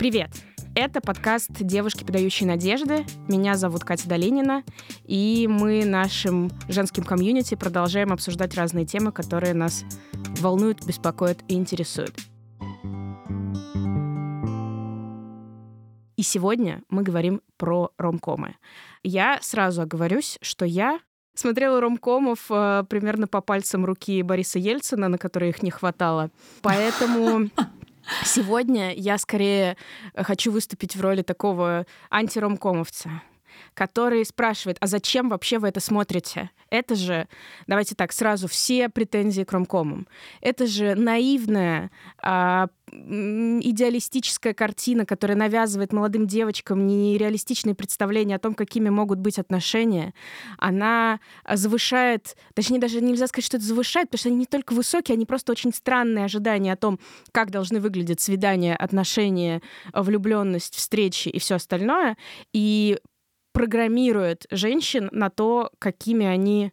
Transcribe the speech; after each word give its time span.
Привет! 0.00 0.30
Это 0.74 1.02
подкаст 1.02 1.50
«Девушки, 1.50 2.04
подающие 2.04 2.48
надежды». 2.48 3.04
Меня 3.28 3.54
зовут 3.54 3.84
Катя 3.84 4.08
Долинина, 4.08 4.64
и 5.04 5.46
мы 5.46 5.84
нашим 5.84 6.50
женским 6.70 7.04
комьюнити 7.04 7.54
продолжаем 7.54 8.10
обсуждать 8.10 8.54
разные 8.54 8.86
темы, 8.86 9.12
которые 9.12 9.52
нас 9.52 9.84
волнуют, 10.40 10.86
беспокоят 10.86 11.40
и 11.48 11.54
интересуют. 11.54 12.14
И 16.16 16.22
сегодня 16.22 16.82
мы 16.88 17.02
говорим 17.02 17.42
про 17.58 17.92
ромкомы. 17.98 18.56
Я 19.02 19.38
сразу 19.42 19.82
оговорюсь, 19.82 20.38
что 20.40 20.64
я 20.64 21.00
смотрела 21.34 21.78
ромкомов 21.78 22.46
э, 22.48 22.84
примерно 22.88 23.26
по 23.26 23.42
пальцам 23.42 23.84
руки 23.84 24.22
Бориса 24.22 24.58
Ельцина, 24.58 25.08
на 25.08 25.18
которые 25.18 25.50
их 25.50 25.62
не 25.62 25.70
хватало. 25.70 26.30
Поэтому 26.62 27.50
сегодня 28.24 28.92
я 28.94 29.18
скорее 29.18 29.76
хочу 30.14 30.52
выступить 30.52 30.96
в 30.96 31.00
роли 31.00 31.22
такого 31.22 31.86
антиромкомовца 32.10 33.22
который 33.74 34.24
спрашивает, 34.24 34.76
а 34.80 34.86
зачем 34.86 35.28
вообще 35.28 35.58
вы 35.58 35.68
это 35.68 35.80
смотрите? 35.80 36.50
Это 36.70 36.94
же, 36.94 37.26
давайте 37.66 37.94
так, 37.94 38.12
сразу 38.12 38.46
все 38.46 38.88
претензии 38.88 39.42
к 39.42 39.52
ромкомам. 39.52 40.06
Это 40.40 40.66
же 40.66 40.94
наивная, 40.94 41.90
а, 42.22 42.68
идеалистическая 42.92 44.54
картина, 44.54 45.06
которая 45.06 45.36
навязывает 45.36 45.92
молодым 45.92 46.26
девочкам 46.26 46.86
нереалистичные 46.86 47.74
представления 47.74 48.36
о 48.36 48.40
том, 48.40 48.54
какими 48.54 48.88
могут 48.88 49.18
быть 49.18 49.38
отношения. 49.38 50.12
Она 50.58 51.20
завышает, 51.48 52.36
точнее, 52.54 52.78
даже 52.78 53.00
нельзя 53.00 53.26
сказать, 53.26 53.46
что 53.46 53.56
это 53.56 53.66
завышает, 53.66 54.08
потому 54.08 54.18
что 54.18 54.28
они 54.28 54.38
не 54.38 54.46
только 54.46 54.72
высокие, 54.72 55.14
они 55.14 55.26
просто 55.26 55.52
очень 55.52 55.72
странные 55.72 56.24
ожидания 56.24 56.72
о 56.72 56.76
том, 56.76 56.98
как 57.32 57.50
должны 57.50 57.80
выглядеть 57.80 58.20
свидания, 58.20 58.74
отношения, 58.74 59.62
влюбленность, 59.92 60.74
встречи 60.74 61.28
и 61.28 61.38
все 61.38 61.56
остальное. 61.56 62.16
И 62.52 62.98
программирует 63.60 64.46
женщин 64.50 65.10
на 65.12 65.28
то, 65.28 65.70
какими 65.78 66.24
они 66.24 66.72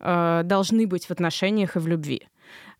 э, 0.00 0.40
должны 0.44 0.88
быть 0.88 1.06
в 1.06 1.12
отношениях 1.12 1.76
и 1.76 1.78
в 1.78 1.86
любви. 1.86 2.26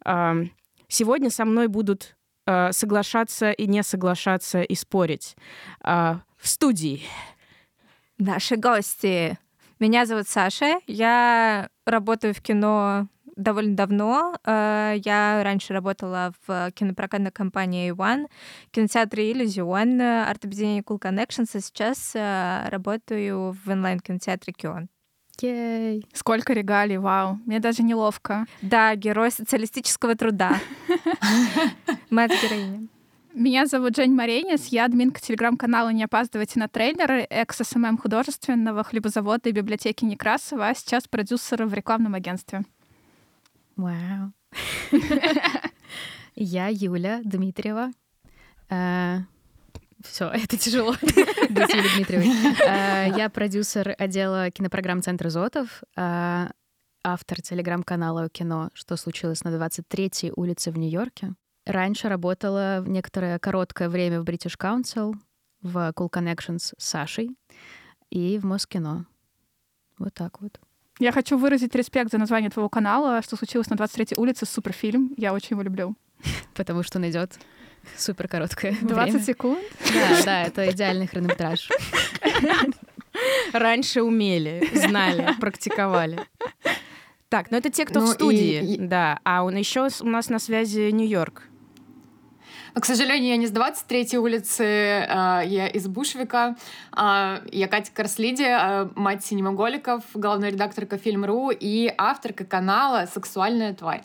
Э, 0.05 0.47
сегодня 0.89 1.31
со 1.31 1.45
мной 1.45 1.69
будут 1.69 2.17
э, 2.47 2.73
соглашаться 2.73 3.53
и 3.53 3.69
не 3.69 3.85
соглашаться 3.85 4.63
и 4.63 4.75
спорить 4.75 5.37
э, 5.85 6.17
в 6.37 6.49
студии. 6.49 7.03
Наши 8.19 8.57
гости. 8.57 9.39
Меня 9.79 10.05
зовут 10.05 10.27
Саша. 10.27 10.81
Я 10.89 11.69
работаю 11.87 12.35
в 12.35 12.41
кино 12.41 13.07
довольно 13.37 13.77
давно. 13.77 14.37
Э, 14.45 14.95
я 15.05 15.43
раньше 15.43 15.73
работала 15.73 16.33
в 16.47 16.71
кинопрокатной 16.73 17.31
компании 17.31 17.93
A1, 17.93 18.27
кинотеатре 18.71 19.33
Иллюзион, 19.33 20.01
арт-объединение 20.01 20.83
Cool 20.83 21.01
Connections, 21.01 21.51
а 21.55 21.61
сейчас 21.61 22.13
э, 22.15 22.69
работаю 22.69 23.57
в 23.65 23.69
онлайн-кинотеатре 23.69 24.53
Кион. 24.53 24.89
Ей. 25.41 26.07
Сколько 26.13 26.53
регалий, 26.53 26.97
вау. 26.97 27.41
Мне 27.45 27.59
даже 27.59 27.83
неловко. 27.83 28.47
Да, 28.63 28.95
герой 28.95 29.31
социалистического 29.31 30.15
труда. 30.15 30.61
Мэтт 32.11 32.33
героиня. 32.43 32.89
Меня 33.35 33.67
зовут 33.67 33.97
Жень 33.97 34.15
Маренис, 34.15 34.67
я 34.67 34.85
админка 34.85 35.21
телеграм-канала 35.21 35.89
«Не 35.89 36.05
опаздывайте 36.05 36.61
на 36.61 36.69
трейлеры», 36.69 37.27
экс- 37.29 37.69
SMM 37.69 37.99
художественного 37.99 38.85
хлебозавода 38.85 39.49
и 39.49 39.53
библиотеки 39.53 40.05
Некрасова, 40.05 40.69
а 40.69 40.75
сейчас 40.75 41.09
продюсер 41.09 41.67
в 41.67 41.75
рекламном 41.75 42.15
агентстве. 42.15 42.63
Вау. 43.77 44.33
Я 46.35 46.69
Юля 46.69 47.21
Дмитриева. 47.25 47.91
Э, 48.71 49.19
Все, 50.03 50.29
это 50.29 50.57
тяжело 50.59 50.93
быть 51.03 51.75
Юлей 51.75 51.95
Дмитриевой. 51.97 52.29
Э, 52.67 53.17
я 53.17 53.29
продюсер 53.31 53.95
отдела 53.99 54.51
кинопрограмм 54.51 55.03
Центра 55.03 55.31
Зотов, 55.31 55.83
э, 55.97 56.49
автор 57.05 57.43
телеграм-канала 57.43 58.29
«Кино. 58.29 58.71
Что 58.75 58.97
случилось 58.97 59.45
на 59.45 59.49
23-й 59.49 60.33
улице 60.35 60.71
в 60.71 60.79
Нью-Йорке». 60.79 61.35
Раньше 61.67 62.09
работала 62.09 62.81
в 62.83 62.89
некоторое 62.89 63.39
короткое 63.39 63.89
время 63.89 64.21
в 64.21 64.25
British 64.25 64.59
Council, 64.59 65.15
в 65.63 65.93
Cool 65.93 66.11
Connections 66.11 66.75
с 66.77 66.85
Сашей 66.85 67.31
и 68.11 68.39
в 68.39 68.45
Москино. 68.45 69.07
Вот 69.99 70.13
так 70.13 70.41
вот. 70.43 70.61
Я 71.01 71.11
хочу 71.11 71.37
выразить 71.37 71.75
респект 71.75 72.13
за 72.13 72.19
название 72.19 72.51
твоего 72.51 72.69
канала, 72.69 73.21
что 73.23 73.37
случилось 73.37 73.69
на 73.69 73.75
23-й 73.75 74.15
улице, 74.21 74.47
суперфильм. 74.47 75.13
Я 75.17 75.33
очень 75.33 75.51
его 75.51 75.63
люблю. 75.63 75.97
Потому 76.55 76.83
что 76.83 76.99
он 76.99 77.11
идет 77.11 77.33
супер 77.97 78.29
короткое 78.29 78.77
20 78.81 78.95
время. 78.95 79.21
секунд? 79.21 79.59
Да, 79.93 80.23
да, 80.25 80.43
это 80.45 80.71
идеальный 80.71 81.07
хронометраж. 81.07 81.69
Раньше 83.53 84.03
умели, 84.03 84.69
знали, 84.75 85.35
практиковали. 85.41 86.21
Так, 87.29 87.51
ну 87.51 87.59
это 87.59 87.71
те, 87.71 87.85
кто 87.85 88.01
ну, 88.01 88.07
в 88.07 88.11
студии, 88.11 88.63
и, 88.63 88.75
и... 88.75 88.79
да. 88.79 89.19
А 89.25 89.45
он 89.45 89.57
еще 89.57 89.89
у 90.01 90.07
нас 90.07 90.29
на 90.29 90.39
связи 90.39 90.91
Нью-Йорк. 90.91 91.43
К 92.75 92.85
сожалению, 92.87 93.31
я 93.31 93.37
не 93.37 93.47
с 93.47 93.53
23-й 93.53 94.17
улицы, 94.17 95.07
а, 95.09 95.43
я 95.43 95.69
из 95.69 95.87
Бушвика. 95.87 96.57
А, 96.91 97.41
я 97.53 97.69
Катя 97.69 97.93
Корслиди, 97.95 98.43
а, 98.43 98.91
мать 98.97 99.25
синемоголиков, 99.25 100.03
главная 100.15 100.51
редакторка 100.51 100.99
Фильм.ру 100.99 101.51
и 101.53 101.93
авторка 101.97 102.45
канала 102.45 103.07
«Сексуальная 103.13 103.75
тварь» 103.75 104.03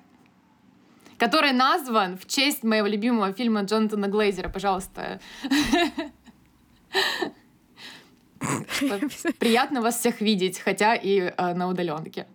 который 1.18 1.52
назван 1.52 2.18
в 2.18 2.25
честь 2.28 2.63
моего 2.63 2.88
любимого 2.88 3.34
фильма 3.34 3.63
Джонатана 3.63 4.08
Глейзера. 4.08 4.47
Пожалуйста. 4.47 5.19
Приятно 9.38 9.81
вас 9.81 10.00
всех 10.00 10.22
видеть, 10.22 10.59
хотя 10.59 10.96
и 10.96 11.34
на 11.38 11.68
удаленке. 11.68 12.25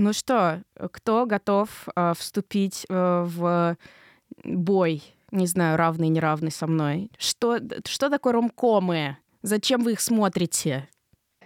Ну 0.00 0.14
что, 0.14 0.62
кто 0.92 1.26
готов 1.26 1.68
э, 1.94 2.14
вступить 2.16 2.86
э, 2.88 3.24
в 3.26 3.76
бой, 4.44 5.02
не 5.30 5.46
знаю, 5.46 5.76
равный, 5.76 6.08
неравный 6.08 6.50
со 6.50 6.66
мной? 6.66 7.10
Что, 7.18 7.58
что 7.84 8.08
такое 8.08 8.32
ромкомы? 8.32 9.18
Зачем 9.42 9.82
вы 9.82 9.92
их 9.92 10.00
смотрите? 10.00 10.88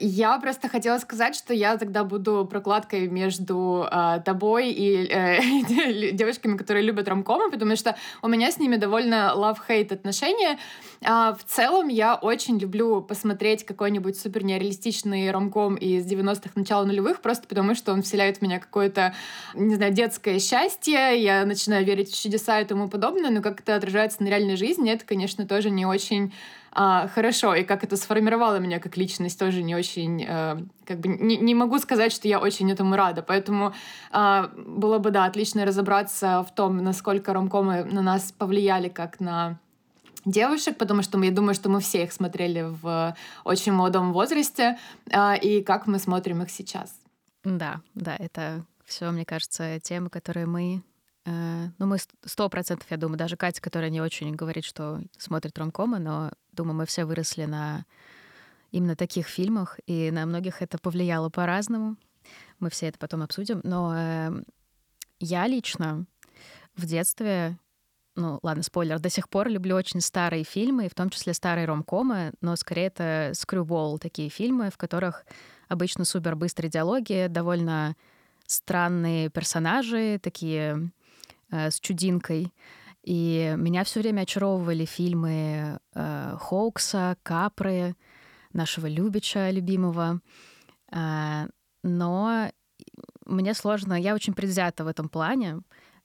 Я 0.00 0.40
просто 0.40 0.68
хотела 0.68 0.98
сказать, 0.98 1.36
что 1.36 1.54
я 1.54 1.76
тогда 1.76 2.02
буду 2.02 2.44
прокладкой 2.50 3.06
между 3.06 3.86
э, 3.88 4.20
тобой 4.24 4.72
и 4.72 5.06
э, 5.06 6.10
девушками, 6.12 6.56
которые 6.56 6.84
любят 6.84 7.06
ромкомы, 7.06 7.48
потому 7.48 7.76
что 7.76 7.96
у 8.20 8.26
меня 8.26 8.50
с 8.50 8.58
ними 8.58 8.74
довольно 8.74 9.32
love-hate 9.36 9.94
отношения. 9.94 10.58
А 11.04 11.32
в 11.34 11.44
целом 11.44 11.86
я 11.86 12.16
очень 12.16 12.58
люблю 12.58 13.02
посмотреть 13.02 13.64
какой-нибудь 13.64 14.18
супер 14.18 14.42
нереалистичный 14.42 15.30
ромком 15.30 15.76
из 15.76 16.04
90-х, 16.04 16.50
начала 16.56 16.84
нулевых, 16.84 17.20
просто 17.20 17.46
потому 17.46 17.76
что 17.76 17.92
он 17.92 18.02
вселяет 18.02 18.38
в 18.38 18.42
меня 18.42 18.58
какое-то, 18.58 19.14
не 19.54 19.76
знаю, 19.76 19.92
детское 19.92 20.40
счастье, 20.40 21.22
я 21.22 21.46
начинаю 21.46 21.84
верить 21.84 22.10
в 22.10 22.20
чудеса 22.20 22.60
и 22.60 22.64
тому 22.64 22.88
подобное, 22.88 23.30
но 23.30 23.40
как 23.40 23.60
это 23.60 23.76
отражается 23.76 24.24
на 24.24 24.26
реальной 24.26 24.56
жизни, 24.56 24.90
это, 24.90 25.04
конечно, 25.04 25.46
тоже 25.46 25.70
не 25.70 25.86
очень 25.86 26.32
а, 26.74 27.08
хорошо, 27.08 27.54
и 27.54 27.62
как 27.62 27.84
это 27.84 27.96
сформировало 27.96 28.58
меня 28.58 28.80
как 28.80 28.96
личность, 28.96 29.38
тоже 29.38 29.62
не 29.62 29.76
очень, 29.76 30.24
а, 30.28 30.58
как 30.84 30.98
бы, 30.98 31.08
не, 31.08 31.36
не 31.36 31.54
могу 31.54 31.78
сказать, 31.78 32.12
что 32.12 32.26
я 32.26 32.40
очень 32.40 32.70
этому 32.70 32.96
рада, 32.96 33.22
поэтому 33.22 33.72
а, 34.10 34.50
было 34.56 34.98
бы, 34.98 35.10
да, 35.10 35.24
отлично 35.24 35.64
разобраться 35.64 36.42
в 36.42 36.54
том, 36.54 36.78
насколько 36.78 37.32
ромкомы 37.32 37.84
на 37.84 38.02
нас 38.02 38.32
повлияли 38.32 38.88
как 38.88 39.20
на 39.20 39.58
девушек, 40.24 40.76
потому 40.76 41.02
что 41.02 41.22
я 41.22 41.30
думаю, 41.30 41.54
что 41.54 41.68
мы 41.68 41.80
все 41.80 42.04
их 42.04 42.12
смотрели 42.12 42.62
в 42.62 43.16
очень 43.44 43.72
молодом 43.72 44.12
возрасте, 44.12 44.76
а, 45.12 45.34
и 45.34 45.62
как 45.62 45.86
мы 45.86 45.98
смотрим 45.98 46.42
их 46.42 46.50
сейчас. 46.50 46.92
Да, 47.44 47.80
да, 47.94 48.16
это 48.18 48.64
все, 48.84 49.10
мне 49.10 49.24
кажется, 49.24 49.78
темы, 49.80 50.10
которые 50.10 50.46
мы 50.46 50.82
Э, 50.93 50.93
ну, 51.24 51.86
мы 51.86 51.98
сто 52.24 52.48
процентов, 52.48 52.90
я 52.90 52.96
думаю, 52.96 53.18
даже 53.18 53.36
Катя, 53.36 53.60
которая 53.60 53.90
не 53.90 54.00
очень 54.00 54.34
говорит, 54.34 54.64
что 54.64 55.00
смотрит 55.16 55.58
ромкомы, 55.58 55.98
но, 55.98 56.32
думаю, 56.52 56.76
мы 56.76 56.86
все 56.86 57.04
выросли 57.04 57.44
на 57.44 57.86
именно 58.70 58.96
таких 58.96 59.28
фильмах, 59.28 59.78
и 59.86 60.10
на 60.10 60.26
многих 60.26 60.60
это 60.60 60.78
повлияло 60.78 61.30
по-разному. 61.30 61.96
Мы 62.58 62.70
все 62.70 62.88
это 62.88 62.98
потом 62.98 63.22
обсудим. 63.22 63.60
Но 63.62 63.94
э, 63.96 64.42
я 65.20 65.46
лично 65.46 66.06
в 66.76 66.84
детстве, 66.84 67.56
ну, 68.16 68.40
ладно, 68.42 68.62
спойлер, 68.62 68.98
до 68.98 69.10
сих 69.10 69.28
пор 69.28 69.48
люблю 69.48 69.76
очень 69.76 70.00
старые 70.00 70.44
фильмы, 70.44 70.88
в 70.88 70.94
том 70.94 71.10
числе 71.10 71.34
старые 71.34 71.66
ромкомы, 71.66 72.32
но 72.40 72.56
скорее 72.56 72.86
это 72.86 73.30
скрюбол, 73.34 73.98
такие 73.98 74.28
фильмы, 74.28 74.70
в 74.70 74.76
которых 74.76 75.24
обычно 75.68 76.04
супер 76.04 76.34
быстрые 76.34 76.70
диалоги, 76.70 77.28
довольно 77.30 77.96
странные 78.46 79.30
персонажи, 79.30 80.18
такие 80.20 80.76
э, 80.76 81.03
с 81.54 81.80
чудинкой. 81.80 82.52
И 83.04 83.54
меня 83.58 83.84
все 83.84 84.00
время 84.00 84.22
очаровывали 84.22 84.86
фильмы 84.86 85.78
э, 85.94 86.36
Хоукса, 86.40 87.16
Капры, 87.22 87.96
нашего 88.52 88.86
Любича 88.86 89.50
любимого. 89.50 90.20
Э, 90.90 91.48
но 91.82 92.50
мне 93.26 93.54
сложно, 93.54 93.94
я 94.00 94.14
очень 94.14 94.32
предвзята 94.32 94.84
в 94.84 94.88
этом 94.88 95.10
плане. 95.10 95.60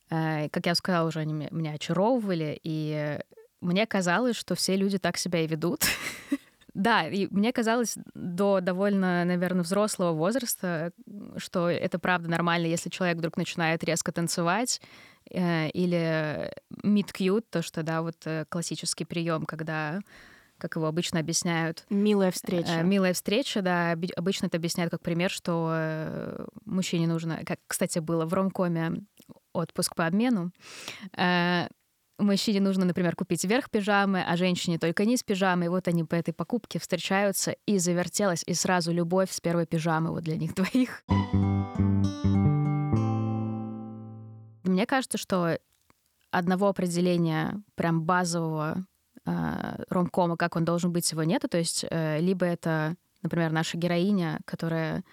Э, 0.09 0.49
как 0.49 0.65
я 0.65 0.75
сказала, 0.75 1.07
уже 1.07 1.19
они 1.19 1.33
меня 1.33 1.71
очаровывали, 1.71 2.59
и 2.63 3.19
мне 3.61 3.85
казалось, 3.85 4.35
что 4.35 4.55
все 4.55 4.75
люди 4.75 4.97
так 4.97 5.17
себя 5.17 5.41
и 5.41 5.47
ведут. 5.47 5.83
Да, 6.75 7.07
и 7.07 7.27
мне 7.31 7.51
казалось 7.51 7.97
до 8.13 8.61
довольно, 8.61 9.25
наверное, 9.25 9.63
взрослого 9.63 10.13
возраста, 10.13 10.93
что 11.35 11.67
это 11.67 11.99
правда 11.99 12.29
нормально, 12.29 12.67
если 12.67 12.89
человек 12.89 13.17
вдруг 13.17 13.35
начинает 13.37 13.83
резко 13.83 14.13
танцевать, 14.13 14.79
э, 14.79 15.19
или 15.29 16.51
meet 16.83 17.11
cute, 17.13 17.45
то, 17.49 17.61
что, 17.61 17.83
да, 17.83 18.01
вот 18.01 18.15
э, 18.25 18.45
классический 18.49 19.05
прием, 19.05 19.45
когда 19.45 20.01
как 20.59 20.75
его 20.75 20.85
обычно 20.87 21.19
объясняют. 21.19 21.85
Милая 21.89 22.31
встреча. 22.31 22.69
Э, 22.69 22.83
милая 22.83 23.13
встреча, 23.13 23.61
да. 23.61 23.95
Обычно 24.15 24.47
это 24.47 24.57
объясняют 24.57 24.91
как 24.91 25.01
пример, 25.01 25.31
что 25.31 25.71
э, 25.73 26.45
мужчине 26.65 27.07
нужно, 27.07 27.41
как, 27.45 27.59
кстати, 27.65 27.99
было 27.99 28.25
в 28.25 28.33
ромкоме 28.33 29.03
отпуск 29.53 29.95
по 29.95 30.05
обмену. 30.05 30.51
Э, 31.17 31.67
мужчине 32.19 32.59
нужно, 32.59 32.85
например, 32.85 33.15
купить 33.15 33.43
верх 33.45 33.69
пижамы, 33.69 34.21
а 34.21 34.35
женщине 34.35 34.77
только 34.77 35.05
низ 35.05 35.23
пижамы. 35.23 35.65
И 35.65 35.69
вот 35.69 35.87
они 35.87 36.03
по 36.03 36.15
этой 36.15 36.33
покупке 36.33 36.77
встречаются, 36.79 37.55
и 37.65 37.79
завертелась, 37.79 38.43
и 38.45 38.53
сразу 38.53 38.91
любовь 38.91 39.31
с 39.31 39.39
первой 39.39 39.65
пижамы 39.65 40.11
вот 40.11 40.23
для 40.23 40.35
них 40.35 40.53
двоих. 40.53 41.03
Мне 44.63 44.85
кажется, 44.85 45.17
что 45.17 45.57
одного 46.31 46.67
определения 46.67 47.61
прям 47.75 48.03
базового 48.03 48.85
э, 49.25 49.83
ромкома, 49.89 50.38
как 50.38 50.56
он 50.56 50.65
должен 50.65 50.91
быть, 50.91 51.11
его 51.11 51.23
нету. 51.23 51.47
То 51.47 51.57
есть 51.57 51.85
э, 51.89 52.19
либо 52.19 52.45
это, 52.45 52.95
например, 53.21 53.51
наша 53.51 53.77
героиня, 53.77 54.39
которая 54.45 55.03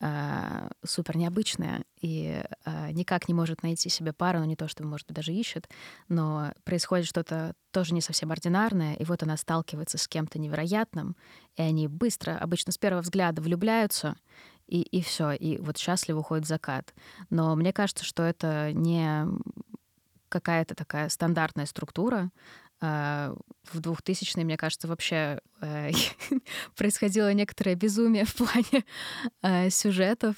э, 0.00 0.68
супер 0.84 1.16
необычная 1.16 1.84
и 2.00 2.42
э, 2.64 2.90
никак 2.92 3.28
не 3.28 3.34
может 3.34 3.62
найти 3.62 3.88
себе 3.88 4.12
пару, 4.12 4.40
ну 4.40 4.44
не 4.44 4.56
то, 4.56 4.68
что, 4.68 4.84
может 4.84 5.06
быть, 5.06 5.16
даже 5.16 5.32
ищет, 5.32 5.68
но 6.08 6.52
происходит 6.64 7.06
что-то 7.06 7.54
тоже 7.70 7.94
не 7.94 8.00
совсем 8.00 8.32
ординарное, 8.32 8.94
и 8.94 9.04
вот 9.04 9.22
она 9.22 9.36
сталкивается 9.36 9.98
с 9.98 10.08
кем-то 10.08 10.38
невероятным, 10.38 11.16
и 11.56 11.62
они 11.62 11.86
быстро, 11.88 12.36
обычно 12.36 12.72
с 12.72 12.78
первого 12.78 13.02
взгляда 13.02 13.40
влюбляются, 13.40 14.16
и, 14.72 14.80
и 14.80 15.02
все, 15.02 15.32
и 15.32 15.58
вот 15.58 15.76
счастливо 15.76 16.20
уходит 16.20 16.46
закат. 16.46 16.94
Но 17.28 17.54
мне 17.56 17.74
кажется, 17.74 18.06
что 18.06 18.22
это 18.22 18.72
не 18.72 19.26
какая-то 20.30 20.74
такая 20.74 21.10
стандартная 21.10 21.66
структура, 21.66 22.30
а, 22.80 23.34
в 23.64 23.78
2000-е, 23.80 24.44
мне 24.44 24.56
кажется, 24.56 24.88
вообще 24.88 25.40
э, 25.60 25.90
происходило 26.76 27.30
некоторое 27.34 27.74
безумие 27.74 28.24
в 28.24 28.34
плане 28.34 28.84
э, 29.42 29.68
сюжетов. 29.68 30.36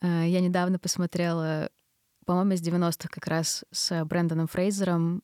Э, 0.00 0.24
я 0.28 0.40
недавно 0.40 0.78
посмотрела, 0.78 1.68
по-моему, 2.24 2.52
из 2.52 2.62
90-х 2.62 3.08
как 3.10 3.26
раз 3.26 3.64
с 3.72 4.04
Брэндоном 4.04 4.46
Фрейзером 4.46 5.22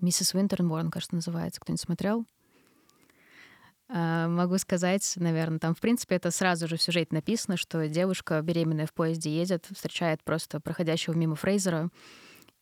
«Миссис 0.00 0.34
Винтернборн», 0.34 0.90
кажется, 0.90 1.14
называется. 1.14 1.60
Кто-нибудь 1.60 1.80
смотрел? 1.82 2.26
Могу 3.88 4.58
сказать, 4.58 5.12
наверное, 5.16 5.60
там, 5.60 5.74
в 5.74 5.80
принципе, 5.80 6.16
это 6.16 6.32
сразу 6.32 6.66
же 6.66 6.76
в 6.76 6.82
сюжете 6.82 7.14
написано, 7.14 7.56
что 7.56 7.86
девушка, 7.88 8.42
беременная 8.42 8.86
в 8.86 8.92
поезде, 8.92 9.30
едет, 9.30 9.66
встречает 9.72 10.24
просто 10.24 10.58
проходящего 10.60 11.14
мимо 11.14 11.36
Фрейзера, 11.36 11.90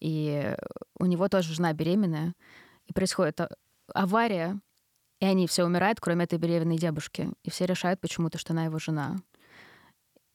и 0.01 0.55
у 0.99 1.07
него 1.07 1.29
тоже 1.29 1.55
жена 1.55 1.73
беременная, 1.73 2.35
и 2.87 2.93
происходит 2.93 3.41
а, 3.41 3.49
авария, 3.95 4.61
и 5.21 5.25
они 5.25 5.47
все 5.47 5.65
умирают, 5.65 5.99
кроме 6.01 6.25
этой 6.25 6.39
беременной 6.39 6.77
девушки. 6.77 7.31
И 7.43 7.51
все 7.51 7.65
решают 7.65 8.01
почему-то, 8.01 8.37
что 8.37 8.53
она 8.53 8.67
его 8.67 8.79
жена. 8.79 9.17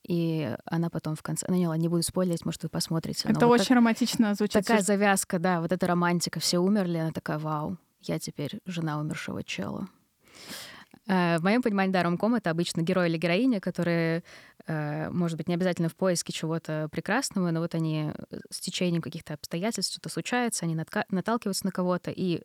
И 0.08 0.56
она 0.66 0.90
потом 0.90 1.16
в 1.16 1.22
конце... 1.22 1.46
Ну, 1.48 1.56
не, 1.56 1.68
ладно, 1.68 1.82
не 1.82 1.88
буду 1.88 2.02
спойлерить, 2.02 2.46
может, 2.46 2.64
вы 2.64 2.70
посмотрите. 2.70 3.30
Это 3.30 3.46
очень 3.46 3.66
вот 3.68 3.76
романтично 3.76 4.34
звучит. 4.34 4.66
Такая 4.66 4.82
завязка, 4.82 5.38
да, 5.38 5.62
вот 5.62 5.72
эта 5.72 5.86
романтика. 5.86 6.40
Все 6.40 6.58
умерли, 6.58 6.98
она 6.98 7.12
такая, 7.12 7.38
вау, 7.38 7.78
я 8.02 8.18
теперь 8.18 8.60
жена 8.66 9.00
умершего 9.00 9.44
чела. 9.44 9.88
Э, 11.10 11.40
в 11.40 11.44
моем 11.44 11.62
понимании, 11.64 11.92
да, 11.92 12.04
ромком— 12.04 12.36
это 12.36 12.52
обычно 12.52 12.82
герой 12.82 13.10
или 13.10 13.18
героиня, 13.18 13.60
которые, 13.60 14.24
э, 14.68 15.10
может 15.10 15.38
быть, 15.38 15.48
не 15.48 15.56
обязательно 15.56 15.90
в 15.90 15.96
поиске 15.96 16.32
чего-то 16.32 16.88
прекрасного, 16.92 17.50
но 17.50 17.62
вот 17.62 17.74
они 17.74 18.12
с 18.52 18.60
течением 18.60 19.02
каких-то 19.02 19.34
обстоятельств, 19.34 19.92
что-то 19.92 20.10
случается, 20.10 20.66
они 20.66 20.76
наталкиваются 21.10 21.66
на 21.66 21.72
кого-то, 21.72 22.12
и 22.12 22.44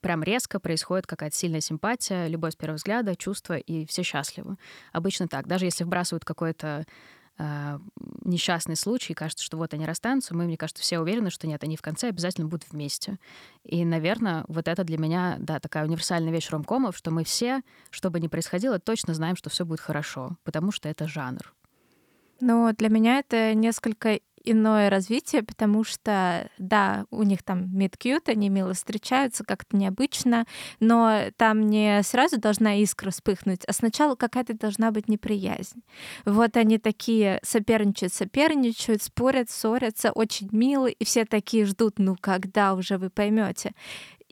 прям 0.00 0.24
резко 0.24 0.58
происходит 0.58 1.06
какая-то 1.06 1.36
сильная 1.36 1.60
симпатия, 1.60 2.26
любовь 2.26 2.54
с 2.54 2.56
первого 2.56 2.76
взгляда, 2.76 3.14
чувство, 3.14 3.56
и 3.56 3.86
все 3.86 4.02
счастливы. 4.02 4.56
Обычно 4.92 5.28
так. 5.28 5.46
Даже 5.46 5.64
если 5.64 5.84
вбрасывают 5.84 6.24
какой-то 6.24 6.86
э, 7.38 7.78
несчастный 8.24 8.76
случай, 8.76 9.14
кажется, 9.14 9.44
что 9.44 9.56
вот 9.56 9.74
они 9.74 9.86
расстанутся, 9.86 10.34
мы, 10.34 10.44
мне 10.44 10.56
кажется, 10.56 10.82
все 10.82 10.98
уверены, 11.00 11.30
что 11.30 11.46
нет, 11.46 11.62
они 11.64 11.76
в 11.76 11.82
конце 11.82 12.08
обязательно 12.08 12.46
будут 12.46 12.70
вместе. 12.70 13.18
И, 13.64 13.84
наверное, 13.84 14.44
вот 14.48 14.68
это 14.68 14.84
для 14.84 14.98
меня, 14.98 15.36
да, 15.38 15.60
такая 15.60 15.84
универсальная 15.86 16.32
вещь 16.32 16.50
ромкомов, 16.50 16.96
что 16.96 17.10
мы 17.10 17.24
все, 17.24 17.62
что 17.90 18.10
бы 18.10 18.20
ни 18.20 18.28
происходило, 18.28 18.78
точно 18.78 19.14
знаем, 19.14 19.36
что 19.36 19.50
все 19.50 19.64
будет 19.64 19.80
хорошо, 19.80 20.36
потому 20.44 20.72
что 20.72 20.88
это 20.88 21.08
жанр. 21.08 21.54
Ну, 22.40 22.72
для 22.74 22.88
меня 22.90 23.18
это 23.18 23.54
несколько 23.54 24.20
иное 24.46 24.88
развитие, 24.88 25.42
потому 25.42 25.84
что, 25.84 26.48
да, 26.58 27.04
у 27.10 27.22
них 27.22 27.42
там 27.42 27.64
meet 27.64 28.22
они 28.26 28.48
мило 28.48 28.72
встречаются, 28.72 29.44
как-то 29.44 29.76
необычно, 29.76 30.46
но 30.80 31.24
там 31.36 31.62
не 31.62 32.02
сразу 32.02 32.38
должна 32.38 32.80
искра 32.82 33.10
вспыхнуть, 33.10 33.64
а 33.66 33.72
сначала 33.72 34.14
какая-то 34.14 34.54
должна 34.54 34.92
быть 34.92 35.08
неприязнь. 35.08 35.82
Вот 36.24 36.56
они 36.56 36.78
такие 36.78 37.40
соперничают, 37.42 38.14
соперничают, 38.14 39.02
спорят, 39.02 39.50
ссорятся, 39.50 40.12
очень 40.12 40.48
милы, 40.52 40.92
и 40.92 41.04
все 41.04 41.24
такие 41.24 41.66
ждут, 41.66 41.98
ну 41.98 42.16
когда 42.20 42.74
уже 42.74 42.96
вы 42.98 43.10
поймете. 43.10 43.72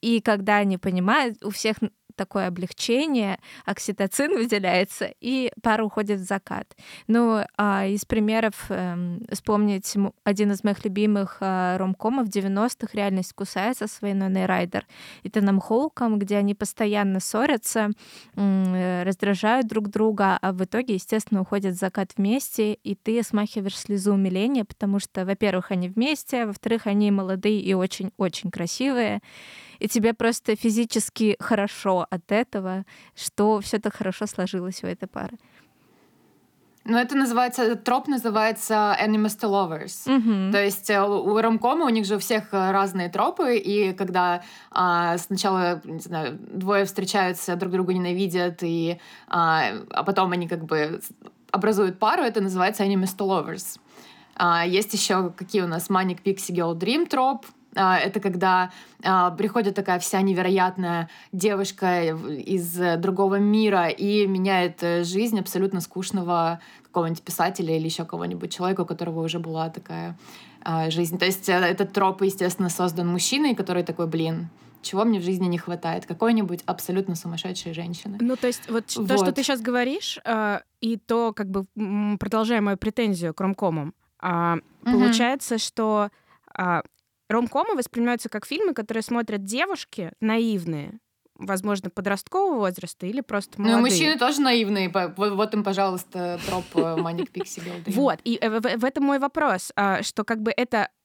И 0.00 0.20
когда 0.20 0.56
они 0.58 0.78
понимают, 0.78 1.43
у 1.43 1.50
всех 1.50 1.76
такое 2.14 2.49
облегчение, 2.49 3.38
окситоцин 3.64 4.34
выделяется, 4.34 5.12
и 5.20 5.50
пара 5.62 5.84
уходит 5.84 6.20
в 6.20 6.25
закат. 6.25 6.76
Ну, 7.06 7.44
а 7.56 7.87
из 7.87 8.05
примеров 8.05 8.66
э, 8.69 9.19
вспомнить 9.31 9.94
один 10.25 10.52
из 10.52 10.64
моих 10.64 10.84
любимых 10.84 11.38
э, 11.40 11.76
ромкомов 11.76 12.28
90-х 12.28 12.88
«Реальность 12.93 13.32
кусается» 13.32 13.87
с 13.87 14.00
Вайноной 14.00 14.46
Райдер 14.46 14.87
и 15.22 15.31
Тоном 15.31 15.61
Хоуком, 15.61 16.19
где 16.19 16.37
они 16.37 16.55
постоянно 16.55 17.20
ссорятся, 17.20 17.90
э, 18.37 19.02
раздражают 19.05 19.66
друг 19.66 19.88
друга, 19.88 20.38
а 20.40 20.52
в 20.52 20.64
итоге, 20.64 20.94
естественно, 20.94 21.40
уходят 21.43 21.75
в 21.75 21.78
закат 21.78 22.12
вместе, 22.16 22.75
и 22.75 22.94
ты 22.94 23.22
смахиваешь 23.22 23.76
слезу 23.76 24.14
умиления, 24.14 24.64
потому 24.64 24.99
что, 24.99 25.25
во-первых, 25.25 25.71
они 25.71 25.88
вместе, 25.88 26.42
а 26.42 26.47
во-вторых, 26.47 26.87
они 26.87 27.11
молодые 27.11 27.61
и 27.61 27.75
очень-очень 27.75 28.50
красивые, 28.50 29.21
и 29.78 29.88
тебе 29.88 30.14
просто 30.14 30.57
физически 30.57 31.37
хорошо 31.40 32.07
от 32.11 32.33
этого, 32.33 32.85
что 33.14 33.61
все 33.61 33.78
так 33.78 33.95
хорошо 33.95 34.26
сложилось 34.26 34.83
у 34.85 34.87
этой 34.87 35.07
пары. 35.07 35.38
Ну, 36.87 36.99
это 36.99 37.16
называется, 37.16 37.62
этот 37.62 37.85
троп 37.85 38.09
называется 38.09 38.95
enemies 39.00 39.38
to 39.40 39.49
lovers. 39.49 40.07
Mm-hmm. 40.07 40.52
То 40.52 40.62
есть 40.62 40.90
э, 40.90 41.02
у 41.02 41.40
ромкома 41.40 41.87
у 41.87 41.88
них 41.88 42.04
же 42.04 42.16
у 42.16 42.19
всех 42.19 42.52
э, 42.52 42.73
разные 42.73 43.09
тропы, 43.09 43.57
и 43.57 43.95
когда 43.95 44.43
а, 44.71 45.16
сначала, 45.16 45.81
не 45.85 46.00
знаю, 46.00 46.38
двое 46.38 46.85
встречаются, 46.85 47.57
друг 47.57 47.73
друга 47.73 47.95
ненавидят, 47.95 48.62
и, 48.62 49.00
а, 49.28 49.71
а 49.90 50.04
потом 50.04 50.33
они 50.33 50.47
как 50.47 50.64
бы 50.64 51.00
образуют 51.50 51.99
пару, 51.99 52.23
это 52.23 52.43
называется 52.43 52.85
enemies 52.85 53.16
to 53.16 53.26
lovers. 53.26 53.81
А, 54.37 54.66
есть 54.66 54.93
еще 54.93 55.31
какие 55.31 55.62
у 55.62 55.69
нас 55.69 55.88
Manic 55.88 56.23
Pixie 56.23 56.54
Girl 56.54 56.75
Dream 56.78 57.07
троп, 57.07 57.47
это 57.75 58.21
когда 58.21 58.71
а, 59.02 59.31
приходит 59.31 59.75
такая 59.75 59.99
вся 59.99 60.21
невероятная 60.21 61.09
девушка 61.33 62.02
из 62.04 62.78
другого 62.99 63.37
мира 63.37 63.88
и 63.88 64.26
меняет 64.26 64.83
э, 64.83 65.04
жизнь 65.04 65.38
абсолютно 65.38 65.81
скучного 65.81 66.61
какого-нибудь 66.83 67.23
писателя 67.23 67.76
или 67.76 67.85
еще 67.85 68.04
кого-нибудь 68.04 68.52
человека, 68.52 68.83
у 68.83 68.87
которого 68.87 69.25
уже 69.25 69.38
была 69.38 69.69
такая 69.69 70.16
а, 70.62 70.90
жизнь. 70.90 71.19
То 71.19 71.26
есть 71.26 71.49
э, 71.49 71.52
этот 71.52 71.93
троп, 71.93 72.23
естественно, 72.23 72.69
создан 72.69 73.09
мужчиной, 73.09 73.54
который 73.54 73.83
такой, 73.83 74.07
блин, 74.07 74.49
чего 74.81 75.04
мне 75.04 75.19
в 75.19 75.23
жизни 75.23 75.47
не 75.47 75.59
хватает? 75.59 76.07
Какой-нибудь 76.07 76.62
абсолютно 76.66 77.16
сумасшедшей 77.16 77.75
женщины. 77.75 78.19
Ну, 78.21 78.37
то 78.37 78.47
есть 78.47 78.71
вот, 78.71 78.95
вот. 78.97 79.09
то, 79.09 79.16
что 79.16 79.33
ты 79.33 79.43
сейчас 79.43 79.61
говоришь, 79.61 80.19
и 80.81 80.97
то, 80.99 81.33
как 81.33 81.50
бы 81.50 81.64
продолжая 82.19 82.61
мою 82.61 82.76
претензию 82.76 83.33
к 83.33 83.40
ромкомам, 83.40 83.95
угу. 84.21 84.61
получается, 84.83 85.57
что 85.57 86.11
ромкомы 87.28 87.75
воспринимаются 87.75 88.28
как 88.28 88.47
фильмы, 88.47 88.75
которые 88.75 89.02
смотрят 89.02 89.45
девушки 89.45 90.12
наивные, 90.21 90.99
возможно, 91.37 91.90
подросткового 91.90 92.59
возраста 92.59 93.07
или 93.07 93.21
просто 93.21 93.61
молодые. 93.61 93.76
Ну, 93.76 93.83
мужчины 93.83 94.19
тоже 94.19 94.40
наивные. 94.40 94.93
Вот 95.16 95.54
им, 95.54 95.64
пожалуйста, 95.64 96.38
троп 96.47 96.64
Маник 96.99 97.31
Пикси 97.31 97.62
Вот, 97.87 98.21
и 98.25 98.38
в 98.40 98.85
этом 98.85 99.04
мой 99.04 99.19
вопрос, 99.19 99.73
а, 99.76 100.02
что 100.02 100.25
как 100.25 100.43
бы 100.43 100.52
это 100.57 100.78
э, 100.78 101.03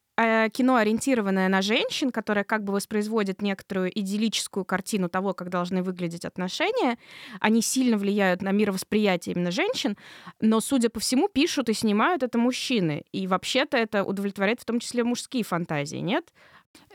кино, 0.52 0.76
ориентированное 0.76 1.48
на 1.48 1.62
женщин, 1.62 2.10
которое 2.10 2.44
как 2.44 2.64
бы 2.64 2.72
воспроизводит 2.72 3.42
некоторую 3.42 3.90
идиллическую 3.98 4.64
картину 4.64 5.08
того, 5.08 5.34
как 5.34 5.48
должны 5.50 5.82
выглядеть 5.82 6.24
отношения, 6.24 6.98
они 7.40 7.62
сильно 7.62 7.96
влияют 7.96 8.42
на 8.42 8.52
мировосприятие 8.52 9.34
именно 9.34 9.50
женщин, 9.50 9.96
но, 10.40 10.60
судя 10.60 10.90
по 10.90 11.00
всему, 11.00 11.28
пишут 11.28 11.68
и 11.68 11.74
снимают 11.74 12.22
это 12.22 12.38
мужчины. 12.38 13.04
И 13.12 13.26
вообще-то 13.26 13.76
это 13.76 14.04
удовлетворяет 14.04 14.60
в 14.60 14.64
том 14.64 14.80
числе 14.80 15.04
мужские 15.04 15.44
фантазии, 15.44 15.98
нет? 15.98 16.32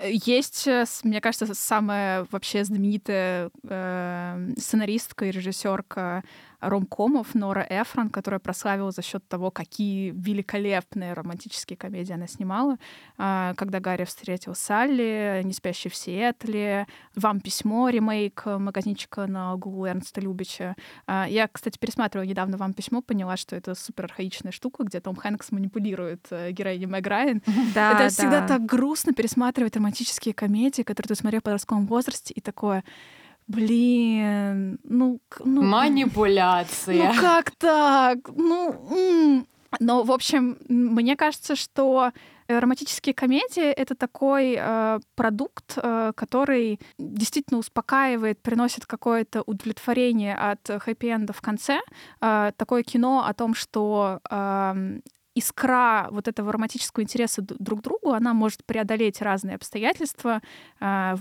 Есть, 0.01 0.67
э, 0.67 0.85
мне 1.03 1.21
кажется, 1.21 1.53
самая 1.53 2.27
вообще 2.29 2.63
знаменитая 2.63 3.49
э, 3.63 4.53
сценаристка 4.57 5.25
и 5.25 5.31
режиссерка 5.31 6.23
ромкомов 6.69 7.35
Нора 7.35 7.65
Эфрон, 7.69 8.09
которая 8.09 8.39
прославила 8.39 8.91
за 8.91 9.01
счет 9.01 9.27
того, 9.27 9.51
какие 9.51 10.11
великолепные 10.11 11.13
романтические 11.13 11.77
комедии 11.77 12.13
она 12.13 12.27
снимала. 12.27 12.77
А, 13.17 13.53
«Когда 13.55 13.79
Гарри 13.79 14.05
встретил 14.05 14.55
Салли», 14.55 15.41
«Не 15.43 15.53
спящий 15.53 15.89
в 15.89 15.95
Сиэтле», 15.95 16.87
«Вам 17.15 17.39
письмо», 17.39 17.89
ремейк 17.89 18.43
магазинчика 18.45 19.27
на 19.27 19.53
углу 19.53 19.85
Эрнста 19.85 20.21
Любича. 20.21 20.75
А, 21.07 21.25
я, 21.29 21.47
кстати, 21.47 21.77
пересматривала 21.77 22.25
недавно 22.25 22.57
«Вам 22.57 22.73
письмо», 22.73 23.01
поняла, 23.01 23.37
что 23.37 23.55
это 23.55 23.75
супер 23.75 24.05
архаичная 24.05 24.51
штука, 24.51 24.83
где 24.83 24.99
Том 24.99 25.15
Хэнкс 25.15 25.51
манипулирует 25.51 26.27
э, 26.31 26.51
героиней 26.51 26.87
Мэг 26.87 27.07
Райан. 27.07 27.41
Да, 27.73 27.91
это 27.91 27.99
да. 27.99 28.09
всегда 28.09 28.47
так 28.47 28.65
грустно 28.65 29.13
пересматривать 29.13 29.75
романтические 29.75 30.33
комедии, 30.33 30.81
которые 30.81 31.09
ты 31.09 31.15
смотрел 31.15 31.41
в 31.41 31.43
подростковом 31.43 31.85
возрасте, 31.87 32.33
и 32.33 32.41
такое 32.41 32.83
Блин, 33.47 34.79
ну... 34.83 35.19
ну 35.43 35.61
Манипуляция. 35.61 37.13
Ну 37.13 37.21
как 37.21 37.51
так? 37.51 38.17
Ну... 38.35 39.45
Но, 39.79 40.03
в 40.03 40.11
общем, 40.11 40.57
мне 40.69 41.17
кажется, 41.17 41.55
что 41.55 42.11
романтические 42.47 43.13
комедии— 43.13 43.63
это 43.77 43.95
такой 43.95 44.55
э, 44.57 44.99
продукт, 45.15 45.77
э, 45.77 46.13
который 46.15 46.79
действительно 46.97 47.59
успокаивает, 47.59 48.41
приносит 48.41 48.85
какое-то 48.85 49.41
удовлетворение 49.41 50.35
от 50.35 50.61
хэппи-энда 50.69 51.33
в 51.33 51.41
конце. 51.41 51.81
Э, 52.21 52.51
такое 52.55 52.83
кино 52.83 53.25
о 53.25 53.33
том, 53.33 53.55
что 53.55 54.19
э, 54.29 54.99
искра 55.35 56.07
вот 56.11 56.27
этого 56.27 56.51
романтического 56.51 57.03
интереса 57.03 57.41
друг 57.41 57.81
к 57.81 57.83
другу, 57.83 58.11
она 58.13 58.33
может 58.33 58.63
преодолеть 58.65 59.21
разные 59.21 59.55
обстоятельства, 59.55 60.41
а, 60.79 61.17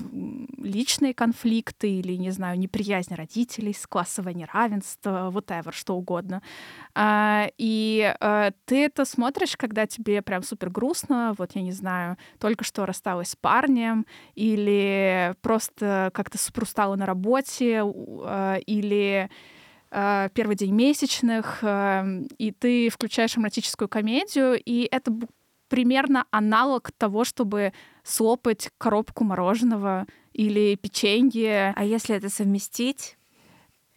личные 0.56 1.14
конфликты 1.14 1.90
или, 1.90 2.14
не 2.14 2.30
знаю, 2.30 2.58
неприязнь 2.58 3.14
родителей, 3.14 3.76
классовое 3.88 4.32
неравенство, 4.34 5.30
whatever, 5.30 5.72
что 5.72 5.96
угодно. 5.96 6.42
А, 6.94 7.48
и 7.58 8.14
а, 8.20 8.52
ты 8.64 8.84
это 8.84 9.04
смотришь, 9.04 9.56
когда 9.56 9.86
тебе 9.86 10.22
прям 10.22 10.42
супер 10.44 10.70
грустно, 10.70 11.34
вот, 11.36 11.50
я 11.54 11.62
не 11.62 11.72
знаю, 11.72 12.16
только 12.38 12.64
что 12.64 12.86
рассталась 12.86 13.30
с 13.30 13.36
парнем, 13.36 14.06
или 14.36 15.34
просто 15.42 16.10
как-то 16.14 16.38
супер 16.38 16.62
устала 16.62 16.94
на 16.94 17.06
работе, 17.06 17.82
или 18.66 19.28
первый 20.34 20.56
день 20.56 20.74
месячных, 20.74 21.58
эм, 21.62 22.26
и 22.38 22.50
ты 22.50 22.88
включаешь 22.88 23.36
романтическую 23.36 23.88
комедию, 23.88 24.60
и 24.62 24.88
это 24.90 25.12
примерно 25.68 26.26
аналог 26.30 26.90
того, 26.92 27.24
чтобы 27.24 27.72
слопать 28.02 28.70
коробку 28.78 29.24
мороженого 29.24 30.06
или 30.32 30.76
печенье. 30.76 31.72
А 31.76 31.84
если 31.84 32.16
это 32.16 32.28
совместить? 32.28 33.16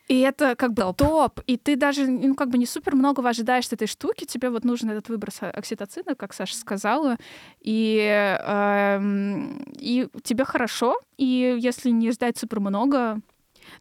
И 0.08 0.20
это 0.22 0.56
как 0.56 0.74
бы 0.74 0.84
топ. 0.84 0.98
топ. 0.98 1.39
И 1.48 1.58
ты 1.58 1.75
даже, 1.75 2.08
ну, 2.08 2.34
как 2.34 2.50
бы 2.50 2.58
не 2.58 2.66
супер 2.66 2.96
многого 2.96 3.30
ожидаешь 3.30 3.66
от 3.68 3.74
этой 3.74 3.88
штуки. 3.88 4.24
Тебе 4.25 4.50
вот 4.50 4.63
нужен 4.63 4.89
этот 4.89 5.10
выброс 5.10 5.39
окситоцина, 5.42 6.16
как 6.16 6.34
Саша 6.34 6.56
сказала. 6.56 7.18
И, 7.60 7.98
эм, 8.00 9.62
и 9.77 10.08
тебе 10.24 10.46
хорошо. 10.46 10.98
И 11.18 11.58
если 11.60 11.89
не 11.89 12.12
ждать 12.12 12.38
супер 12.38 12.62
много, 12.62 13.20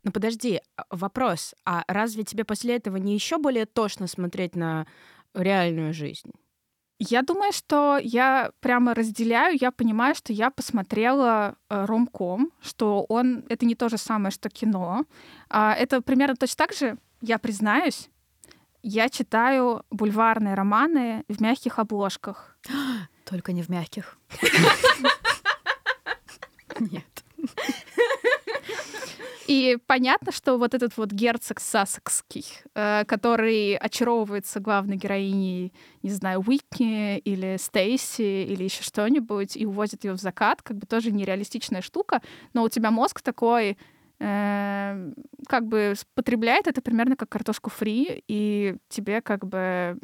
ну 0.02 0.12
подожди, 0.12 0.60
а, 0.76 0.84
вопрос. 0.90 1.54
А 1.64 1.84
разве 1.88 2.24
тебе 2.24 2.44
после 2.44 2.76
этого 2.76 2.96
не 2.96 3.14
еще 3.14 3.38
более 3.38 3.66
тошно 3.66 4.06
смотреть 4.06 4.56
на 4.56 4.86
реальную 5.34 5.92
жизнь? 5.92 6.30
Я 6.98 7.22
думаю, 7.22 7.52
что 7.52 7.98
я 8.02 8.52
прямо 8.60 8.94
разделяю, 8.94 9.58
я 9.60 9.70
понимаю, 9.70 10.14
что 10.14 10.32
я 10.32 10.50
посмотрела 10.50 11.56
э, 11.68 11.84
ромком, 11.84 12.52
что 12.62 13.04
он 13.08 13.44
это 13.50 13.66
не 13.66 13.74
то 13.74 13.90
же 13.90 13.98
самое, 13.98 14.30
что 14.30 14.48
кино. 14.48 15.04
А, 15.50 15.74
это 15.74 16.00
примерно 16.00 16.36
точно 16.36 16.56
так 16.56 16.72
же, 16.72 16.96
я 17.20 17.38
признаюсь, 17.38 18.08
я 18.82 19.10
читаю 19.10 19.82
бульварные 19.90 20.54
романы 20.54 21.24
в 21.28 21.40
мягких 21.42 21.78
обложках. 21.78 22.58
Только 23.24 23.52
не 23.52 23.62
в 23.62 23.68
мягких. 23.68 24.16
Нет. 26.80 27.24
И 29.46 29.78
понятно, 29.86 30.32
что 30.32 30.58
вот 30.58 30.74
этот 30.74 30.96
вот 30.96 31.12
герцог 31.12 31.60
Сассекский, 31.60 32.44
э, 32.74 33.04
который 33.04 33.76
очаровывается 33.76 34.58
главной 34.58 34.96
героиней, 34.96 35.72
не 36.02 36.10
знаю, 36.10 36.42
Уикки 36.44 37.18
или 37.18 37.56
Стейси 37.56 38.44
или 38.44 38.64
еще 38.64 38.82
что-нибудь, 38.82 39.56
и 39.56 39.64
увозит 39.64 40.04
ее 40.04 40.14
в 40.14 40.20
закат, 40.20 40.62
как 40.62 40.76
бы 40.78 40.86
тоже 40.86 41.12
нереалистичная 41.12 41.80
штука, 41.80 42.22
но 42.54 42.64
у 42.64 42.68
тебя 42.68 42.90
мозг 42.90 43.20
такой 43.20 43.78
э, 44.18 45.12
как 45.48 45.66
бы 45.66 45.94
потребляет 46.14 46.66
это 46.66 46.82
примерно 46.82 47.16
как 47.16 47.28
картошку 47.28 47.70
фри, 47.70 48.24
и 48.26 48.76
тебе 48.88 49.20
как 49.20 49.46
бы 49.46 49.98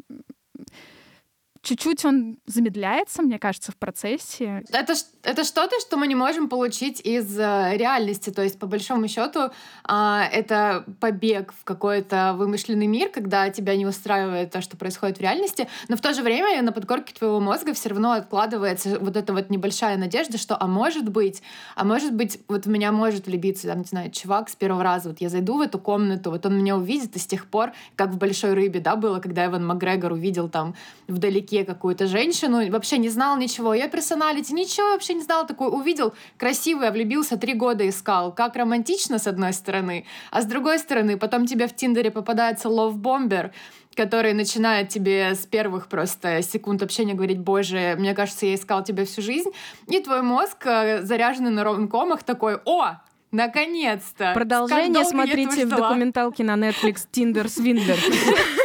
чуть-чуть 1.63 2.03
он 2.03 2.37
замедляется, 2.45 3.21
мне 3.21 3.39
кажется, 3.39 3.71
в 3.71 3.77
процессе. 3.77 4.63
Это, 4.69 4.93
это 5.23 5.43
что-то, 5.45 5.79
что 5.79 5.97
мы 5.97 6.07
не 6.07 6.15
можем 6.15 6.49
получить 6.49 6.99
из 6.99 7.39
э, 7.39 7.77
реальности. 7.77 8.29
То 8.29 8.43
есть, 8.43 8.59
по 8.59 8.67
большому 8.67 9.07
счету, 9.07 9.49
а, 9.85 10.25
это 10.31 10.83
побег 10.99 11.53
в 11.53 11.63
какой-то 11.63 12.35
вымышленный 12.37 12.87
мир, 12.87 13.09
когда 13.09 13.49
тебя 13.49 13.77
не 13.77 13.85
устраивает 13.85 14.51
то, 14.51 14.61
что 14.61 14.75
происходит 14.75 15.17
в 15.17 15.21
реальности. 15.21 15.69
Но 15.87 15.95
в 15.95 16.01
то 16.01 16.13
же 16.13 16.21
время 16.21 16.61
на 16.61 16.73
подкорке 16.73 17.13
твоего 17.13 17.39
мозга 17.39 17.73
все 17.73 17.89
равно 17.89 18.11
откладывается 18.11 18.99
вот 18.99 19.15
эта 19.15 19.31
вот 19.31 19.49
небольшая 19.49 19.95
надежда, 19.97 20.37
что, 20.37 20.61
а 20.61 20.67
может 20.67 21.09
быть, 21.09 21.41
а 21.75 21.85
может 21.85 22.13
быть, 22.13 22.41
вот 22.49 22.65
в 22.65 22.69
меня 22.69 22.91
может 22.91 23.27
влюбиться, 23.27 23.67
там, 23.67 23.79
не 23.79 23.85
знаю, 23.85 24.11
чувак 24.11 24.49
с 24.49 24.55
первого 24.55 24.83
раза. 24.83 25.09
Вот 25.09 25.21
я 25.21 25.29
зайду 25.29 25.57
в 25.57 25.61
эту 25.61 25.79
комнату, 25.79 26.29
вот 26.29 26.45
он 26.45 26.57
меня 26.57 26.75
увидит, 26.75 27.15
и 27.15 27.19
с 27.19 27.25
тех 27.25 27.45
пор, 27.45 27.71
как 27.95 28.09
в 28.09 28.17
«Большой 28.17 28.53
рыбе», 28.53 28.81
да, 28.81 28.97
было, 28.97 29.19
когда 29.19 29.45
Иван 29.45 29.65
Макгрегор 29.65 30.11
увидел 30.11 30.49
там 30.49 30.75
вдалеке 31.07 31.52
языке 31.53 31.65
какую-то 31.65 32.07
женщину, 32.07 32.69
вообще 32.69 32.97
не 32.97 33.09
знал 33.09 33.37
ничего, 33.37 33.73
ее 33.73 33.87
персоналити, 33.87 34.53
ничего 34.53 34.91
вообще 34.91 35.13
не 35.13 35.21
знал, 35.21 35.47
такой 35.47 35.67
увидел, 35.67 36.13
красивая, 36.37 36.91
влюбился, 36.91 37.37
три 37.37 37.53
года 37.53 37.87
искал. 37.87 38.33
Как 38.33 38.55
романтично, 38.55 39.19
с 39.19 39.27
одной 39.27 39.53
стороны, 39.53 40.05
а 40.31 40.41
с 40.41 40.45
другой 40.45 40.79
стороны, 40.79 41.17
потом 41.17 41.45
тебе 41.45 41.67
в 41.67 41.75
Тиндере 41.75 42.11
попадается 42.11 42.69
лов-бомбер, 42.69 43.51
который 43.95 44.33
начинает 44.33 44.89
тебе 44.89 45.35
с 45.35 45.45
первых 45.45 45.87
просто 45.87 46.41
секунд 46.41 46.81
общения 46.81 47.13
говорить, 47.13 47.39
боже, 47.39 47.95
мне 47.99 48.13
кажется, 48.13 48.45
я 48.45 48.55
искал 48.55 48.83
тебя 48.83 49.05
всю 49.05 49.21
жизнь, 49.21 49.49
и 49.87 49.99
твой 49.99 50.21
мозг, 50.21 50.65
э, 50.65 51.03
заряженный 51.03 51.51
на 51.51 51.63
ромкомах, 51.63 52.23
такой, 52.23 52.59
о, 52.65 52.97
Наконец-то! 53.31 54.31
Продолжение 54.35 55.03
смотрите 55.03 55.65
в 55.65 55.69
документалке 55.69 56.43
на 56.43 56.53
Netflix 56.53 57.07
«Тиндер 57.11 57.49
Свиндлер». 57.49 57.97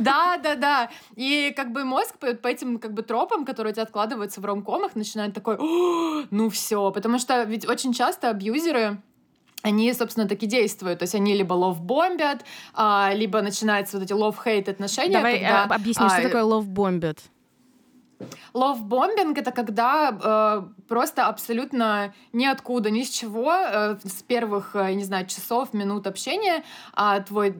Да, 0.00 0.38
да, 0.42 0.54
да. 0.54 0.90
И 1.16 1.52
как 1.56 1.72
бы 1.72 1.84
мозг 1.84 2.18
по, 2.18 2.34
по 2.34 2.48
этим 2.48 2.78
как 2.78 2.92
бы 2.92 3.02
тропам, 3.02 3.44
которые 3.44 3.72
у 3.72 3.74
тебя 3.74 3.84
откладываются 3.84 4.40
в 4.40 4.44
ромкомах, 4.44 4.94
начинает 4.94 5.34
такой, 5.34 5.56
ну 6.30 6.50
все, 6.50 6.90
потому 6.90 7.18
что 7.18 7.42
ведь 7.44 7.68
очень 7.68 7.92
часто 7.92 8.30
абьюзеры 8.30 9.00
они, 9.62 9.92
собственно, 9.92 10.26
таки 10.26 10.46
действуют. 10.46 11.00
То 11.00 11.02
есть 11.02 11.14
они 11.14 11.34
либо 11.34 11.52
лов-бомбят, 11.52 12.44
а, 12.72 13.12
либо 13.14 13.42
начинаются 13.42 13.98
вот 13.98 14.04
эти 14.04 14.12
лов-хейт 14.12 14.68
отношения. 14.68 15.12
Давай 15.12 15.34
когда, 15.34 15.64
а, 15.64 15.74
объясни, 15.74 16.06
а, 16.06 16.08
что 16.08 16.22
такое 16.22 16.44
лов-бомбят. 16.44 17.18
Ловбомбинг— 18.54 19.38
это 19.38 19.52
когда 19.52 20.10
э, 20.10 20.82
просто 20.88 21.26
абсолютно 21.26 22.12
ниоткуда, 22.32 22.90
ни 22.90 23.02
с 23.02 23.10
чего, 23.10 23.52
э, 23.52 23.96
с 24.04 24.22
первых, 24.22 24.74
э, 24.74 24.92
не 24.92 25.04
знаю, 25.04 25.26
часов, 25.26 25.72
минут 25.72 26.06
общения, 26.06 26.64
а 26.94 27.20
твой, 27.20 27.54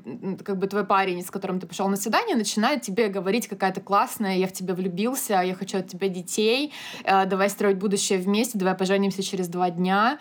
как 0.45 0.59
бы 0.59 0.67
твой 0.67 0.85
парень, 0.85 1.23
с 1.23 1.31
которым 1.31 1.61
ты 1.61 1.67
пошел 1.67 1.88
на 1.88 1.97
свидание, 1.97 2.37
начинает 2.37 2.83
тебе 2.83 3.09
говорить 3.09 3.49
какая-то 3.49 3.81
классная, 3.81 4.37
я 4.37 4.47
в 4.47 4.52
тебя 4.52 4.75
влюбился, 4.75 5.40
я 5.43 5.55
хочу 5.55 5.79
от 5.79 5.88
тебя 5.88 6.09
детей, 6.09 6.73
э, 7.05 7.26
давай 7.26 7.49
строить 7.50 7.79
будущее 7.79 8.19
вместе, 8.19 8.59
давай 8.59 8.75
поженимся 8.75 9.23
через 9.23 9.49
два 9.49 9.71
дня. 9.71 10.19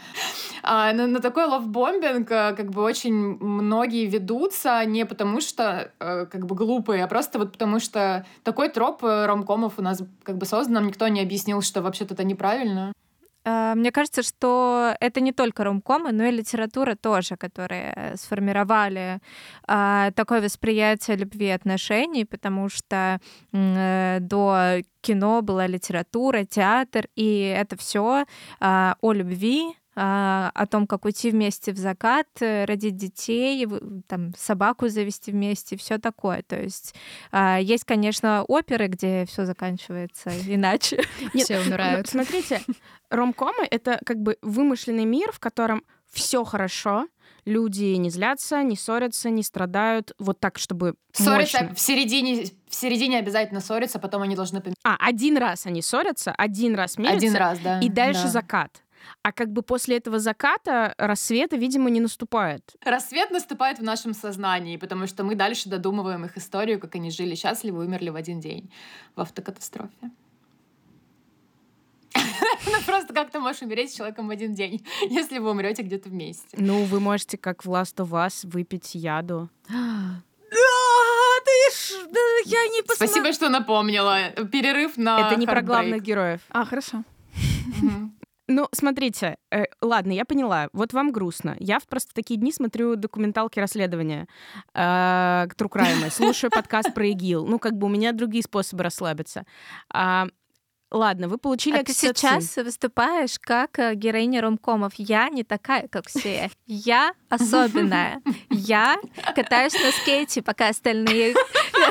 А, 0.63 0.93
на, 0.93 1.07
на 1.07 1.19
такой 1.19 1.45
ловбомбинг 1.45 2.31
э, 2.31 2.53
как 2.55 2.69
бы 2.71 2.81
очень 2.81 3.13
многие 3.39 4.05
ведутся 4.05 4.83
не 4.85 5.05
потому 5.05 5.41
что 5.41 5.91
э, 5.99 6.25
как 6.25 6.45
бы 6.45 6.55
глупые, 6.55 7.03
а 7.03 7.07
просто 7.07 7.39
вот 7.39 7.51
потому 7.51 7.79
что 7.79 8.25
такой 8.43 8.69
троп 8.69 9.03
э, 9.03 9.25
ромкомов 9.25 9.73
у 9.77 9.81
нас 9.81 10.01
как 10.29 10.37
бы 10.37 10.45
создан, 10.45 10.75
нам 10.75 10.87
никто 10.87 11.07
не 11.07 11.21
объяснил, 11.21 11.63
что 11.63 11.81
вообще-то 11.81 12.13
это 12.13 12.23
неправильно. 12.23 12.93
Э, 13.45 13.73
мне 13.75 13.91
кажется, 13.91 14.21
что 14.21 14.95
это 14.99 15.21
не 15.21 15.31
только 15.31 15.63
ромкомы, 15.63 16.11
но 16.11 16.23
и 16.25 16.31
литература 16.31 16.93
тоже, 16.95 17.35
которые 17.35 18.13
сформировали 18.15 19.21
э, 19.67 20.11
такое 20.15 20.41
восприятие 20.41 21.17
любви 21.17 21.47
и 21.47 21.49
отношений, 21.49 22.25
потому 22.25 22.69
что 22.69 23.19
э, 23.51 24.17
до 24.21 24.81
кино 25.01 25.41
была 25.41 25.65
литература, 25.65 26.45
театр, 26.45 27.07
и 27.15 27.39
это 27.57 27.75
все 27.75 28.25
э, 28.61 28.93
о 29.01 29.13
любви, 29.13 29.63
а, 29.63 29.88
о 30.01 30.65
том, 30.65 30.87
как 30.87 31.05
уйти 31.05 31.29
вместе 31.31 31.73
в 31.73 31.77
закат, 31.77 32.27
э, 32.39 32.63
родить 32.65 32.95
детей, 32.95 33.67
там, 34.07 34.33
собаку 34.37 34.87
завести 34.87 35.31
вместе, 35.31 35.75
все 35.75 35.97
такое. 35.97 36.41
То 36.43 36.61
есть 36.61 36.95
а, 37.31 37.59
есть, 37.59 37.83
конечно, 37.83 38.43
оперы, 38.47 38.87
где 38.87 39.25
все 39.25 39.45
заканчивается 39.45 40.31
иначе. 40.47 41.03
Нет, 41.33 41.45
все 41.45 41.59
умирают. 41.59 42.07
Смотрите, 42.07 42.61
ромкомы— 43.09 43.67
это 43.71 43.99
как 44.05 44.17
бы 44.17 44.37
вымышленный 44.41 45.05
мир, 45.05 45.31
в 45.33 45.39
котором 45.39 45.83
все 46.11 46.43
хорошо, 46.43 47.07
люди 47.45 47.95
не 47.95 48.09
злятся, 48.09 48.63
не 48.63 48.75
ссорятся, 48.75 49.29
не 49.29 49.43
страдают, 49.43 50.13
вот 50.17 50.39
так, 50.39 50.57
чтобы 50.57 50.95
Ссорятся 51.11 51.59
мощно. 51.59 51.75
в 51.75 51.79
середине, 51.79 52.45
в 52.67 52.75
середине 52.75 53.19
обязательно 53.19 53.59
ссорятся, 53.59 53.99
потом 53.99 54.21
они 54.21 54.35
должны... 54.35 54.61
А, 54.83 54.95
один 54.99 55.37
раз 55.37 55.65
они 55.65 55.81
ссорятся, 55.81 56.31
один 56.31 56.75
раз 56.75 56.97
мирятся. 56.97 57.17
Один 57.17 57.35
раз, 57.35 57.59
да. 57.59 57.79
И 57.79 57.89
дальше 57.89 58.23
да. 58.23 58.29
закат. 58.29 58.81
А 59.21 59.31
как 59.31 59.51
бы 59.51 59.61
после 59.61 59.97
этого 59.97 60.19
заката 60.19 60.93
рассвета, 60.97 61.55
видимо, 61.55 61.89
не 61.89 61.99
наступает. 61.99 62.75
Рассвет 62.83 63.31
наступает 63.31 63.79
в 63.79 63.83
нашем 63.83 64.13
сознании, 64.13 64.77
потому 64.77 65.07
что 65.07 65.23
мы 65.23 65.35
дальше 65.35 65.69
додумываем 65.69 66.25
их 66.25 66.37
историю, 66.37 66.79
как 66.79 66.95
они 66.95 67.11
жили 67.11 67.35
счастливо 67.35 67.81
и 67.81 67.85
умерли 67.85 68.09
в 68.09 68.15
один 68.15 68.39
день 68.39 68.71
в 69.15 69.21
автокатастрофе. 69.21 70.11
Ну, 72.65 72.81
просто 72.85 73.13
как 73.13 73.31
ты 73.31 73.39
можешь 73.39 73.61
умереть 73.61 73.91
с 73.91 73.95
человеком 73.95 74.27
в 74.27 74.31
один 74.31 74.53
день, 74.53 74.85
если 75.09 75.39
вы 75.39 75.51
умрете 75.51 75.81
где-то 75.83 76.09
вместе. 76.09 76.57
Ну, 76.57 76.83
вы 76.83 76.99
можете, 76.99 77.37
как 77.37 77.65
в 77.65 77.69
Last 77.69 77.95
of 77.97 78.09
Us, 78.09 78.47
выпить 78.47 78.95
яду. 78.95 79.49
Да, 79.69 80.21
ты 81.45 81.75
ж, 81.75 82.07
да, 82.11 82.19
я 82.45 82.67
не 82.67 82.81
посмотрела. 82.81 83.11
Спасибо, 83.11 83.33
что 83.33 83.49
напомнила. 83.49 84.29
Перерыв 84.51 84.97
на 84.97 85.27
Это 85.27 85.39
не 85.39 85.45
про 85.45 85.61
главных 85.61 86.01
героев. 86.01 86.41
А, 86.49 86.65
хорошо. 86.65 87.03
Ну, 88.51 88.67
смотрите, 88.71 89.37
э, 89.51 89.65
ладно, 89.79 90.11
я 90.11 90.25
поняла. 90.25 90.69
Вот 90.73 90.91
вам 90.91 91.11
грустно. 91.11 91.55
Я 91.59 91.77
в- 91.77 91.85
просто 91.85 92.09
в 92.09 92.13
такие 92.15 92.39
дни 92.39 92.51
смотрю 92.51 92.95
документалки 92.95 93.59
расследования 93.59 94.27
э, 94.73 94.79
True 94.79 95.69
Crime, 95.69 96.09
слушаю 96.11 96.49
подкаст 96.49 96.93
про 96.95 97.05
ИГИЛ. 97.09 97.45
Ну, 97.45 97.59
как 97.59 97.73
бы 97.77 97.85
у 97.85 97.89
меня 97.89 98.11
другие 98.11 98.43
способы 98.43 98.83
расслабиться. 98.83 99.45
А, 99.93 100.25
ладно, 100.89 101.27
вы 101.27 101.37
получили 101.37 101.75
А 101.75 101.83
ты 101.83 101.91
окситоцин. 101.91 102.41
сейчас 102.41 102.55
выступаешь 102.65 103.37
как 103.39 103.77
э, 103.77 103.93
героиня 103.93 104.41
ромкомов. 104.41 104.93
Я 104.97 105.29
не 105.29 105.43
такая, 105.43 105.87
как 105.87 106.07
все. 106.07 106.49
Я 106.65 107.13
особенная. 107.29 108.19
Я 108.49 108.97
катаюсь 109.35 109.73
на 109.73 109.91
скейте, 109.91 110.41
пока 110.41 110.69
остальные 110.69 111.35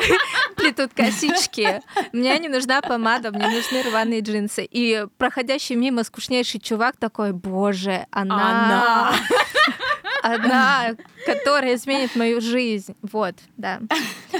плетут 0.57 0.93
косички. 0.95 1.81
Мне 2.13 2.39
не 2.39 2.49
нужна 2.49 2.81
помада, 2.81 3.31
мне 3.31 3.49
нужны 3.49 3.83
рваные 3.83 4.21
джинсы. 4.21 4.65
И 4.65 5.07
проходящий 5.17 5.77
мимо 5.77 6.05
скучнейший 6.05 6.61
чувак 6.61 6.97
такой, 6.97 7.33
боже, 7.33 8.07
она... 8.11 9.13
Она, 10.21 10.97
которая 11.27 11.77
изменит 11.77 12.17
мою 12.17 12.41
жизнь. 12.41 12.95
Вот, 13.03 13.37
да. 13.57 13.81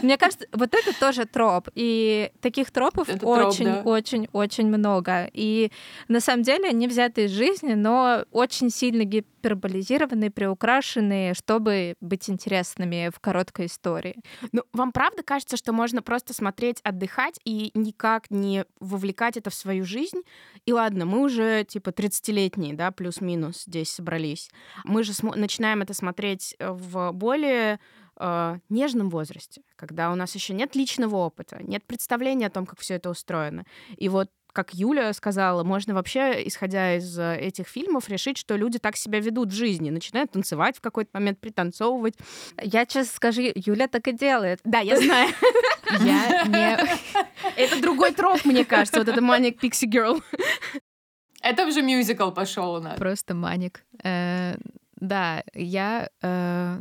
Мне 0.03 0.17
кажется, 0.17 0.47
вот 0.53 0.75
это 0.75 0.99
тоже 0.99 1.25
троп. 1.25 1.69
И 1.75 2.31
таких 2.41 2.71
тропов 2.71 3.09
Это 3.09 3.21
троп, 3.21 3.47
очень, 3.47 3.65
да. 3.67 3.83
много. 4.77 5.31
И 5.33 5.71
на 6.09 6.21
самом 6.21 6.43
деле 6.43 6.69
они 6.69 6.89
взяты 6.89 7.25
из 7.25 7.31
жизни, 7.31 7.75
но 7.75 8.25
очень 8.33 8.71
сильно 8.71 9.05
гиперболизированные, 9.39 10.31
приукрашенные, 10.31 11.35
чтобы 11.35 11.95
быть 12.01 12.29
интересными 12.29 13.11
в 13.15 13.21
короткой 13.21 13.67
истории. 13.67 14.17
Ну, 14.53 14.63
вам 14.73 14.93
правда 14.93 15.23
кажется, 15.23 15.57
что 15.57 15.73
можно 15.73 16.03
просто 16.03 16.35
смотреть, 16.35 16.81
отдыхать 16.83 17.39
и 17.45 17.71
никак 17.75 18.31
не 18.31 18.65
вовлекать 18.81 19.37
это 19.37 19.51
в 19.51 19.55
свою 19.55 19.85
жизнь? 19.85 20.23
И 20.67 20.73
ладно, 20.73 21.07
мы 21.07 21.23
уже 21.23 21.65
типа 21.65 21.91
30-летние, 21.91 22.75
да, 22.75 22.91
плюс-минус 22.91 23.65
здесь 23.65 23.91
собрались. 23.91 24.51
Мы 24.85 25.05
же 25.05 25.13
начинаем 25.35 25.83
это 25.83 25.95
смотреть 25.95 26.55
э, 26.59 26.71
в 26.71 27.13
более 27.13 27.81
э, 28.19 28.59
нежном 28.69 29.11
возрасте, 29.11 29.63
когда 29.77 30.11
у 30.11 30.15
нас 30.15 30.35
еще 30.35 30.55
нет 30.55 30.75
личного 30.75 31.17
опыта, 31.17 31.59
нет 31.63 31.85
представления 31.85 32.47
о 32.47 32.51
том, 32.51 32.67
как 32.67 32.81
все 32.81 32.95
это 32.95 33.11
устроено. 33.11 33.65
И 33.97 34.09
вот 34.09 34.31
как 34.59 34.75
Юля 34.75 35.13
сказала, 35.13 35.63
можно 35.63 35.95
вообще, 35.95 36.43
исходя 36.45 36.97
из 36.97 37.17
э, 37.17 37.37
этих 37.37 37.69
фильмов, 37.69 38.09
решить, 38.09 38.37
что 38.39 38.57
люди 38.57 38.81
так 38.81 38.97
себя 38.97 39.21
ведут 39.21 39.51
в 39.51 39.55
жизни, 39.55 39.91
начинают 39.91 40.33
танцевать 40.33 40.77
в 40.77 40.81
какой-то 40.81 41.11
момент, 41.13 41.39
пританцовывать. 41.39 42.15
Я 42.61 42.85
честно 42.85 43.15
скажу, 43.15 43.43
Юля 43.55 43.87
так 43.87 44.09
и 44.09 44.13
делает. 44.13 44.59
Да, 44.65 44.81
я 44.81 44.97
знаю. 44.97 45.29
Я 46.01 46.43
не... 46.47 46.77
Это 47.57 47.81
другой 47.81 48.13
троп, 48.13 48.45
мне 48.45 48.65
кажется, 48.65 48.99
вот 48.99 49.09
это 49.09 49.21
Manic 49.21 49.61
Pixie 49.61 49.89
Girl. 49.89 50.21
Это 51.41 51.65
уже 51.65 51.81
мюзикл 51.83 52.33
пошел 52.33 52.75
у 52.75 52.81
нас. 52.81 52.99
Просто 52.99 53.35
маник. 53.35 53.85
Э, 54.03 54.57
Да, 54.97 55.45
я... 55.55 56.09
э, 56.21 56.81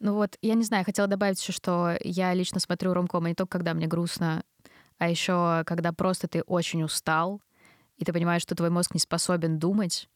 Ну 0.00 0.14
вот, 0.14 0.36
я 0.42 0.52
не 0.52 0.64
знаю, 0.64 0.84
хотела 0.84 1.08
добавить 1.08 1.40
еще, 1.40 1.52
что 1.52 1.96
я 2.04 2.34
лично 2.34 2.60
смотрю 2.60 2.92
ромкомы 2.92 3.30
не 3.30 3.34
только 3.34 3.52
когда 3.58 3.72
мне 3.72 3.86
грустно, 3.86 4.42
а 5.02 5.08
еще 5.08 5.64
когда 5.66 5.92
просто 5.92 6.28
ты 6.28 6.42
очень 6.42 6.84
устал, 6.84 7.42
и 7.96 8.04
ты 8.04 8.12
понимаешь, 8.12 8.42
что 8.42 8.54
твой 8.54 8.70
мозг 8.70 8.94
не 8.94 9.00
способен 9.00 9.58
думать. 9.58 10.08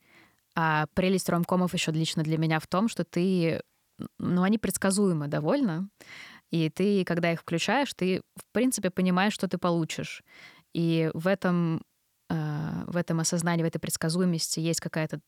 А 0.55 0.87
прелесть 0.95 1.29
ромкомов 1.29 1.75
еще 1.75 1.91
лично 1.91 2.23
для 2.23 2.39
меня 2.39 2.61
в 2.61 2.69
том, 2.69 2.87
что 2.87 3.03
ты... 3.03 3.63
Ну, 4.21 4.45
они 4.45 4.59
предсказуемы 4.59 5.27
довольно. 5.27 5.89
И 6.53 6.71
ты, 6.71 7.05
когда 7.05 7.33
их 7.33 7.41
включаешь, 7.41 7.93
ты, 7.95 8.23
в 8.37 8.45
принципе, 8.53 8.91
понимаешь, 8.91 9.33
что 9.33 9.49
ты 9.49 9.59
получишь. 9.59 10.23
И 10.73 11.11
в 11.15 11.27
этом, 11.27 11.83
э, 12.31 12.85
в 12.87 12.97
этом 12.97 13.19
осознании, 13.19 13.65
в 13.65 13.67
этой 13.67 13.81
предсказуемости 13.81 14.61
есть 14.61 14.79
какая-то 14.79 15.19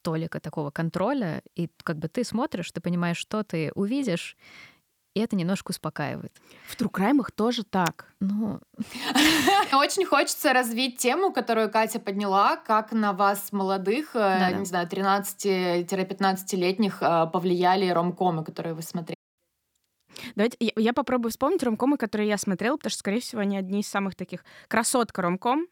толика 0.00 0.40
такого 0.40 0.70
контроля, 0.70 1.42
и 1.54 1.68
как 1.84 1.98
бы 1.98 2.08
ты 2.08 2.24
смотришь, 2.24 2.72
ты 2.72 2.80
понимаешь, 2.80 3.18
что 3.18 3.44
ты 3.44 3.72
увидишь, 3.74 4.38
и 5.14 5.20
это 5.20 5.36
немножко 5.36 5.70
успокаивает. 5.70 6.32
В 6.66 6.76
трукраймах 6.76 7.30
тоже 7.30 7.64
так. 7.64 8.06
Ну, 8.20 8.60
Очень 9.72 10.04
хочется 10.06 10.52
развить 10.52 10.98
тему, 10.98 11.32
которую 11.32 11.70
Катя 11.70 12.00
подняла, 12.00 12.56
как 12.56 12.92
на 12.92 13.12
вас, 13.12 13.52
молодых, 13.52 14.10
э, 14.14 14.18
Да-да. 14.18 14.52
не 14.52 14.64
знаю, 14.64 14.88
13-15-летних 14.88 17.02
э, 17.02 17.26
повлияли 17.32 17.88
ромкомы, 17.88 18.44
которые 18.44 18.74
вы 18.74 18.82
смотрели. 18.82 19.16
Давайте 20.34 20.56
я, 20.60 20.72
я 20.76 20.92
попробую 20.92 21.30
вспомнить 21.30 21.62
ромкомы, 21.62 21.96
которые 21.96 22.28
я 22.28 22.38
смотрела, 22.38 22.76
потому 22.76 22.90
что, 22.90 22.98
скорее 23.00 23.20
всего, 23.20 23.40
они 23.40 23.56
одни 23.56 23.80
из 23.80 23.88
самых 23.88 24.14
таких. 24.14 24.44
Красотка 24.68 25.22
ромком. 25.22 25.66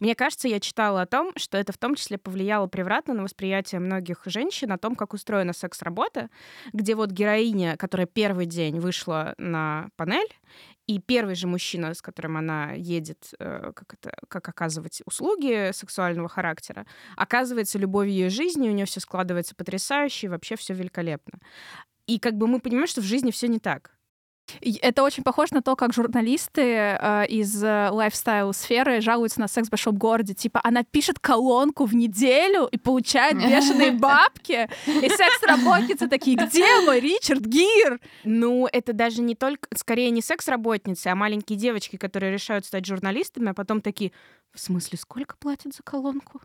Мне 0.00 0.14
кажется, 0.14 0.48
я 0.48 0.60
читала 0.60 1.02
о 1.02 1.06
том, 1.06 1.32
что 1.36 1.58
это 1.58 1.72
в 1.72 1.78
том 1.78 1.94
числе 1.94 2.18
повлияло 2.18 2.66
превратно 2.66 3.14
на 3.14 3.22
восприятие 3.22 3.80
многих 3.80 4.22
женщин 4.26 4.72
о 4.72 4.78
том, 4.78 4.94
как 4.94 5.14
устроена 5.14 5.52
секс-работа, 5.52 6.30
где 6.72 6.94
вот 6.94 7.10
героиня, 7.10 7.76
которая 7.76 8.06
первый 8.06 8.46
день 8.46 8.78
вышла 8.80 9.34
на 9.38 9.88
панель, 9.96 10.28
и 10.86 10.98
первый 11.00 11.34
же 11.34 11.46
мужчина, 11.46 11.92
с 11.92 12.00
которым 12.00 12.38
она 12.38 12.72
едет, 12.72 13.34
э, 13.38 13.72
как, 13.74 13.94
это, 13.94 14.16
как 14.28 14.48
оказывать 14.48 15.02
услуги 15.04 15.70
сексуального 15.72 16.28
характера, 16.28 16.86
оказывается 17.14 17.78
любовью 17.78 18.14
ее 18.14 18.30
жизни, 18.30 18.70
у 18.70 18.72
нее 18.72 18.86
все 18.86 19.00
складывается 19.00 19.54
потрясающе, 19.54 20.26
и 20.26 20.30
вообще 20.30 20.56
все 20.56 20.72
великолепно. 20.72 21.40
И 22.06 22.18
как 22.18 22.34
бы 22.34 22.46
мы 22.46 22.58
понимаем, 22.58 22.86
что 22.86 23.02
в 23.02 23.04
жизни 23.04 23.30
все 23.30 23.48
не 23.48 23.58
так. 23.58 23.97
Это 24.82 25.02
очень 25.02 25.22
похоже 25.22 25.54
на 25.54 25.62
то, 25.62 25.76
как 25.76 25.92
журналисты 25.92 26.62
э, 26.62 27.26
из 27.28 27.62
э, 27.62 27.90
лайфстайл-сферы 27.90 29.00
жалуются 29.00 29.40
на 29.40 29.48
секс 29.48 29.68
в 29.68 29.70
большом 29.70 29.96
городе. 29.96 30.34
Типа, 30.34 30.60
она 30.64 30.84
пишет 30.84 31.18
колонку 31.18 31.84
в 31.84 31.94
неделю 31.94 32.68
и 32.70 32.78
получает 32.78 33.36
бешеные 33.38 33.92
бабки. 33.92 34.68
И 34.86 35.08
секс-работницы 35.08 36.08
такие, 36.08 36.36
где 36.36 36.80
мой 36.80 37.00
Ричард 37.00 37.42
Гир? 37.42 38.00
Ну, 38.24 38.68
это 38.70 38.92
даже 38.92 39.22
не 39.22 39.34
только, 39.34 39.68
скорее 39.76 40.10
не 40.10 40.22
секс-работницы, 40.22 41.08
а 41.08 41.14
маленькие 41.14 41.58
девочки, 41.58 41.96
которые 41.96 42.32
решают 42.32 42.64
стать 42.64 42.86
журналистами, 42.86 43.50
а 43.50 43.54
потом 43.54 43.80
такие, 43.80 44.12
в 44.52 44.60
смысле, 44.60 44.98
сколько 44.98 45.36
платят 45.36 45.74
за 45.74 45.82
колонку? 45.82 46.40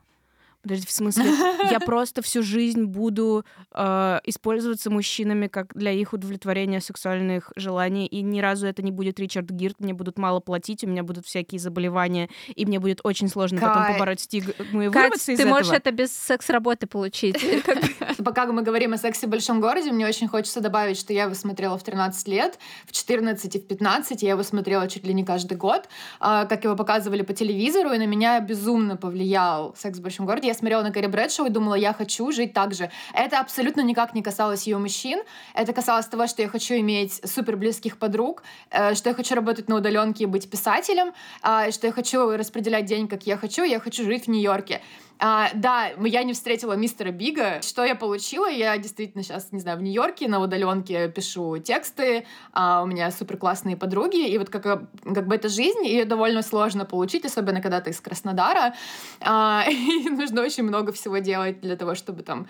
Подожди, 0.64 0.88
в 0.88 0.92
смысле, 0.92 1.26
я 1.70 1.80
просто 1.86 2.22
всю 2.22 2.42
жизнь 2.42 2.86
буду 2.86 3.44
э, 3.74 4.20
использоваться 4.24 4.90
мужчинами 4.90 5.48
как 5.48 5.76
для 5.76 5.92
их 5.92 6.14
удовлетворения 6.14 6.80
сексуальных 6.80 7.52
желаний, 7.58 8.08
и 8.08 8.22
ни 8.22 8.40
разу 8.40 8.66
это 8.66 8.82
не 8.82 8.92
будет 8.92 9.20
Ричард 9.20 9.50
Гирт, 9.50 9.82
мне 9.82 9.94
будут 9.94 10.18
мало 10.18 10.40
платить, 10.40 10.86
у 10.86 10.88
меня 10.88 11.04
будут 11.04 11.26
всякие 11.26 11.60
заболевания, 11.60 12.30
и 12.56 12.66
мне 12.66 12.80
будет 12.80 13.02
очень 13.04 13.28
сложно 13.28 13.60
Кай. 13.60 13.68
потом 13.68 13.94
побороть 13.94 14.22
стигму 14.22 14.84
и 14.84 14.90
Кать, 14.90 15.04
вырваться 15.04 15.34
из 15.34 15.38
ты 15.38 15.44
этого. 15.44 15.58
можешь 15.58 15.74
это 15.74 15.92
без 15.92 16.14
секс-работы 16.14 16.88
получить. 16.88 17.46
Пока 18.24 18.46
мы 18.46 18.62
говорим 18.62 18.94
о 18.94 18.98
сексе 18.98 19.28
в 19.28 19.30
большом 19.30 19.60
городе, 19.60 19.92
мне 19.92 20.08
очень 20.08 20.30
хочется 20.30 20.62
добавить, 20.62 20.98
что 20.98 21.12
я 21.12 21.24
его 21.24 21.34
смотрела 21.34 21.78
в 21.78 21.84
13 21.84 22.26
лет, 22.30 22.58
в 22.86 22.94
14 22.94 23.54
и 23.54 23.60
в 23.60 23.68
15 23.68 24.24
я 24.24 24.30
его 24.30 24.44
смотрела 24.44 24.88
чуть 24.88 25.06
ли 25.06 25.14
не 25.14 25.26
каждый 25.26 25.58
год, 25.58 25.90
а, 26.22 26.46
как 26.46 26.64
его 26.64 26.78
показывали 26.78 27.22
по 27.22 27.34
телевизору, 27.34 27.92
и 27.92 27.98
на 27.98 28.06
меня 28.06 28.40
безумно 28.40 28.96
повлиял 28.96 29.76
секс 29.78 30.00
в 30.00 30.02
большом 30.02 30.26
городе 30.26 30.53
я 30.54 30.58
смотрела 30.58 30.84
на 30.84 30.92
Кэрри 30.92 31.08
Брэдшоу 31.08 31.48
и 31.48 31.50
думала, 31.50 31.76
я 31.76 31.94
хочу 31.94 32.32
жить 32.32 32.54
так 32.54 32.74
же. 32.74 32.90
Это 33.14 33.40
абсолютно 33.40 33.82
никак 33.82 34.14
не 34.14 34.22
касалось 34.22 34.68
ее 34.68 34.78
мужчин. 34.78 35.20
Это 35.54 35.74
касалось 35.74 36.06
того, 36.06 36.28
что 36.28 36.42
я 36.42 36.48
хочу 36.48 36.76
иметь 36.76 37.22
супер 37.26 37.58
близких 37.58 37.98
подруг, 37.98 38.44
э, 38.70 38.94
что 38.96 39.10
я 39.10 39.16
хочу 39.16 39.36
работать 39.36 39.68
на 39.68 39.76
удаленке 39.76 40.24
и 40.24 40.28
быть 40.28 40.50
писателем, 40.50 41.14
э, 41.44 41.72
что 41.72 41.88
я 41.88 41.94
хочу 41.94 42.38
распределять 42.38 42.86
день, 42.86 43.08
как 43.08 43.24
я 43.26 43.38
хочу, 43.38 43.64
я 43.64 43.80
хочу 43.80 44.04
жить 44.04 44.26
в 44.26 44.30
Нью-Йорке. 44.30 44.82
А, 45.20 45.50
да, 45.54 45.92
я 46.04 46.24
не 46.24 46.34
встретила 46.34 46.74
мистера 46.74 47.12
Бига. 47.12 47.62
Что 47.62 47.86
я 47.86 47.96
получила? 47.96 48.50
Я 48.50 48.78
действительно 48.78 49.24
сейчас, 49.24 49.54
не 49.54 49.60
знаю, 49.60 49.78
в 49.78 49.82
Нью-Йорке 49.82 50.28
на 50.28 50.42
удаленке 50.42 51.08
пишу 51.08 51.60
тексты, 51.60 52.26
а 52.52 52.84
у 52.84 52.88
меня 52.88 53.10
супер 53.10 53.38
классные 53.38 53.78
подруги, 53.78 54.28
и 54.28 54.38
вот 54.38 54.50
как, 54.50 54.64
как 54.64 55.28
бы 55.28 55.36
это 55.36 55.48
жизнь, 55.48 55.86
ее 55.86 56.04
довольно 56.04 56.42
сложно 56.42 56.84
получить, 56.84 57.24
особенно 57.24 57.62
когда 57.62 57.80
ты 57.80 57.92
из 57.92 58.02
Краснодара, 58.02 58.74
а, 59.22 59.64
и 59.70 60.10
нужно 60.10 60.43
очень 60.44 60.64
много 60.64 60.92
всего 60.92 61.18
делать 61.18 61.62
для 61.62 61.76
того, 61.76 61.96
чтобы 61.96 62.24
там 62.24 62.48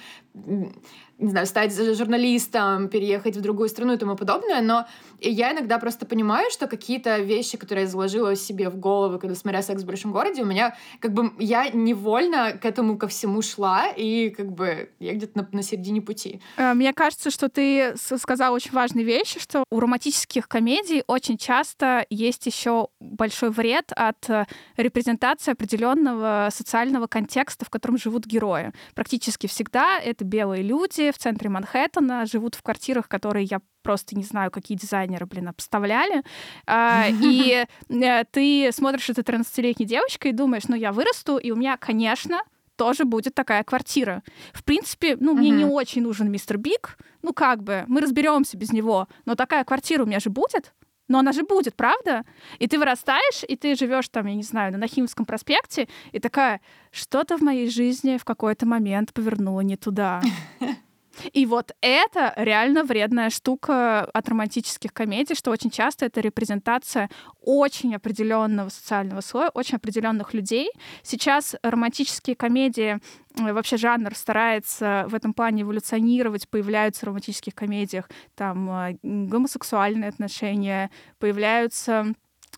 не 1.24 1.30
знаю, 1.30 1.46
стать 1.46 1.74
журналистом, 1.96 2.90
переехать 2.90 3.38
в 3.38 3.42
другую 3.42 3.70
страну 3.70 3.94
и 3.94 3.98
тому 3.98 4.16
подобное, 4.16 4.62
но 4.62 4.88
я 5.22 5.54
иногда 5.54 5.78
просто 5.78 6.06
понимаю, 6.06 6.50
что 6.52 6.68
какие-то 6.68 7.20
вещи, 7.20 7.58
которые 7.58 7.86
я 7.86 7.90
заложила 7.90 8.36
себе 8.36 8.70
в 8.70 8.78
голову, 8.78 9.20
когда 9.20 9.36
смотря 9.36 9.62
«Секс 9.62 9.84
в 9.84 9.86
большом 9.86 10.12
городе», 10.12 10.42
у 10.42 10.46
меня 10.46 10.76
как 11.00 11.14
бы 11.14 11.32
я 11.40 11.70
невольно 11.70 12.54
к 12.54 12.66
этому 12.66 12.98
ко 12.98 13.08
всему 13.08 13.42
шла, 13.42 13.88
и 13.88 14.32
как 14.32 14.52
бы 14.52 14.90
я 15.00 15.14
где-то 15.14 15.40
на, 15.40 15.48
на 15.52 15.64
середине 15.64 16.02
пути. 16.02 16.42
Э, 16.58 16.74
мне 16.74 16.94
кажется, 16.94 17.30
что 17.30 17.48
ты 17.48 17.94
сказала 17.96 18.56
очень 18.56 18.72
важные 18.72 19.06
вещи, 19.06 19.40
что 19.40 19.64
у 19.70 19.80
романтических 19.80 20.48
комедий 20.48 21.04
очень 21.08 21.38
часто 21.38 22.06
есть 22.10 22.46
еще 22.46 22.88
большой 23.00 23.52
вред 23.52 23.92
от 23.96 24.30
э, 24.30 24.46
репрезентации 24.78 25.52
определенного 25.52 26.50
социального 26.52 27.08
контекста, 27.08 27.66
в 27.66 27.70
котором 27.70 27.83
живут 27.98 28.26
герои. 28.26 28.72
Практически 28.96 29.48
всегда 29.48 30.00
это 30.00 30.26
белые 30.26 30.64
люди 30.64 31.12
в 31.12 31.18
центре 31.18 31.50
Манхэттена, 31.50 32.26
живут 32.26 32.56
в 32.56 32.62
квартирах, 32.62 33.08
которые 33.08 33.46
я 33.46 33.62
просто 33.84 34.16
не 34.16 34.24
знаю, 34.24 34.50
какие 34.50 34.78
дизайнеры, 34.78 35.26
блин, 35.26 35.50
обставляли. 35.50 36.24
А, 36.66 37.08
и 37.10 37.66
э, 37.90 38.24
ты 38.32 38.72
смотришь 38.72 39.10
эту 39.10 39.22
13-летней 39.22 39.86
девочкой 39.86 40.32
и 40.32 40.34
думаешь, 40.34 40.64
ну, 40.68 40.76
я 40.76 40.92
вырасту, 40.92 41.38
и 41.38 41.52
у 41.52 41.56
меня, 41.56 41.78
конечно, 41.78 42.42
тоже 42.76 43.06
будет 43.06 43.36
такая 43.36 43.64
квартира. 43.64 44.24
В 44.54 44.64
принципе, 44.64 45.18
ну, 45.20 45.34
мне 45.36 45.50
не 45.50 45.66
очень 45.66 46.02
нужен 46.02 46.32
мистер 46.32 46.58
Биг. 46.58 46.98
Ну, 47.22 47.34
как 47.34 47.64
бы, 47.64 47.86
мы 47.88 48.02
разберемся 48.02 48.58
без 48.58 48.72
него. 48.72 49.08
Но 49.26 49.36
такая 49.36 49.64
квартира 49.64 50.04
у 50.04 50.06
меня 50.06 50.20
же 50.20 50.30
будет. 50.30 50.74
Но 51.08 51.20
она 51.20 51.32
же 51.32 51.44
будет, 51.44 51.76
правда? 51.76 52.24
И 52.60 52.68
ты 52.68 52.80
вырастаешь, 52.80 53.44
и 53.48 53.56
ты 53.56 53.76
живешь 53.76 54.10
там, 54.10 54.28
я 54.28 54.36
не 54.36 54.44
знаю, 54.44 54.72
на 54.72 54.78
Нахимовском 54.78 55.26
проспекте, 55.26 55.88
и 56.12 56.20
такая, 56.20 56.62
что-то 56.92 57.38
в 57.38 57.42
моей 57.42 57.70
жизни 57.70 58.18
в 58.18 58.26
какой-то 58.26 58.66
момент 58.66 59.14
повернуло 59.14 59.62
не 59.62 59.76
туда. 59.76 60.22
И 61.32 61.46
вот 61.46 61.76
это 61.82 62.34
реально 62.36 62.84
вредная 62.84 63.30
штука 63.30 64.06
от 64.06 64.30
романтических 64.30 64.94
комедий, 64.94 65.36
что 65.36 65.52
очень 65.52 65.70
часто 65.70 66.06
это 66.06 66.22
репрезентация 66.22 67.10
очень 67.42 67.96
определенного 67.96 68.70
социального 68.70 69.22
слоя, 69.22 69.50
очень 69.54 69.78
определенных 69.78 70.34
людей. 70.34 70.70
Сейчас 71.04 71.56
романтические 71.62 72.36
комедии 72.36 73.00
э, 73.40 73.54
вообще 73.54 73.78
жанр 73.78 74.16
старается 74.16 75.06
в 75.08 75.16
этом 75.16 75.34
плане 75.34 75.64
эволюционировать, 75.64 76.50
появляются 76.50 77.02
в 77.02 77.10
романтических 77.10 77.54
комедиях 77.54 78.10
там 78.36 78.70
э, 78.70 78.98
гомосексуальные 79.04 80.10
отношения, 80.10 80.90
появляются 81.20 82.14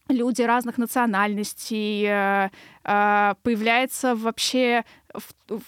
люди 0.10 0.42
разных 0.42 0.78
национальностей, 0.78 2.06
э, 2.06 2.50
появляется 2.84 4.16
вообще 4.16 4.84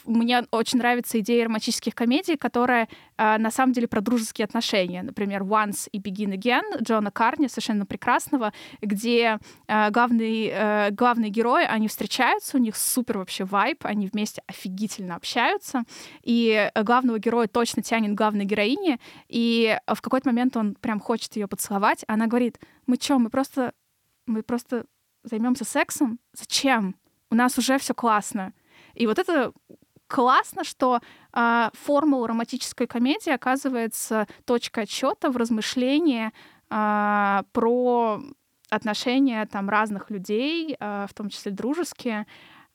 мне 0.06 0.44
очень 0.52 0.80
нравится 0.80 1.20
идея 1.20 1.46
романтических 1.46 1.96
комедий, 1.96 2.38
которая 2.38 2.88
э, 3.18 3.38
на 3.38 3.52
самом 3.52 3.74
деле 3.74 3.88
про 3.88 4.02
дружеские 4.02 4.46
отношения. 4.46 5.04
Например, 5.04 5.44
Once 5.44 5.88
и 5.92 6.00
Begin 6.00 6.34
Again 6.36 6.82
Джона 6.82 7.12
Карни, 7.12 7.48
совершенно 7.48 7.86
прекрасного, 7.86 8.54
где 8.82 9.40
э, 9.68 9.90
главный, 9.92 10.52
э, 10.52 10.92
главные 10.92 11.30
герои, 11.30 11.66
они 11.66 11.88
встречаются, 11.88 12.58
у 12.58 12.60
них 12.60 12.76
супер 12.76 13.20
вообще 13.20 13.46
вайб, 13.46 13.86
они 13.86 14.08
вместе 14.08 14.42
офигительно 14.48 15.16
общаются, 15.16 15.84
и 16.24 16.72
главного 16.76 17.20
героя 17.20 17.48
точно 17.48 17.82
тянет 17.84 18.16
главной 18.16 18.46
героине, 18.46 19.00
и 19.28 19.78
в 19.88 20.02
какой-то 20.02 20.30
момент 20.30 20.58
он 20.58 20.76
прям 20.76 21.00
хочет 21.00 21.36
ее 21.36 21.48
поцеловать, 21.48 22.04
а 22.08 22.14
она 22.14 22.28
говорит, 22.28 22.60
мы 22.86 22.98
что, 23.00 23.20
мы 23.20 23.30
просто, 23.30 23.74
мы 24.28 24.44
просто 24.44 24.86
займемся 25.24 25.66
сексом? 25.66 26.20
Зачем? 26.34 26.96
У 27.30 27.36
нас 27.36 27.58
уже 27.58 27.78
все 27.78 27.94
классно. 27.94 28.54
И 28.94 29.08
вот 29.08 29.20
это 29.20 29.54
классно, 30.08 30.64
что 30.64 31.02
э, 31.34 31.70
формула 31.74 32.28
романтической 32.28 32.88
комедии 32.88 33.32
оказывается 33.32 34.28
точкой 34.46 34.84
отсчета 34.84 35.30
в 35.30 35.38
размышлении 35.38 36.32
э, 36.70 37.44
про 37.52 38.22
отношения 38.70 39.46
там 39.46 39.70
разных 39.70 40.10
людей, 40.10 40.76
э, 40.80 41.06
в 41.10 41.14
том 41.14 41.30
числе 41.30 41.52
дружеские. 41.52 42.26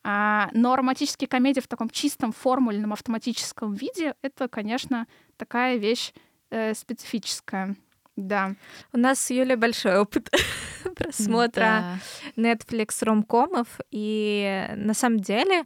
Uh, 0.04 0.48
но 0.52 0.74
романтические 0.74 1.28
комедии 1.28 1.60
в 1.60 1.68
таком 1.68 1.88
чистом 1.88 2.32
формульном 2.32 2.92
автоматическом 2.92 3.74
виде 3.74 4.16
это, 4.22 4.48
конечно, 4.48 5.06
такая 5.36 5.76
вещь 5.76 6.12
э, 6.50 6.74
специфическая. 6.74 7.76
Да. 8.16 8.54
У 8.92 8.98
нас 8.98 9.20
с 9.20 9.30
Юлей 9.30 9.56
большой 9.56 9.98
опыт 9.98 10.30
просмотра 10.96 11.98
да. 12.36 12.52
Netflix 12.54 13.04
ромкомов, 13.04 13.80
и 13.90 14.66
на 14.76 14.94
самом 14.94 15.20
деле 15.20 15.64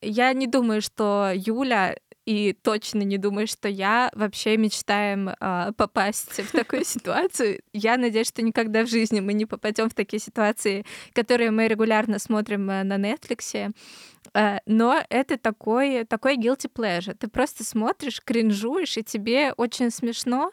я 0.00 0.32
не 0.32 0.46
думаю, 0.46 0.82
что 0.82 1.32
Юля 1.34 1.96
и 2.26 2.52
точно 2.52 3.02
не 3.02 3.18
думаю, 3.18 3.46
что 3.46 3.68
я 3.68 4.10
вообще 4.14 4.56
мечтаем 4.56 5.30
э, 5.30 5.72
попасть 5.76 6.40
в 6.40 6.52
такую 6.52 6.84
ситуацию. 6.84 7.60
Я 7.72 7.96
надеюсь, 7.96 8.28
что 8.28 8.42
никогда 8.42 8.84
в 8.84 8.88
жизни 8.88 9.20
мы 9.20 9.32
не 9.32 9.46
попадем 9.46 9.88
в 9.88 9.94
такие 9.94 10.20
ситуации, 10.20 10.84
которые 11.12 11.50
мы 11.50 11.66
регулярно 11.68 12.18
смотрим 12.18 12.68
э, 12.70 12.82
на 12.84 12.98
Netflix. 12.98 13.74
Э, 14.34 14.58
но 14.66 15.02
это 15.08 15.38
такой, 15.38 16.04
такой 16.04 16.36
guilty 16.36 16.70
pleasure. 16.72 17.14
Ты 17.14 17.28
просто 17.28 17.64
смотришь, 17.64 18.20
кринжуешь, 18.22 18.96
и 18.98 19.02
тебе 19.02 19.52
очень 19.56 19.90
смешно, 19.90 20.52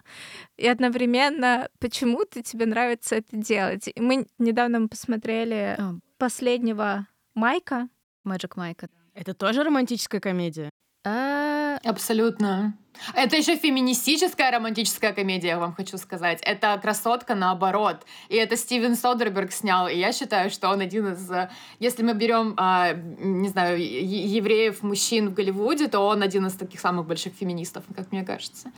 и 0.57 0.67
одновременно 0.67 1.69
почему-то 1.79 2.41
тебе 2.41 2.65
нравится 2.65 3.15
это 3.15 3.35
делать. 3.35 3.89
И 3.93 3.99
мы 3.99 4.25
недавно 4.39 4.87
посмотрели 4.87 5.75
oh. 5.77 5.99
последнего 6.17 7.07
Майка. 7.35 7.89
Magic 8.25 8.53
Майка. 8.55 8.89
Это 9.13 9.33
тоже 9.33 9.63
романтическая 9.63 10.21
комедия? 10.21 10.69
А... 11.07 11.79
Абсолютно. 11.83 12.77
Это 13.13 13.37
еще 13.37 13.55
феминистическая 13.55 14.51
романтическая 14.51 15.13
комедия, 15.13 15.49
я 15.49 15.59
вам 15.59 15.73
хочу 15.73 15.97
сказать. 15.97 16.39
Это 16.41 16.77
красотка 16.81 17.35
наоборот. 17.35 17.97
И 18.27 18.35
это 18.35 18.57
Стивен 18.57 18.95
Содерберг 18.95 19.51
снял. 19.51 19.87
И 19.87 19.95
я 19.95 20.11
считаю, 20.11 20.49
что 20.49 20.69
он 20.69 20.81
один 20.81 21.13
из... 21.13 21.29
Э, 21.31 21.49
если 21.79 22.03
мы 22.03 22.13
берем, 22.13 22.55
а, 22.57 22.93
не 22.93 23.49
знаю, 23.49 23.79
евреев, 23.79 24.81
мужчин 24.83 25.29
в 25.29 25.33
Голливуде, 25.33 25.87
то 25.87 25.99
он 25.99 26.23
один 26.23 26.47
из 26.47 26.53
таких 26.53 26.79
самых 26.79 27.05
больших 27.05 27.33
феминистов, 27.33 27.83
как 27.95 28.11
мне 28.11 28.23
кажется 28.23 28.71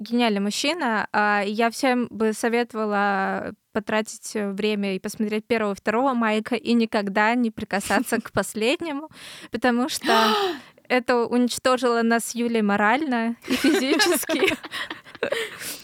гениальный 0.00 0.40
мужчина. 0.40 1.06
А, 1.12 1.42
я 1.46 1.70
всем 1.70 2.08
бы 2.10 2.32
советовала 2.32 3.54
потратить 3.72 4.32
время 4.34 4.96
и 4.96 4.98
посмотреть 4.98 5.46
первого 5.46 5.72
и 5.72 5.76
второго 5.76 6.12
Майка 6.14 6.56
и 6.56 6.74
никогда 6.74 7.34
не 7.34 7.50
прикасаться 7.50 8.20
к 8.20 8.32
последнему, 8.32 9.08
потому 9.50 9.88
что 9.88 10.34
это 10.88 11.26
уничтожило 11.26 12.02
нас 12.02 12.34
Юлей 12.34 12.62
морально 12.62 13.36
и 13.48 13.54
физически. 13.54 14.56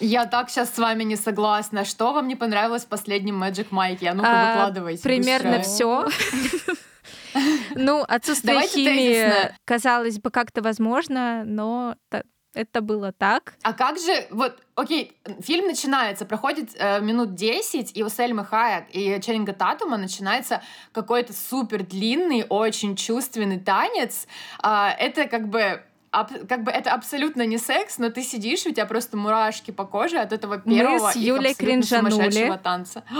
Я 0.00 0.26
так 0.26 0.50
сейчас 0.50 0.74
с 0.74 0.78
вами 0.78 1.04
не 1.04 1.16
согласна. 1.16 1.84
Что 1.84 2.12
вам 2.12 2.28
не 2.28 2.36
понравилось 2.36 2.84
в 2.84 2.88
последнем 2.88 3.42
Magic 3.42 3.68
Майке? 3.70 4.08
А 4.08 4.14
ну-ка, 4.14 4.28
а, 4.30 4.48
выкладывайте. 4.50 5.02
Примерно 5.02 5.62
все. 5.62 6.06
Ну, 7.76 8.04
отсутствие 8.06 8.60
химии, 8.62 9.54
казалось 9.64 10.18
бы, 10.18 10.30
как-то 10.30 10.62
возможно, 10.62 11.44
но 11.44 11.94
это 12.54 12.80
было 12.80 13.12
так. 13.12 13.54
А 13.62 13.72
как 13.72 13.98
же, 13.98 14.26
вот, 14.30 14.58
окей, 14.74 15.16
фильм 15.40 15.66
начинается, 15.66 16.24
проходит 16.26 16.70
э, 16.76 17.00
минут 17.00 17.34
10, 17.34 17.96
и 17.96 18.02
у 18.02 18.08
Сельмы 18.08 18.44
Хайек 18.44 18.86
и 18.92 19.20
Ченнинга 19.20 19.52
Татума 19.52 19.96
начинается 19.96 20.62
какой-то 20.92 21.32
супер 21.32 21.84
длинный, 21.84 22.44
очень 22.48 22.96
чувственный 22.96 23.60
танец. 23.60 24.26
Э, 24.62 24.88
это 24.98 25.26
как 25.28 25.48
бы 25.48 25.82
аб- 26.10 26.46
как 26.48 26.64
бы 26.64 26.72
это 26.72 26.92
абсолютно 26.92 27.46
не 27.46 27.56
секс, 27.58 27.98
но 27.98 28.10
ты 28.10 28.22
сидишь, 28.24 28.66
у 28.66 28.70
тебя 28.72 28.86
просто 28.86 29.16
мурашки 29.16 29.70
по 29.70 29.84
коже 29.84 30.18
от 30.18 30.32
этого 30.32 30.58
первого 30.58 31.06
Мы 31.06 31.12
с 31.12 31.16
Юлей 31.16 31.54
кринжанули. 31.54 32.58
танца. 32.62 33.04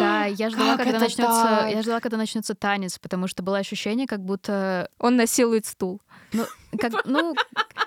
Да, 0.00 0.24
я 0.24 0.48
ждала, 0.50 0.76
Как 0.76 0.84
когда 0.86 0.98
начнется. 1.00 1.24
так? 1.42 1.70
Я 1.70 1.82
ждала, 1.82 2.00
когда 2.00 2.16
начнется 2.16 2.54
танец, 2.54 2.98
потому 2.98 3.26
что 3.26 3.42
было 3.42 3.58
ощущение, 3.58 4.06
как 4.06 4.20
будто 4.24 4.88
Он 4.98 5.16
насилует 5.16 5.66
стул. 5.66 6.00
Ну, 6.32 6.46
как, 6.78 7.04
ну, 7.04 7.34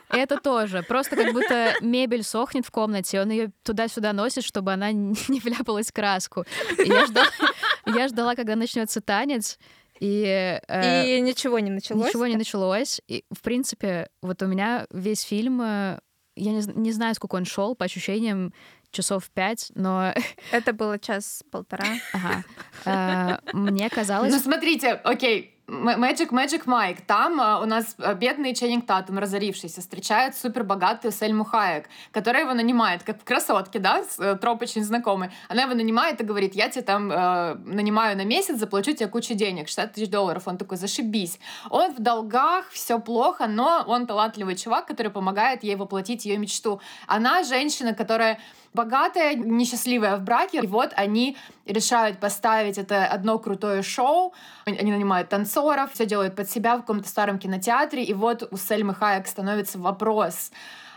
это 0.10 0.38
тоже. 0.38 0.84
Просто 0.84 1.16
как 1.16 1.34
будто 1.34 1.74
мебель 1.82 2.24
сохнет 2.24 2.66
в 2.66 2.72
комнате, 2.72 3.22
он 3.22 3.30
ее 3.32 3.52
туда-сюда 3.64 4.14
носит, 4.14 4.44
чтобы 4.44 4.74
она 4.74 4.92
не 4.92 5.40
вляпалась 5.40 5.88
в 5.88 5.94
краску. 5.94 6.46
И 6.78 6.88
я 6.88 7.06
ждала, 7.06 7.28
я 7.86 8.08
ждала, 8.08 8.36
когда 8.36 8.56
начнется 8.56 9.02
танец, 9.02 9.58
и, 10.00 10.60
э, 10.68 11.18
И 11.18 11.22
ничего 11.22 11.60
не 11.60 11.72
началось. 11.72 12.08
ничего 12.08 12.28
не 12.28 12.36
началось. 12.36 13.02
И, 13.08 13.24
в 13.32 13.42
принципе, 13.42 14.10
вот 14.22 14.42
у 14.42 14.48
меня 14.48 14.86
весь 14.92 15.22
фильм, 15.22 15.62
э, 15.62 16.00
я 16.36 16.52
не, 16.52 16.64
не 16.76 16.92
знаю, 16.92 17.16
сколько 17.16 17.36
он 17.36 17.46
шел, 17.46 17.76
по 17.76 17.86
ощущениям 17.86 18.54
часов 18.92 19.30
пять, 19.32 19.72
но 19.76 20.14
Это 20.52 20.74
было 20.74 21.00
час-полтора. 21.00 21.86
ага, 22.14 22.44
э, 22.86 23.38
мне 23.54 23.86
Ну, 23.86 23.96
казалось... 23.96 24.42
смотрите, 24.42 24.94
окей, 24.94 25.53
Magic 25.74 26.30
Magic 26.30 26.66
Mike, 26.66 27.00
там 27.08 27.40
а, 27.42 27.60
у 27.60 27.66
нас 27.66 27.96
а, 27.98 28.14
бедный 28.14 28.54
Ченнинг 28.54 28.86
Татум, 28.86 29.18
разорившийся, 29.18 29.82
встречает 29.82 30.38
супер 30.38 30.64
богатую 30.64 31.12
Сельму 31.12 31.44
Хаек, 31.44 31.86
которая 32.12 32.44
его 32.44 32.54
нанимает, 32.54 33.04
как 33.04 33.20
в 33.20 33.24
«Красотке», 33.24 33.80
да, 33.80 34.04
э, 34.20 34.38
троп 34.40 34.62
очень 34.62 34.84
знакомый. 34.84 35.30
Она 35.50 35.64
его 35.64 35.74
нанимает 35.74 36.22
и 36.22 36.24
говорит, 36.24 36.54
я 36.56 36.70
тебя 36.70 36.84
там 36.84 37.12
э, 37.12 37.56
нанимаю 37.66 38.16
на 38.16 38.26
месяц, 38.26 38.58
заплачу 38.58 38.94
тебе 38.94 39.08
кучу 39.08 39.34
денег, 39.34 39.68
60 39.68 39.94
тысяч 39.94 40.10
долларов. 40.10 40.48
Он 40.48 40.58
такой, 40.58 40.78
зашибись. 40.78 41.40
Он 41.70 41.94
в 41.94 42.00
долгах, 42.00 42.70
все 42.70 43.00
плохо, 43.00 43.48
но 43.48 43.84
он 43.88 44.06
талантливый 44.06 44.56
чувак, 44.56 44.86
который 44.86 45.12
помогает 45.12 45.64
ей 45.64 45.76
воплотить 45.76 46.26
ее 46.26 46.38
мечту. 46.38 46.80
Она 47.08 47.44
женщина, 47.44 47.94
которая 47.94 48.40
богатая, 48.74 49.36
несчастливая 49.36 50.18
в 50.18 50.22
браке. 50.22 50.60
И 50.62 50.68
вот 50.68 50.92
они 50.96 51.38
решают 51.66 52.20
поставить 52.20 52.78
это 52.78 53.06
одно 53.06 53.40
крутое 53.40 53.84
шоу. 53.84 54.34
Они 54.66 54.92
нанимают 54.92 55.30
танцоров, 55.30 55.94
все 55.94 56.06
делают 56.06 56.36
под 56.36 56.50
себя 56.50 56.78
в 56.78 56.82
каком-то 56.82 57.08
старом 57.08 57.40
кинотеатре. 57.40 58.04
И 58.04 58.14
вот 58.14 58.48
у 58.52 58.58
Сельмы 58.58 58.94
Хайек 58.94 59.28
становится 59.28 59.80
вопрос. 59.80 60.52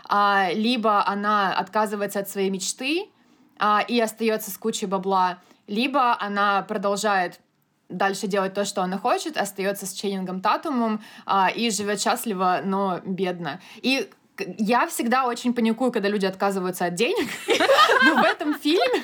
а, 0.09 0.49
либо 0.53 1.05
она 1.05 1.53
отказывается 1.53 2.19
от 2.19 2.29
своей 2.29 2.49
мечты 2.49 3.09
а, 3.59 3.83
и 3.87 3.99
остается 3.99 4.51
с 4.51 4.57
кучей 4.57 4.85
бабла, 4.85 5.39
либо 5.67 6.17
она 6.19 6.61
продолжает 6.61 7.39
дальше 7.89 8.27
делать 8.27 8.53
то, 8.53 8.65
что 8.65 8.81
она 8.81 8.97
хочет, 8.97 9.37
остается 9.37 9.85
с 9.85 9.93
Ченнингом 9.93 10.41
Татумом 10.41 11.01
а, 11.25 11.49
и 11.49 11.69
живет 11.69 12.01
счастливо, 12.01 12.61
но 12.63 12.99
бедно. 13.05 13.61
И 13.77 14.09
я 14.57 14.87
всегда 14.87 15.25
очень 15.25 15.53
паникую, 15.53 15.91
когда 15.91 16.09
люди 16.09 16.25
отказываются 16.25 16.85
от 16.85 16.95
денег, 16.95 17.29
но 18.05 18.15
в 18.15 18.23
этом 18.23 18.53
фильме, 18.55 19.03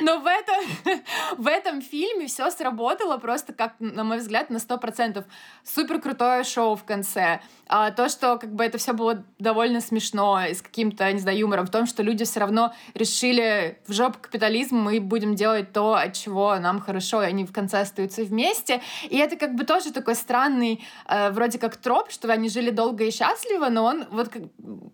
но 0.00 0.18
в 0.18 0.26
этом, 0.26 1.00
в 1.38 1.46
этом 1.46 1.82
фильме 1.82 2.26
все 2.26 2.50
сработало 2.50 3.18
просто 3.18 3.52
как, 3.52 3.74
на 3.78 4.04
мой 4.04 4.18
взгляд, 4.18 4.50
на 4.50 4.58
сто 4.58 4.78
процентов. 4.78 5.24
Супер 5.64 6.00
крутое 6.00 6.44
шоу 6.44 6.76
в 6.76 6.84
конце. 6.84 7.40
А, 7.68 7.90
то, 7.90 8.08
что 8.08 8.38
как 8.38 8.52
бы 8.54 8.64
это 8.64 8.78
все 8.78 8.92
было 8.92 9.24
довольно 9.38 9.80
смешно 9.80 10.38
с 10.38 10.62
каким-то, 10.62 11.12
не 11.12 11.18
знаю, 11.18 11.38
юмором 11.38 11.66
в 11.66 11.70
том, 11.70 11.86
что 11.86 12.02
люди 12.02 12.24
все 12.24 12.40
равно 12.40 12.72
решили 12.94 13.78
в 13.86 13.92
жопу 13.92 14.18
капитализм, 14.20 14.76
мы 14.76 15.00
будем 15.00 15.34
делать 15.34 15.72
то, 15.72 15.94
от 15.94 16.12
чего 16.12 16.56
нам 16.58 16.80
хорошо, 16.80 17.22
и 17.22 17.26
они 17.26 17.44
в 17.44 17.52
конце 17.52 17.80
остаются 17.80 18.22
вместе. 18.22 18.80
И 19.08 19.16
это 19.18 19.36
как 19.36 19.54
бы 19.54 19.64
тоже 19.64 19.92
такой 19.92 20.14
странный, 20.14 20.84
э, 21.08 21.30
вроде 21.30 21.58
как 21.58 21.76
троп, 21.76 22.10
что 22.10 22.32
они 22.32 22.48
жили 22.48 22.70
долго 22.70 23.04
и 23.04 23.10
счастливо, 23.10 23.68
но 23.68 23.84
он 23.84 24.05
вот, 24.10 24.30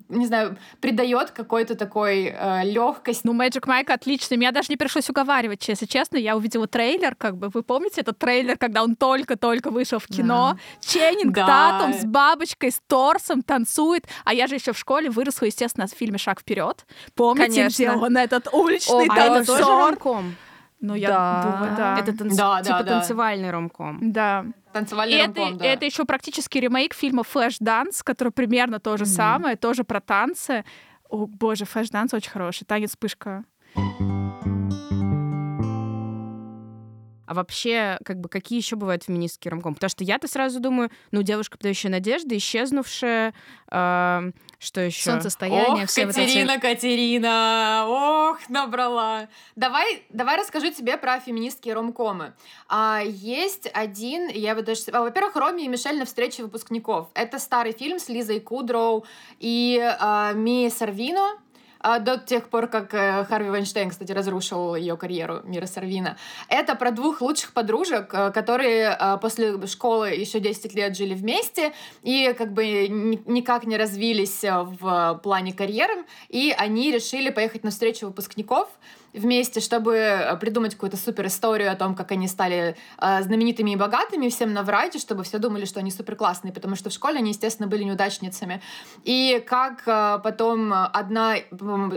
не 0.09 0.27
знаю, 0.27 0.57
придает 0.81 1.31
какой-то 1.31 1.75
такой 1.75 2.25
э, 2.35 2.65
легкость. 2.65 3.25
Ну, 3.25 3.33
Magic 3.35 3.63
Mike 3.67 3.93
отличный. 3.93 4.37
Меня 4.37 4.53
даже 4.53 4.67
не 4.71 4.77
пришлось 4.77 5.09
уговаривать, 5.11 5.67
если 5.69 5.87
честно. 5.87 6.17
Я 6.17 6.37
увидела 6.37 6.67
трейлер, 6.67 7.15
как 7.15 7.37
бы. 7.37 7.49
Вы 7.49 7.63
помните 7.63 8.01
этот 8.03 8.19
трейлер, 8.19 8.57
когда 8.59 8.83
он 8.83 8.97
только-только 8.97 9.71
вышел 9.71 9.99
в 9.99 10.07
кино? 10.07 10.57
Ченнинг 10.81 11.35
Да. 11.35 11.47
Татум 11.47 11.95
с 11.95 12.05
бабочкой, 12.05 12.71
с 12.73 12.81
торсом 12.87 13.43
танцует. 13.43 14.07
А 14.25 14.35
я 14.35 14.47
же 14.47 14.57
еще 14.57 14.73
в 14.73 14.79
школе 14.79 15.11
выросла, 15.11 15.47
естественно, 15.47 15.87
в 15.87 15.91
фильме 15.91 16.19
«Шаг 16.19 16.41
вперед». 16.41 16.87
Помните, 17.15 17.49
Конечно. 17.49 17.75
где 17.85 17.91
он 17.93 18.17
этот 18.17 18.49
уличный 18.53 19.07
А 19.09 19.19
это 19.19 19.45
тоже 19.47 19.59
танцор? 19.63 19.91
ромком? 19.91 20.37
Ну, 20.81 20.95
я 20.97 21.09
Да. 21.09 21.43
думаю, 21.45 21.77
да. 21.77 21.99
Это 22.01 22.11
танц- 22.13 22.35
Да, 22.37 22.57
да, 22.57 22.63
типа 22.63 22.83
да. 22.83 22.85
танцевальный 22.85 23.51
ромком. 23.53 23.99
Да. 24.13 24.45
И 24.73 24.75
Танцевальный 24.75 25.17
это, 25.17 25.55
да. 25.55 25.65
это 25.65 25.85
еще 25.85 26.05
практически 26.05 26.59
ремейк 26.59 26.95
фильма 26.95 27.23
Флэш 27.23 27.57
Данс, 27.61 28.03
который 28.03 28.33
примерно 28.33 28.81
то 28.81 28.97
же 28.97 29.07
самое, 29.07 29.57
тоже 29.57 29.85
про 29.85 30.01
танцы. 30.01 30.65
О, 31.09 31.27
боже, 31.27 31.65
Флэш 31.65 31.91
Данс 31.91 32.15
очень 32.15 32.31
хороший. 32.31 32.65
Танец 32.65 32.91
вспышка. 32.91 33.45
А 37.33 37.35
вообще, 37.35 37.99
как 38.05 38.21
бы, 38.21 38.29
какие 38.29 38.59
еще 38.59 38.77
бывают 38.77 39.05
феминистские 39.05 39.53
ромком? 39.53 39.73
Потому 39.73 39.89
что 39.89 40.05
я-то 40.05 40.29
сразу 40.29 40.61
думаю, 40.61 40.91
ну, 41.13 41.23
девушка, 41.23 41.57
подающая 41.57 41.91
надежды, 41.91 42.37
исчезнувшая, 42.37 43.33
эм, 43.71 44.35
что 44.59 44.83
еще? 44.83 45.11
Солнцестояние, 45.11 45.85
Ох, 45.85 45.89
все 45.89 46.05
вот 46.05 46.15
эти... 46.15 46.27
Катерина, 46.27 46.61
Катерина, 46.61 47.85
ох, 47.89 48.51
набрала. 48.51 49.31
Давай, 49.57 50.03
давай 50.11 50.37
расскажу 50.37 50.73
тебе 50.73 50.99
про 50.99 51.21
феминистские 51.21 51.73
ромкомы. 51.73 52.35
А, 52.69 53.01
есть 53.03 53.67
один, 53.73 54.29
я 54.29 54.55
бы 54.55 54.61
даже... 54.61 54.83
а, 54.93 55.01
во-первых, 55.01 55.35
Роми 55.35 55.65
и 55.65 55.69
Мишель 55.69 55.99
на 55.99 56.05
встрече 56.05 56.43
выпускников. 56.43 57.09
Это 57.15 57.39
старый 57.39 57.73
фильм 57.73 57.99
с 57.99 58.11
Лизой 58.11 58.41
Кудроу 58.41 59.07
и 59.39 59.81
а, 59.81 60.35
Мией 60.35 60.71
Сарвино. 60.71 61.39
А, 61.83 61.99
до 61.99 62.19
тех 62.19 62.49
пор, 62.49 62.67
как 62.69 62.95
э, 62.95 63.25
Харви 63.25 63.51
Вайнштейн, 63.51 63.91
кстати, 63.91 64.13
разрушил 64.13 64.75
ее 64.75 64.97
карьеру 64.97 65.41
Мира 65.45 65.67
Сарвина. 65.67 66.17
Это 66.49 66.75
про 66.75 66.91
двух 66.91 67.21
лучших 67.21 67.53
подружек, 67.53 68.13
э, 68.15 68.31
которые 68.31 68.97
э, 68.99 69.19
после 69.21 69.67
школы 69.67 70.11
еще 70.11 70.41
10 70.41 70.75
лет 70.75 70.97
жили 70.97 71.15
вместе 71.15 71.73
и 72.03 72.35
как 72.39 72.53
бы 72.53 72.65
ни- 72.89 73.23
никак 73.27 73.67
не 73.67 73.77
развились 73.77 74.43
в 74.43 75.21
плане 75.23 75.53
карьеры, 75.53 76.05
и 76.29 76.55
они 76.57 76.91
решили 76.91 77.31
поехать 77.31 77.65
на 77.65 77.71
встречу 77.71 78.07
выпускников 78.07 78.69
вместе, 79.13 79.61
чтобы 79.61 79.97
э, 79.97 80.37
придумать 80.37 80.75
какую-то 80.75 80.97
супер 80.97 81.27
историю 81.27 81.71
о 81.73 81.77
том, 81.77 81.95
как 81.95 82.13
они 82.13 82.29
стали 82.29 82.77
э, 83.01 83.23
знаменитыми 83.23 83.73
и 83.73 83.77
богатыми, 83.77 84.29
всем 84.29 84.53
наврать, 84.53 85.01
чтобы 85.01 85.23
все 85.23 85.39
думали, 85.39 85.65
что 85.65 85.81
они 85.81 85.91
супер 85.91 86.17
классные, 86.17 86.53
потому 86.53 86.77
что 86.77 86.91
в 86.91 86.93
школе 86.93 87.19
они, 87.19 87.31
естественно, 87.31 87.69
были 87.69 87.85
неудачницами. 87.85 88.63
И 89.05 89.43
как 89.47 89.83
э, 89.87 90.19
потом 90.23 90.73
одна 90.73 91.37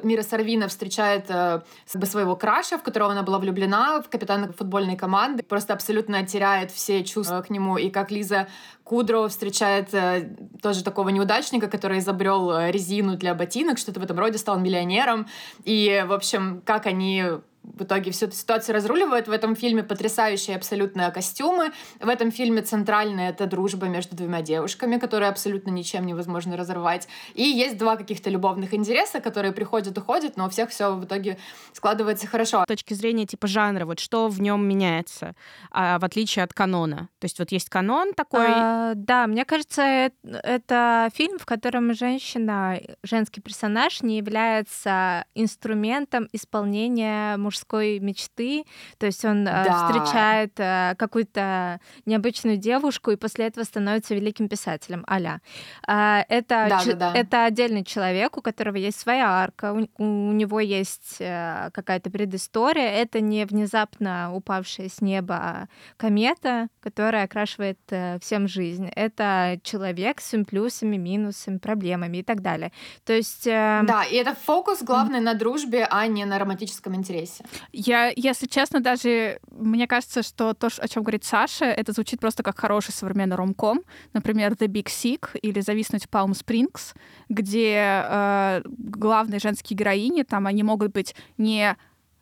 Мира 0.04 0.22
Сарвина 0.22 0.68
встречает 0.68 1.26
э, 1.30 1.62
своего 1.86 2.36
краша, 2.36 2.78
в 2.78 2.84
которого 2.84 3.12
она 3.12 3.24
была 3.24 3.40
влюблена, 3.40 4.02
в 4.02 4.10
капитана 4.10 4.52
футбольной 4.52 4.96
команды, 4.96 5.44
просто 5.44 5.74
абсолютно 5.74 6.26
теряет 6.26 6.72
все 6.72 7.04
чувства 7.04 7.42
к 7.42 7.50
нему, 7.50 7.78
и 7.78 7.90
как 7.90 8.12
Лиза 8.12 8.48
Кудро 8.86 9.28
встречает 9.28 9.94
э, 9.96 10.30
тоже 10.62 10.84
такого 10.84 11.10
неудачника, 11.10 11.68
который 11.68 11.98
изобрел 11.98 12.52
э, 12.52 12.72
резину 12.72 13.18
для 13.18 13.34
ботинок, 13.34 13.80
что-то 13.80 14.00
в 14.00 14.04
этом 14.04 14.20
роде, 14.20 14.38
стал 14.38 14.60
миллионером. 14.60 15.26
И, 15.64 16.06
в 16.08 16.14
общем, 16.14 16.62
как 16.64 16.86
они 16.86 17.24
в 17.74 17.84
итоге 17.84 18.12
всю 18.12 18.28
эту 18.28 18.36
ситуацию 18.36 18.76
разруливают. 18.76 19.28
В 19.28 19.32
этом 19.32 19.56
фильме 19.56 19.84
потрясающие 19.84 20.56
абсолютно 20.56 21.10
костюмы. 21.12 21.72
В 22.00 22.08
этом 22.08 22.32
фильме 22.32 22.62
центральная 22.62 23.30
это 23.30 23.48
дружба 23.48 23.88
между 23.88 24.16
двумя 24.16 24.42
девушками, 24.42 24.98
которые 24.98 25.30
абсолютно 25.30 25.72
ничем 25.72 26.06
невозможно 26.06 26.58
разорвать. 26.58 27.08
И 27.34 27.44
есть 27.44 27.78
два 27.78 27.96
каких-то 27.96 28.30
любовных 28.30 28.74
интереса, 28.74 29.20
которые 29.20 29.52
приходят, 29.52 29.98
уходят, 29.98 30.38
но 30.38 30.46
у 30.46 30.50
всех 30.50 30.70
все 30.70 30.96
в 30.96 31.06
итоге 31.06 31.38
складывается 31.74 32.28
хорошо. 32.28 32.64
С 32.64 32.68
точки 32.68 32.94
зрения 32.94 33.26
типа 33.26 33.48
жанра, 33.48 33.86
вот 33.86 34.00
что 34.00 34.28
в 34.28 34.42
нем 34.42 34.68
меняется, 34.68 35.36
а, 35.72 36.00
в 36.00 36.06
отличие 36.06 36.44
от 36.44 36.54
канона. 36.54 37.10
То 37.20 37.26
есть 37.26 37.40
вот 37.40 37.52
есть 37.52 37.70
канон 37.70 38.14
такой, 38.14 38.46
А, 38.48 38.94
да, 38.96 39.28
мне 39.28 39.46
кажется, 39.46 40.12
это 40.24 41.10
фильм, 41.14 41.40
в 41.40 41.46
котором 41.46 41.94
женщина, 41.94 42.80
женский 43.04 43.42
персонаж 43.42 44.02
не 44.02 44.18
является 44.18 45.26
инструментом 45.34 46.30
исполнения 46.32 47.38
мужских 47.38 47.55
мужской 47.56 48.00
мечты. 48.00 48.66
То 48.98 49.06
есть 49.06 49.24
он 49.24 49.46
да. 49.46 49.88
встречает 49.88 50.54
какую-то 50.98 51.80
необычную 52.06 52.58
девушку 52.58 53.12
и 53.12 53.16
после 53.16 53.48
этого 53.48 53.64
становится 53.64 54.14
великим 54.14 54.50
писателем. 54.50 55.06
Аля. 55.10 55.42
Это, 55.88 56.68
да, 56.70 56.82
ч- 56.84 56.94
да, 56.94 57.14
да. 57.14 57.20
это 57.20 57.46
отдельный 57.46 57.84
человек, 57.84 58.38
у 58.38 58.42
которого 58.42 58.76
есть 58.76 59.00
своя 59.00 59.30
арка, 59.30 59.74
у, 59.74 59.88
у 60.04 60.32
него 60.34 60.60
есть 60.60 61.18
какая-то 61.18 62.10
предыстория. 62.10 62.90
Это 62.92 63.22
не 63.22 63.46
внезапно 63.46 64.34
упавшая 64.34 64.90
с 64.90 65.00
неба 65.02 65.70
комета, 65.98 66.68
которая 66.82 67.24
окрашивает 67.24 67.80
всем 68.22 68.48
жизнь. 68.48 68.90
Это 68.96 69.60
человек 69.64 70.20
с 70.20 70.36
плюсами, 70.44 70.98
минусами, 70.98 71.58
проблемами 71.58 72.18
и 72.18 72.24
так 72.24 72.42
далее. 72.42 72.74
То 73.06 73.14
есть... 73.14 73.48
Э... 73.48 73.82
Да, 73.84 74.04
и 74.04 74.16
это 74.16 74.36
фокус 74.36 74.84
главный 74.84 75.22
на 75.22 75.34
дружбе, 75.34 75.88
а 75.90 76.08
не 76.08 76.26
на 76.26 76.38
романтическом 76.38 76.94
интересе. 76.96 77.45
Я, 77.72 78.12
если 78.16 78.48
честно, 78.48 78.80
даже 78.80 79.40
мне 79.52 79.88
кажется, 79.88 80.24
что 80.24 80.54
то, 80.54 80.70
о 80.78 80.88
чем 80.88 81.04
говорит 81.04 81.24
Саша, 81.24 81.66
это 81.66 81.92
звучит 81.92 82.20
просто 82.20 82.44
как 82.44 82.60
хороший 82.60 82.92
современный 82.92 83.36
ромком. 83.36 83.82
Например, 84.14 84.54
The 84.54 84.68
Big 84.68 84.86
Sick 84.86 85.38
или 85.42 85.60
«Зависнуть 85.60 86.06
в 86.06 86.10
Palm 86.10 86.32
Springs», 86.32 86.96
где 87.30 88.04
э, 88.06 88.62
главные 88.66 89.40
женские 89.40 89.78
героини, 89.78 90.24
там 90.24 90.48
они 90.48 90.64
могут 90.64 90.92
быть 90.92 91.16
не 91.38 91.76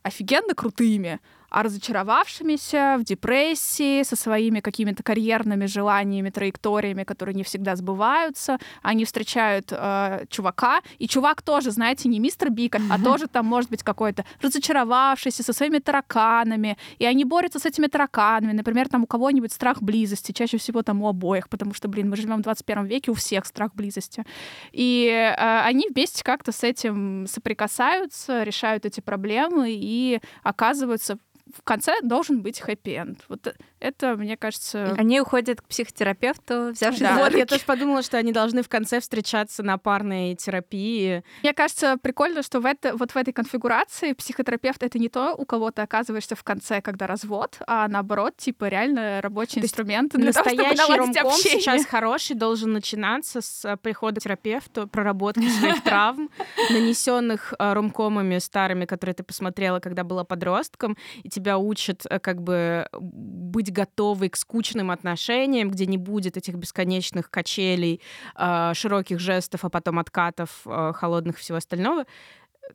офигенно 0.04 0.54
крутыми, 0.54 1.20
а 1.54 1.64
разочаровавшимися, 1.64 2.98
в 3.00 3.04
депрессии, 3.04 4.04
со 4.04 4.16
своими 4.16 4.60
какими-то 4.60 5.04
карьерными 5.04 5.68
желаниями, 5.68 6.32
траекториями, 6.32 7.04
которые 7.04 7.36
не 7.36 7.44
всегда 7.44 7.76
сбываются. 7.76 8.58
Они 8.82 9.06
встречают 9.06 9.72
э, 9.72 10.26
чувака, 10.30 10.82
и 10.98 11.08
чувак 11.08 11.44
тоже, 11.44 11.70
знаете, 11.72 12.10
не 12.10 12.20
мистер 12.20 12.50
Бик, 12.50 12.76
а 12.90 13.00
тоже 13.00 13.28
там 13.28 13.46
может 13.46 13.70
быть 13.70 13.84
какой-то 13.84 14.26
разочаровавшийся 14.42 15.44
со 15.44 15.54
своими 15.54 15.78
тараканами, 15.78 16.76
и 16.98 17.06
они 17.06 17.24
борются 17.24 17.60
с 17.60 17.66
этими 17.68 17.86
тараканами. 17.86 18.54
Например, 18.54 18.90
там 18.90 19.04
у 19.04 19.08
кого-нибудь 19.08 19.52
страх 19.52 19.84
близости, 19.84 20.32
чаще 20.32 20.58
всего 20.58 20.82
там 20.82 21.04
у 21.04 21.08
обоих, 21.08 21.50
потому 21.50 21.76
что, 21.76 21.88
блин, 21.88 22.10
мы 22.10 22.16
живем 22.16 22.38
в 22.38 22.42
21 22.42 22.86
веке, 22.86 23.12
у 23.12 23.14
всех 23.14 23.46
страх 23.46 23.76
близости. 23.76 24.26
И 24.72 25.08
э, 25.08 25.60
они 25.68 25.88
вместе 25.94 26.24
как-то 26.24 26.52
с 26.52 26.64
этим 26.64 27.28
соприкасаются, 27.28 28.42
решают 28.42 28.86
эти 28.86 29.02
проблемы 29.02 29.68
и 29.70 30.20
оказываются 30.44 31.20
в 31.52 31.62
конце 31.64 32.00
должен 32.02 32.42
быть 32.42 32.60
хэппи-энд. 32.60 33.26
Вот 33.28 33.56
это, 33.84 34.16
мне 34.16 34.38
кажется... 34.38 34.96
Они 34.98 35.20
уходят 35.20 35.62
к 35.62 35.66
психотерапевту, 35.66 36.70
взявшись 36.72 37.02
да. 37.02 37.18
Вот, 37.18 37.36
я 37.36 37.46
тоже 37.46 37.64
подумала, 37.66 38.02
что 38.02 38.18
они 38.18 38.32
должны 38.32 38.64
в 38.64 38.70
конце 38.70 39.02
встречаться 39.02 39.62
на 39.62 39.78
парной 39.78 40.36
терапии. 40.36 41.24
Мне 41.42 41.54
кажется, 41.54 41.98
прикольно, 42.02 42.44
что 42.44 42.62
в 42.62 42.66
это, 42.66 42.96
вот 42.96 43.12
в 43.12 43.18
этой 43.18 43.34
конфигурации 43.34 44.14
психотерапевт— 44.14 44.82
это 44.84 44.98
не 45.00 45.10
то, 45.10 45.36
у 45.36 45.46
кого 45.46 45.72
ты 45.72 45.82
оказываешься 45.82 46.36
в 46.36 46.44
конце, 46.44 46.82
когда 46.82 47.08
развод, 47.08 47.58
а 47.68 47.88
наоборот, 47.90 48.38
типа, 48.38 48.70
реально 48.70 49.20
рабочий 49.22 49.60
то 49.60 49.66
инструмент 49.66 50.14
для 50.14 50.28
настоящий 50.28 50.78
того, 50.78 50.96
ромком 50.96 51.32
сейчас 51.34 51.86
хороший 51.86 52.38
должен 52.38 52.72
начинаться 52.72 53.42
с 53.42 53.66
э, 53.66 53.76
прихода 53.76 54.22
к 54.22 54.24
терапевту, 54.24 54.88
проработки 54.88 55.50
своих 55.50 55.84
травм, 55.84 56.30
нанесенных 56.70 57.54
э, 57.60 57.74
ромкомами 57.74 58.38
старыми, 58.38 58.86
которые 58.86 59.16
ты 59.16 59.24
посмотрела, 59.24 59.82
когда 59.82 60.06
была 60.06 60.24
подростком, 60.24 60.96
и 61.24 61.30
тебя 61.30 61.58
учат 61.58 62.06
э, 62.10 62.20
как 62.20 62.42
бы 62.42 62.88
быть 62.94 63.73
готовой 63.74 64.30
к 64.30 64.38
скучным 64.38 64.92
отношениям, 64.92 65.70
где 65.70 65.86
не 65.86 65.98
будет 65.98 66.38
этих 66.38 66.56
бесконечных 66.56 67.30
качелей, 67.30 68.00
а, 68.36 68.74
широких 68.74 69.20
жестов, 69.20 69.66
а 69.66 69.70
потом 69.70 70.00
откатов, 70.00 70.62
а, 70.66 70.94
холодных 70.94 71.38
всего 71.38 71.58
остального. 71.58 72.06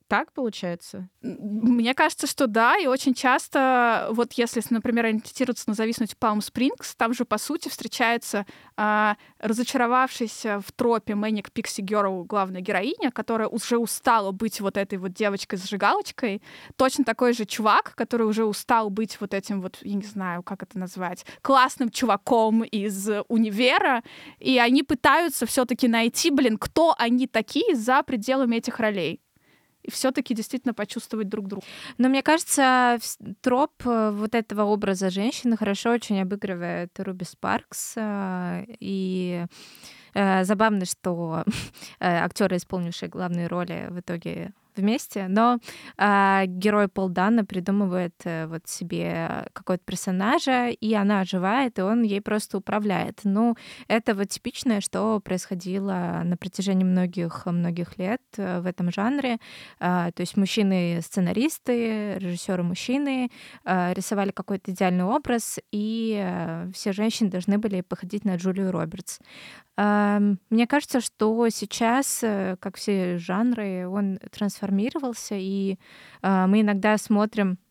Так 0.09 0.33
получается? 0.33 1.09
Мне 1.20 1.94
кажется, 1.94 2.27
что 2.27 2.46
да, 2.46 2.79
и 2.79 2.87
очень 2.87 3.12
часто, 3.12 4.09
вот 4.12 4.33
если, 4.35 4.62
например, 4.70 5.05
ориентироваться 5.05 5.68
на 5.68 5.74
зависнуть 5.74 6.16
Palm 6.18 6.38
Springs, 6.38 6.94
там 6.96 7.12
же, 7.12 7.27
по 7.27 7.37
сути, 7.37 7.68
встречается 7.68 8.46
э, 8.77 9.14
разочаровавшаяся 9.38 10.61
в 10.61 10.72
тропе 10.72 11.14
Мэник 11.14 11.53
Пикси 11.53 11.83
Герл 11.83 12.24
главная 12.24 12.62
героиня, 12.62 13.11
которая 13.11 13.48
уже 13.48 13.77
устала 13.77 14.33
быть 14.33 14.61
вот 14.61 14.79
этой 14.79 14.96
вот 14.98 15.12
девочкой-зажигалочкой, 15.12 16.42
точно 16.77 17.05
такой 17.05 17.35
же 17.35 17.44
чувак, 17.44 17.94
который 17.94 18.27
уже 18.27 18.44
устал 18.44 18.88
быть 18.88 19.20
вот 19.20 19.35
этим 19.35 19.61
вот, 19.61 19.79
я 19.83 19.94
не 19.94 20.07
знаю, 20.07 20.42
как 20.42 20.62
это 20.62 20.79
назвать, 20.79 21.27
классным 21.42 21.90
чуваком 21.90 22.62
из 22.64 23.11
универа, 23.29 24.03
и 24.38 24.59
они 24.59 24.83
пытаются 24.83 25.44
все 25.44 25.66
таки 25.66 25.87
найти, 25.87 26.31
блин, 26.31 26.57
кто 26.57 26.94
они 26.98 27.27
такие 27.27 27.74
за 27.74 28.03
пределами 28.03 28.57
этих 28.57 28.79
ролей 28.79 29.20
и 29.88 29.90
все-таки 29.90 30.35
действительно 30.35 30.74
почувствовать 30.74 31.29
друг 31.29 31.48
друга. 31.48 31.66
Но 31.96 32.09
мне 32.09 32.22
кажется, 32.22 32.98
троп 33.40 33.72
э, 33.85 34.11
вот 34.12 34.35
этого 34.35 34.62
образа 34.62 35.11
женщины 35.11 35.57
хорошо 35.57 35.92
очень 35.92 36.20
обыгрывает 36.20 36.92
Руби 37.01 37.24
Спаркс. 37.24 37.94
Э, 37.96 38.64
и 38.81 39.46
э, 40.12 40.44
забавно, 40.44 40.85
что 40.85 41.44
актеры, 42.01 42.57
исполнившие 42.57 43.09
главные 43.09 43.46
роли, 43.46 43.87
в 43.90 44.01
итоге 44.01 44.53
вместе, 44.79 45.27
но 45.29 45.59
э, 45.97 46.45
герой 46.47 46.88
Пол 46.88 47.09
Дана 47.09 47.45
придумывает 47.45 48.14
э, 48.25 48.47
вот 48.47 48.67
себе 48.67 49.47
какого-то 49.53 49.85
персонажа, 49.85 50.69
и 50.69 50.95
она 50.95 51.21
оживает, 51.21 51.79
и 51.79 51.83
он 51.83 52.03
ей 52.03 52.21
просто 52.21 52.59
управляет. 52.59 53.21
Ну, 53.25 53.57
это 53.88 54.14
вот 54.14 54.29
типичное, 54.29 54.81
что 54.81 55.21
происходило 55.21 56.23
на 56.25 56.37
протяжении 56.37 56.85
многих-многих 56.85 57.99
лет 57.99 58.23
э, 58.37 58.61
в 58.61 58.67
этом 58.67 58.91
жанре. 58.91 59.38
Э, 59.81 60.11
то 60.14 60.21
есть 60.21 60.37
мужчины-сценаристы, 60.37 62.19
режиссеры-мужчины 62.19 63.31
э, 63.64 63.95
рисовали 63.95 64.31
какой-то 64.31 64.71
идеальный 64.73 65.05
образ, 65.05 65.59
и 65.73 66.19
э, 66.21 66.71
все 66.73 66.93
женщины 66.93 67.31
должны 67.31 67.59
были 67.59 67.81
походить 67.81 68.25
на 68.25 68.37
Джулию 68.37 68.71
Робертс. 68.71 69.19
Мне 69.79 70.67
кажется, 70.67 71.01
что 71.01 71.49
сейчас, 71.51 72.25
э, 72.25 72.57
как 72.59 72.77
все 72.77 73.17
жанры, 73.19 73.87
он 73.88 74.19
трансформировался, 74.68 75.35
и 75.37 75.78
а, 76.22 76.46
мы 76.46 76.61
иногда 76.61 76.96
смотрим 76.98 77.59
Э, 77.59 77.67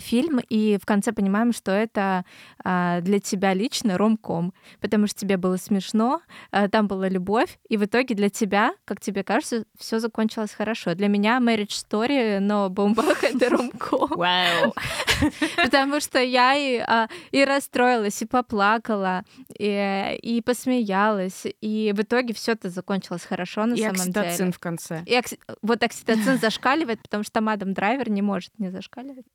фильм, 0.00 0.40
и 0.48 0.78
в 0.80 0.86
конце 0.86 1.12
понимаем, 1.12 1.52
что 1.52 1.72
это 1.72 2.24
а, 2.62 3.00
для 3.00 3.20
тебя 3.20 3.54
лично 3.54 3.96
ромком, 3.96 4.52
потому 4.80 5.06
что 5.06 5.20
тебе 5.20 5.36
было 5.36 5.56
смешно, 5.56 6.20
а, 6.50 6.68
там 6.68 6.88
была 6.88 7.08
любовь, 7.08 7.58
и 7.68 7.76
в 7.76 7.84
итоге 7.84 8.14
для 8.14 8.28
тебя, 8.28 8.74
как 8.84 9.00
тебе 9.00 9.24
кажется, 9.24 9.64
все 9.78 9.98
закончилось 9.98 10.52
хорошо. 10.52 10.94
Для 10.94 11.08
меня 11.08 11.38
Marriage 11.38 11.68
Story, 11.68 12.38
но 12.38 12.68
Бомбах— 12.68 13.24
это 13.24 13.48
ромком. 13.48 14.10
Вау! 14.16 14.74
Потому 15.56 16.00
что 16.00 16.18
я 16.20 16.54
и, 16.54 16.78
а, 16.78 17.08
и 17.30 17.44
расстроилась, 17.44 18.20
и 18.22 18.26
поплакала, 18.26 19.22
и, 19.58 20.18
и 20.22 20.42
посмеялась, 20.42 21.46
и 21.60 21.92
в 21.96 22.02
итоге 22.02 22.34
все 22.34 22.52
это 22.52 22.68
закончилось 22.68 23.24
хорошо 23.24 23.66
на 23.66 23.74
и 23.74 23.82
самом 23.82 23.94
деле. 23.94 24.06
И 24.06 24.18
окситоцин 24.18 24.52
в 24.52 24.58
конце. 24.58 25.02
И 25.06 25.14
окси... 25.14 25.38
Вот 25.62 25.82
окситоцин 25.82 26.38
зашкаливает, 26.38 27.00
потому 27.02 27.24
что 27.24 27.40
Мадам 27.40 27.72
Драйвер 27.72 28.10
не 28.10 28.22
может 28.22 28.58
не 28.58 28.70
зашкаливать. 28.70 29.26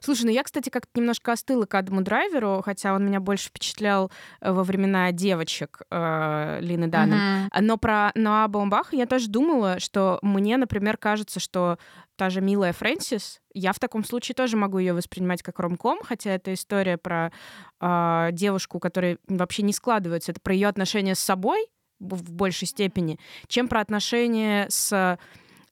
Слушай, 0.00 0.24
ну 0.24 0.30
я, 0.30 0.42
кстати, 0.42 0.70
как-то 0.70 1.00
немножко 1.00 1.32
остыла 1.32 1.66
к 1.66 1.74
Адаму 1.74 2.02
Драйверу, 2.02 2.62
хотя 2.64 2.94
он 2.94 3.06
меня 3.06 3.20
больше 3.20 3.48
впечатлял 3.48 4.10
э, 4.40 4.52
во 4.52 4.64
времена 4.64 5.12
девочек 5.12 5.82
э, 5.90 6.58
Лины 6.60 6.88
Данном. 6.88 7.18
Mm-hmm. 7.18 7.60
Но 7.60 7.76
про 7.78 8.12
Ноа 8.14 8.48
Баумбаха 8.48 8.96
я 8.96 9.06
тоже 9.06 9.28
думала, 9.28 9.78
что 9.80 10.18
мне, 10.22 10.56
например, 10.56 10.96
кажется, 10.96 11.40
что 11.40 11.78
та 12.16 12.30
же 12.30 12.40
милая 12.40 12.72
Фрэнсис, 12.72 13.40
я 13.54 13.72
в 13.72 13.78
таком 13.78 14.04
случае 14.04 14.34
тоже 14.34 14.56
могу 14.56 14.78
ее 14.78 14.92
воспринимать 14.92 15.42
как 15.42 15.58
ромком, 15.58 16.00
хотя 16.02 16.30
это 16.30 16.54
история 16.54 16.96
про 16.96 17.32
э, 17.80 18.28
девушку, 18.32 18.78
которая 18.78 19.18
вообще 19.28 19.62
не 19.62 19.72
складывается. 19.72 20.32
Это 20.32 20.40
про 20.40 20.54
ее 20.54 20.68
отношения 20.68 21.14
с 21.14 21.20
собой 21.20 21.66
в 21.98 22.32
большей 22.32 22.66
степени, 22.66 23.18
чем 23.46 23.68
про 23.68 23.80
отношения 23.80 24.66
с 24.68 25.18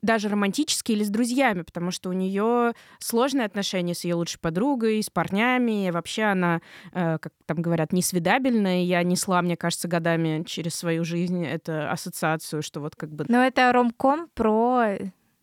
даже 0.03 0.29
романтические 0.29 0.97
или 0.97 1.05
с 1.05 1.11
друзьями, 1.11 1.63
потому 1.63 1.91
что 1.91 2.09
у 2.09 2.13
нее 2.13 2.73
сложные 2.99 3.47
отношения 3.47 3.95
с 3.95 4.05
ее 4.05 4.15
лучшей 4.15 4.39
подругой, 4.39 5.03
с 5.03 5.11
парнями. 5.11 5.87
И 5.87 5.91
вообще 5.91 6.25
она, 6.25 6.61
э, 6.93 7.19
как 7.19 7.33
там 7.47 7.61
говорят, 7.61 7.93
несвидабельная. 7.93 8.83
Я 8.83 9.03
несла, 9.03 9.43
мне 9.43 9.57
кажется, 9.57 9.89
годами 9.89 10.43
через 10.45 10.75
свою 10.75 11.05
жизнь 11.05 11.45
эту 11.45 11.91
ассоциацию, 11.91 12.63
что 12.63 12.81
вот 12.81 12.97
как 12.97 13.11
бы... 13.11 13.27
Но 13.29 13.45
это 13.45 13.73
ромком 13.73 14.29
про 14.35 14.97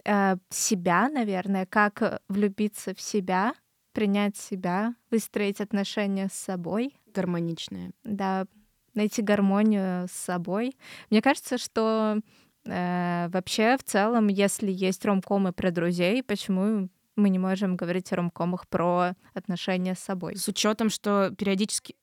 э, 0.05 0.35
себя, 0.49 1.09
наверное, 1.09 1.65
как 1.65 2.21
влюбиться 2.27 2.95
в 2.95 3.01
себя, 3.01 3.53
принять 3.93 4.37
себя, 4.37 4.95
выстроить 5.11 5.61
отношения 5.61 6.29
с 6.31 6.37
собой. 6.37 6.95
Гармоничные. 7.13 7.91
Да, 8.03 8.45
найти 8.93 9.21
гармонию 9.21 10.07
с 10.07 10.11
собой. 10.11 10.75
Мне 11.09 11.21
кажется, 11.21 11.57
что 11.57 12.19
вообще, 12.67 13.77
в 13.77 13.83
целом, 13.83 14.27
если 14.27 14.71
есть 14.71 15.05
ромкомы 15.05 15.53
про 15.53 15.71
друзей, 15.71 16.23
почему 16.23 16.89
мы 17.15 17.29
не 17.29 17.39
можем 17.39 17.75
говорить 17.75 18.11
о 18.13 18.17
ромкомах 18.17 18.67
про 18.67 19.13
отношения 19.33 19.95
с 19.95 19.99
собой? 19.99 20.35
С 20.35 20.47
учетом, 20.47 20.89
что 20.89 21.31
периодически 21.37 21.95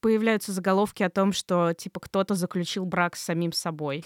появляются 0.00 0.52
заголовки 0.52 1.02
о 1.02 1.10
том, 1.10 1.32
что 1.32 1.72
типа 1.72 2.00
кто-то 2.00 2.34
заключил 2.34 2.84
брак 2.84 3.16
с 3.16 3.22
самим 3.22 3.52
собой. 3.52 4.04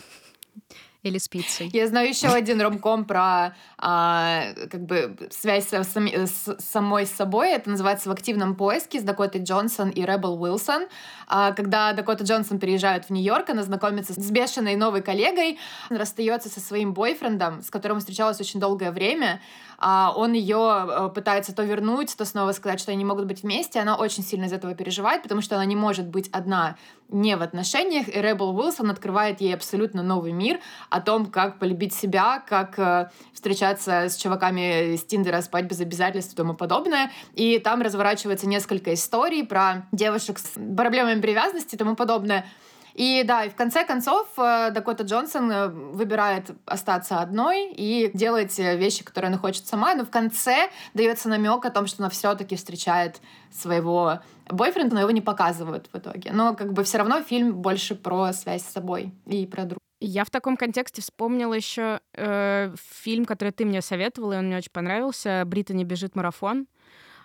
Или 1.07 1.19
с 1.19 1.29
пиццей. 1.29 1.71
Я 1.73 1.87
знаю 1.87 2.09
еще 2.09 2.27
один 2.27 2.61
ромком 2.61 3.05
про 3.05 3.55
а, 3.79 4.43
как 4.69 4.85
бы 4.85 5.17
связь 5.31 5.69
с, 5.69 5.97
с, 5.97 6.57
самой 6.59 7.07
собой. 7.07 7.53
Это 7.53 7.71
называется 7.71 8.09
«В 8.09 8.13
активном 8.13 8.57
поиске» 8.57 8.99
с 8.99 9.05
Дакотой 9.05 9.41
Джонсон 9.41 9.91
и 9.91 10.03
Ребел 10.03 10.43
Уилсон. 10.43 10.89
А, 11.29 11.53
когда 11.53 11.93
Дакота 11.93 12.25
Джонсон 12.25 12.59
переезжает 12.59 13.05
в 13.05 13.11
Нью-Йорк, 13.11 13.51
она 13.51 13.63
знакомится 13.63 14.15
с 14.15 14.31
бешеной 14.33 14.75
новой 14.75 15.01
коллегой, 15.01 15.61
расстается 15.91 16.49
со 16.49 16.59
своим 16.59 16.93
бойфрендом, 16.93 17.63
с 17.63 17.71
которым 17.71 18.01
встречалась 18.01 18.41
очень 18.41 18.59
долгое 18.59 18.91
время. 18.91 19.41
А, 19.79 20.13
он 20.17 20.33
ее 20.33 20.87
э, 20.89 21.11
пытается 21.15 21.55
то 21.55 21.63
вернуть, 21.63 22.17
то 22.17 22.25
снова 22.25 22.53
сказать, 22.53 22.81
что 22.81 22.93
они 22.93 23.05
могут 23.05 23.27
быть 23.27 23.43
вместе. 23.43 23.79
Она 23.79 23.97
очень 23.97 24.25
сильно 24.25 24.47
из 24.47 24.53
этого 24.53 24.75
переживает, 24.75 25.23
потому 25.23 25.41
что 25.43 25.57
она 25.57 25.65
не 25.67 25.77
может 25.77 26.07
быть 26.07 26.29
одна 26.33 26.77
не 27.09 27.37
в 27.37 27.43
отношениях. 27.43 28.09
И 28.09 28.21
Ребел 28.21 28.59
Уилсон 28.59 28.91
открывает 28.91 29.41
ей 29.41 29.55
абсолютно 29.55 30.03
новый 30.03 30.33
мир, 30.33 30.61
о 30.97 31.01
том, 31.01 31.27
как 31.27 31.59
полюбить 31.59 31.95
себя, 31.95 32.43
как 32.47 32.79
э, 32.79 33.11
встречаться 33.33 34.09
с 34.09 34.17
чуваками 34.17 34.95
из 34.95 35.05
Тиндера, 35.05 35.41
спать 35.43 35.67
без 35.67 35.81
обязательств 35.81 36.33
и 36.33 36.37
тому 36.37 36.55
подобное. 36.55 37.11
И 37.35 37.59
там 37.59 37.83
разворачивается 37.83 38.49
несколько 38.49 38.95
историй 38.95 39.45
про 39.45 39.87
девушек 39.93 40.39
с 40.39 40.53
проблемами 40.77 41.21
привязанности 41.21 41.75
и 41.75 41.79
тому 41.79 41.97
подобное. 41.97 42.47
И 42.95 43.25
да, 43.25 43.45
и 43.45 43.51
в 43.51 43.55
конце 43.55 43.85
концов 43.85 44.27
э, 44.39 44.71
Дакота 44.71 45.05
Джонсон 45.05 45.53
э, 45.53 45.69
выбирает 45.69 46.51
остаться 46.65 47.21
одной 47.21 47.71
и 47.73 48.11
делать 48.15 48.59
вещи, 48.59 49.05
которые 49.05 49.29
она 49.29 49.37
хочет 49.37 49.67
сама, 49.67 49.95
но 49.95 50.07
в 50.07 50.11
конце 50.11 50.71
дается 50.95 51.29
намек 51.29 51.63
о 51.67 51.71
том, 51.71 51.87
что 51.87 52.03
она 52.03 52.09
все-таки 52.09 52.57
встречает 52.57 53.21
своего 53.53 54.21
бойфренда, 54.49 54.95
но 54.95 55.01
его 55.03 55.11
не 55.11 55.21
показывают 55.21 55.91
в 55.93 55.99
итоге. 55.99 56.33
Но 56.33 56.55
как 56.55 56.73
бы 56.73 56.85
все 56.85 56.97
равно 56.97 57.21
фильм 57.21 57.57
больше 57.57 57.95
про 57.97 58.33
связь 58.33 58.63
с 58.63 58.73
собой 58.73 59.13
и 59.27 59.45
про 59.45 59.65
друг. 59.65 59.86
Я 60.01 60.25
в 60.25 60.31
таком 60.31 60.57
контексте 60.57 61.01
вспомнила 61.01 61.55
еще 61.55 62.01
э, 62.15 62.75
фильм, 62.77 63.25
который 63.25 63.53
ты 63.53 63.65
мне 63.65 63.81
советовала, 63.81 64.35
и 64.35 64.37
он 64.39 64.47
мне 64.47 64.59
очень 64.59 64.73
понравился. 64.73 65.43
Британи 65.47 65.85
бежит 65.85 66.15
марафон. 66.15 66.67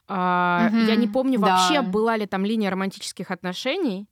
Э, 0.08 0.14
mm-hmm. 0.14 0.86
Я 0.88 0.96
не 0.96 1.08
помню 1.08 1.40
да. 1.40 1.48
вообще, 1.48 1.82
была 1.82 2.16
ли 2.16 2.26
там 2.26 2.46
линия 2.46 2.70
романтических 2.70 3.32
отношений. 3.32 4.08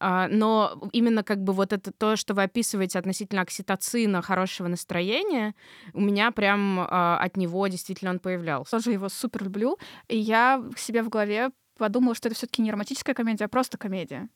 Uh, 0.00 0.26
но 0.28 0.88
именно 0.90 1.22
как 1.22 1.44
бы 1.44 1.52
вот 1.52 1.72
это 1.72 1.92
то, 1.92 2.16
что 2.16 2.34
вы 2.34 2.42
описываете 2.42 2.98
относительно 2.98 3.42
окситоцина, 3.42 4.22
хорошего 4.22 4.66
настроения, 4.66 5.54
у 5.92 6.00
меня 6.00 6.32
прям 6.32 6.80
uh, 6.80 7.16
от 7.16 7.36
него 7.36 7.68
действительно 7.68 8.10
он 8.10 8.18
появлялся. 8.18 8.72
Тоже 8.72 8.90
его 8.90 9.08
супер 9.08 9.44
люблю. 9.44 9.78
И 10.08 10.18
я 10.18 10.64
себе 10.76 11.04
в 11.04 11.10
голове 11.10 11.50
подумала, 11.78 12.16
что 12.16 12.28
это 12.28 12.36
все-таки 12.36 12.60
не 12.60 12.72
романтическая 12.72 13.14
комедия, 13.14 13.44
а 13.44 13.48
просто 13.48 13.78
комедия. 13.78 14.28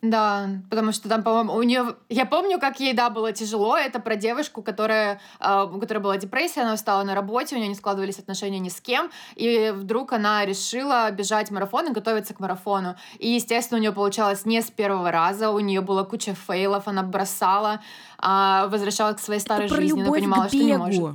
Да, 0.00 0.48
потому 0.70 0.92
что 0.92 1.08
там, 1.08 1.24
по-моему, 1.24 1.54
у 1.54 1.62
нее, 1.62 1.96
я 2.08 2.24
помню, 2.24 2.60
как 2.60 2.78
ей, 2.78 2.92
да, 2.92 3.10
было 3.10 3.32
тяжело. 3.32 3.76
Это 3.76 3.98
про 3.98 4.14
девушку, 4.14 4.62
которая, 4.62 5.20
э, 5.40 5.64
у 5.64 5.80
которой 5.80 5.98
была 5.98 6.16
депрессия, 6.16 6.60
она 6.60 6.74
устала 6.74 7.02
на 7.02 7.16
работе, 7.16 7.56
у 7.56 7.58
нее 7.58 7.68
не 7.68 7.74
складывались 7.74 8.18
отношения 8.20 8.60
ни 8.60 8.68
с 8.68 8.80
кем, 8.80 9.10
и 9.34 9.72
вдруг 9.74 10.12
она 10.12 10.44
решила 10.44 11.10
бежать 11.10 11.50
марафон 11.50 11.88
и 11.88 11.92
готовиться 11.92 12.32
к 12.32 12.38
марафону. 12.38 12.94
И, 13.18 13.28
естественно, 13.28 13.78
у 13.78 13.80
нее 13.80 13.92
получалось 13.92 14.44
не 14.44 14.62
с 14.62 14.70
первого 14.70 15.10
раза, 15.10 15.50
у 15.50 15.58
нее 15.58 15.80
была 15.80 16.04
куча 16.04 16.34
фейлов, 16.34 16.86
она 16.86 17.02
бросала, 17.02 17.80
э, 18.22 18.68
возвращалась 18.68 19.16
к 19.16 19.20
своей 19.20 19.40
старой 19.40 19.66
это 19.66 19.74
жизни, 19.74 20.00
она 20.00 20.12
понимала, 20.12 20.48
что 20.48 20.56
не 20.58 20.76
может. 20.76 21.14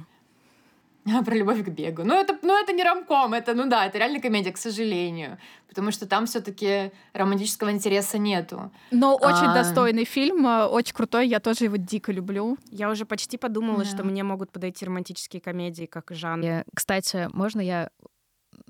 Про 1.26 1.36
любовь 1.36 1.64
к 1.64 1.70
бегу. 1.70 2.04
Ну 2.04 2.14
это, 2.14 2.38
ну, 2.42 2.62
это 2.62 2.72
не 2.74 2.84
ромком, 2.84 3.34
это, 3.34 3.54
ну 3.54 3.68
да, 3.68 3.86
это 3.86 3.98
реально 3.98 4.22
комедия, 4.22 4.52
к 4.52 4.58
сожалению. 4.58 5.38
Потому 5.68 5.92
что 5.92 6.06
там 6.06 6.26
все 6.26 6.40
таки 6.40 6.92
романтического 7.14 7.72
интереса 7.72 8.18
нету. 8.18 8.72
Но 8.92 9.16
очень 9.16 9.48
а... 9.48 9.54
достойный 9.54 10.06
фильм, 10.06 10.46
э, 10.46 10.66
очень 10.66 10.94
крутой, 10.94 11.28
я 11.28 11.40
тоже 11.40 11.66
его 11.66 11.78
дико 11.78 12.12
люблю. 12.12 12.58
Я 12.72 12.90
уже 12.90 13.06
почти 13.06 13.38
подумала, 13.38 13.80
да. 13.80 13.86
что 13.86 14.04
мне 14.04 14.24
могут 14.24 14.52
подойти 14.52 14.86
романтические 14.86 15.42
комедии 15.42 15.86
как 15.86 16.12
жанр. 16.12 16.44
Я, 16.44 16.64
кстати, 16.74 17.28
можно 17.34 17.60
я 17.60 17.90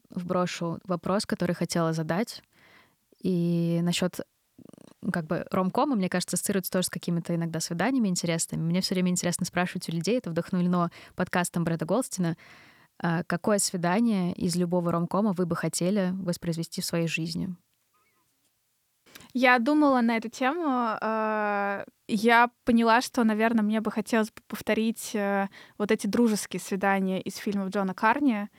вброшу 0.10 0.80
вопрос, 0.86 1.26
который 1.26 1.56
хотела 1.56 1.94
задать? 1.94 2.42
И 3.22 3.80
насчет 3.84 4.22
как 5.12 5.26
бы 5.26 5.45
ромкомы, 5.51 5.95
мне 5.95 6.10
кажется, 6.10 6.36
ассоциируются 6.36 6.72
тоже 6.72 6.88
с 6.88 6.89
какими-то 6.89 7.36
иногда 7.36 7.60
свиданиями 7.60 8.08
интересными. 8.08 8.62
Мне 8.62 8.82
все 8.82 8.95
время 8.95 9.12
интересно 9.12 9.45
спрашивать 9.45 9.89
у 9.89 9.91
людей, 9.91 10.18
это 10.18 10.30
вдохновлено 10.30 10.89
подкастом 11.16 11.64
Брэда 11.64 11.86
Голстина, 11.86 12.38
а, 12.99 13.24
какое 13.24 13.58
свидание 13.58 14.34
из 14.34 14.56
любого 14.56 14.91
ромкома 14.91 15.34
вы 15.34 15.45
бы 15.45 15.56
хотели 15.56 16.12
воспроизвести 16.14 16.82
в 16.82 16.86
своей 16.86 17.08
жизни? 17.08 17.49
Я 19.34 19.60
думала 19.60 20.01
на 20.01 20.18
эту 20.18 20.30
тему. 20.30 20.64
А, 20.68 21.86
я 22.08 22.49
поняла, 22.66 23.01
что, 23.01 23.24
наверное, 23.24 23.64
мне 23.64 23.82
бы 23.82 23.91
хотелось 23.91 24.30
бы 24.30 24.41
повторить 24.47 25.12
э, 25.16 25.47
вот 25.78 25.91
эти 25.91 26.06
дружеские 26.08 26.60
свидания 26.60 27.22
из 27.22 27.38
фильмов 27.38 27.70
Джона 27.70 27.93
Карни. 27.93 28.49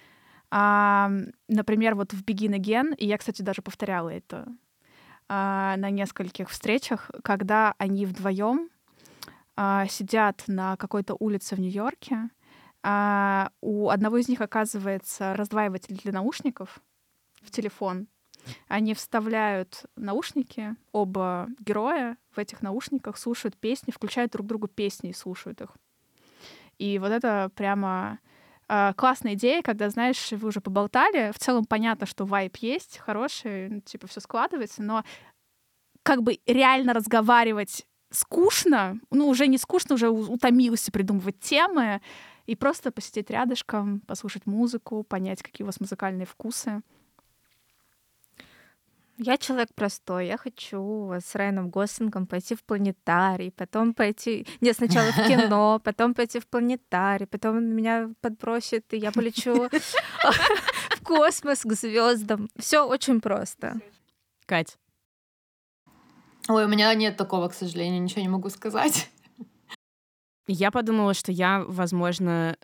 Например, 0.50 1.94
вот 1.96 2.12
в 2.12 2.22
«Begin 2.22 2.56
Again», 2.56 2.94
и 2.94 3.06
я, 3.06 3.18
кстати, 3.18 3.42
даже 3.42 3.60
повторяла 3.60 4.10
это 4.10 4.46
а, 5.28 5.76
на 5.76 5.90
нескольких 5.90 6.50
встречах, 6.50 7.10
когда 7.22 7.74
они 7.78 8.06
вдвоем 8.06 8.68
а, 9.56 9.86
сидят 9.86 10.44
на 10.46 10.76
какой-то 10.76 11.16
улице 11.18 11.56
в 11.56 11.60
Нью-Йорке. 11.60 12.30
А, 12.82 13.50
у 13.60 13.88
одного 13.88 14.18
из 14.18 14.28
них 14.28 14.40
оказывается 14.40 15.34
раздваиватель 15.34 15.96
для 15.96 16.12
наушников 16.12 16.80
в 17.42 17.50
телефон. 17.50 18.08
Они 18.68 18.92
вставляют 18.92 19.84
наушники, 19.96 20.76
оба 20.92 21.48
героя 21.60 22.18
в 22.34 22.38
этих 22.38 22.60
наушниках 22.60 23.16
слушают 23.16 23.56
песни, 23.56 23.90
включают 23.90 24.32
друг 24.32 24.46
другу 24.46 24.68
песни 24.68 25.10
и 25.10 25.14
слушают 25.14 25.60
их. 25.62 25.70
И 26.78 26.98
вот 26.98 27.10
это 27.10 27.50
прямо 27.54 28.18
классная 28.66 29.34
идея, 29.34 29.62
когда, 29.62 29.90
знаешь, 29.90 30.32
вы 30.32 30.48
уже 30.48 30.60
поболтали, 30.60 31.32
в 31.32 31.38
целом 31.38 31.64
понятно, 31.64 32.06
что 32.06 32.24
вайп 32.24 32.56
есть, 32.56 32.98
хороший, 32.98 33.68
ну, 33.68 33.80
типа 33.80 34.06
все 34.06 34.20
складывается, 34.20 34.82
но 34.82 35.04
как 36.02 36.22
бы 36.22 36.38
реально 36.46 36.92
разговаривать 36.92 37.86
скучно, 38.10 38.98
ну, 39.10 39.28
уже 39.28 39.46
не 39.46 39.58
скучно, 39.58 39.94
уже 39.94 40.08
утомился 40.08 40.92
придумывать 40.92 41.40
темы, 41.40 42.00
и 42.46 42.54
просто 42.56 42.92
посидеть 42.92 43.30
рядышком, 43.30 44.00
послушать 44.00 44.46
музыку, 44.46 45.02
понять, 45.02 45.42
какие 45.42 45.64
у 45.64 45.66
вас 45.66 45.80
музыкальные 45.80 46.26
вкусы. 46.26 46.82
Я 49.18 49.36
человек 49.38 49.68
простой. 49.74 50.26
Я 50.26 50.36
хочу 50.36 51.12
с 51.12 51.34
Райаном 51.34 51.70
Гослингом 51.70 52.26
пойти 52.26 52.54
в 52.54 52.64
планетарий, 52.64 53.52
потом 53.52 53.94
пойти... 53.94 54.46
Нет, 54.60 54.76
сначала 54.76 55.12
в 55.12 55.28
кино, 55.28 55.80
потом 55.84 56.14
пойти 56.14 56.40
в 56.40 56.46
планетарий, 56.46 57.26
потом 57.26 57.58
он 57.58 57.74
меня 57.74 58.10
подбросит, 58.20 58.92
и 58.92 58.96
я 58.96 59.12
полечу 59.12 59.68
в 60.90 61.02
космос 61.04 61.62
к 61.62 61.72
звездам. 61.74 62.48
Все 62.58 62.84
очень 62.86 63.20
просто. 63.20 63.80
Кать. 64.46 64.76
Ой, 66.48 66.64
у 66.64 66.68
меня 66.68 66.92
нет 66.94 67.16
такого, 67.16 67.48
к 67.48 67.54
сожалению, 67.54 68.02
ничего 68.02 68.20
не 68.20 68.28
могу 68.28 68.50
сказать. 68.50 69.10
Я 70.46 70.70
подумала, 70.70 71.14
что 71.14 71.32
я, 71.32 71.64
возможно, 71.66 72.56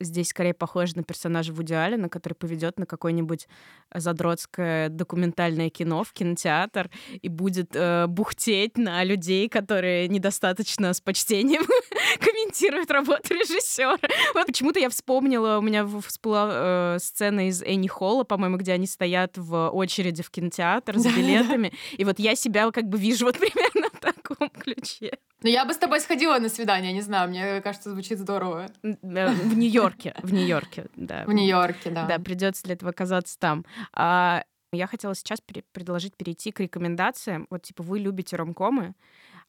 здесь 0.00 0.28
скорее 0.28 0.54
похож 0.54 0.94
на 0.94 1.02
персонажа 1.02 1.52
Вуди 1.52 1.74
Аллена, 1.74 2.08
который 2.08 2.34
поведет 2.34 2.78
на 2.78 2.86
какое-нибудь 2.86 3.48
задротское 3.94 4.88
документальное 4.88 5.70
кино 5.70 6.04
в 6.04 6.12
кинотеатр 6.12 6.90
и 7.20 7.28
будет 7.28 7.70
э, 7.74 8.06
бухтеть 8.06 8.76
на 8.76 9.04
людей, 9.04 9.48
которые 9.48 10.08
недостаточно 10.08 10.92
с 10.92 11.00
почтением 11.00 11.62
комментируют 12.20 12.90
работу 12.90 13.34
режиссера. 13.34 13.98
Вот 14.34 14.46
почему-то 14.46 14.78
я 14.78 14.90
вспомнила, 14.90 15.58
у 15.58 15.62
меня 15.62 15.86
всплыла 16.06 16.48
э, 16.96 16.98
сцена 17.00 17.48
из 17.48 17.62
Энни 17.62 17.88
Холла, 17.88 18.24
по-моему, 18.24 18.56
где 18.56 18.72
они 18.72 18.86
стоят 18.86 19.36
в 19.36 19.70
очереди 19.70 20.22
в 20.22 20.30
кинотеатр 20.30 20.98
с 20.98 21.06
билетами, 21.06 21.72
и 21.96 22.04
вот 22.04 22.18
я 22.18 22.34
себя 22.34 22.70
как 22.70 22.88
бы 22.88 22.98
вижу 22.98 23.26
вот 23.26 23.38
примерно 23.38 23.88
в 23.92 24.00
таком 24.38 24.48
ключе. 24.62 25.18
Ну, 25.42 25.48
я 25.48 25.64
бы 25.64 25.72
с 25.72 25.76
тобой 25.76 26.00
сходила 26.00 26.38
на 26.38 26.48
свидание, 26.48 26.92
не 26.92 27.00
знаю, 27.00 27.28
мне 27.30 27.60
кажется, 27.60 27.90
звучит 27.90 28.18
здорово. 28.18 28.66
В 28.82 29.56
Нью-Йорке, 29.56 30.14
в 30.22 30.32
Нью-Йорке, 30.32 30.86
да. 30.96 31.24
В 31.26 31.32
Нью-Йорке, 31.32 31.90
да. 31.90 32.06
Да, 32.06 32.18
придется 32.18 32.64
для 32.64 32.74
этого 32.74 32.90
оказаться 32.90 33.38
там. 33.38 33.64
А 33.92 34.44
я 34.72 34.86
хотела 34.86 35.14
сейчас 35.14 35.40
предложить 35.72 36.16
перейти 36.16 36.50
к 36.50 36.60
рекомендациям. 36.60 37.46
Вот, 37.50 37.62
типа, 37.62 37.82
вы 37.82 38.00
любите 38.00 38.36
ромкомы, 38.36 38.94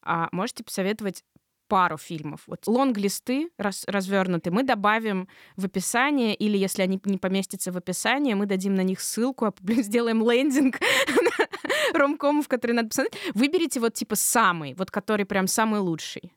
а 0.02 0.28
можете 0.32 0.62
посоветовать 0.62 1.24
пару 1.66 1.96
фильмов. 1.96 2.42
Вот 2.46 2.66
лонг-листы 2.66 3.50
раз, 3.56 3.84
развернуты 3.86 4.50
мы 4.50 4.64
добавим 4.64 5.28
в 5.56 5.64
описание, 5.66 6.34
или 6.34 6.56
если 6.58 6.82
они 6.82 7.00
не 7.04 7.16
поместятся 7.16 7.70
в 7.70 7.76
описание, 7.76 8.34
мы 8.34 8.46
дадим 8.46 8.74
на 8.74 8.82
них 8.82 9.00
ссылку, 9.00 9.46
а 9.46 9.54
сделаем 9.82 10.28
лендинг 10.28 10.78
ромкомов, 11.94 12.48
которые 12.48 12.76
надо 12.76 12.88
посмотреть. 12.88 13.20
Выберите 13.34 13.80
вот 13.80 13.94
типа 13.94 14.16
самый, 14.16 14.74
вот 14.74 14.90
который 14.90 15.26
прям 15.26 15.46
самый 15.46 15.80
лучший. 15.80 16.32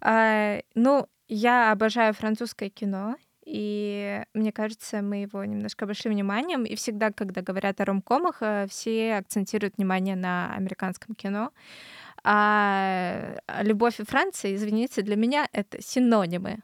А, 0.00 0.60
ну, 0.74 1.06
я 1.28 1.72
обожаю 1.72 2.14
французское 2.14 2.70
кино, 2.70 3.16
и 3.44 4.22
мне 4.32 4.52
кажется, 4.52 5.02
мы 5.02 5.22
его 5.22 5.44
немножко 5.44 5.84
обошли 5.84 6.10
вниманием. 6.10 6.64
И 6.64 6.74
всегда, 6.74 7.10
когда 7.10 7.42
говорят 7.42 7.80
о 7.80 7.84
ромкомах, 7.84 8.38
э, 8.40 8.66
все 8.70 9.16
акцентируют 9.16 9.76
внимание 9.76 10.16
на 10.16 10.54
американском 10.54 11.14
кино. 11.14 11.50
А 12.22 13.36
любовь 13.60 14.00
и 14.00 14.04
Франция, 14.04 14.54
извините, 14.54 15.02
для 15.02 15.16
меня 15.16 15.46
это 15.52 15.82
синонимы. 15.82 16.60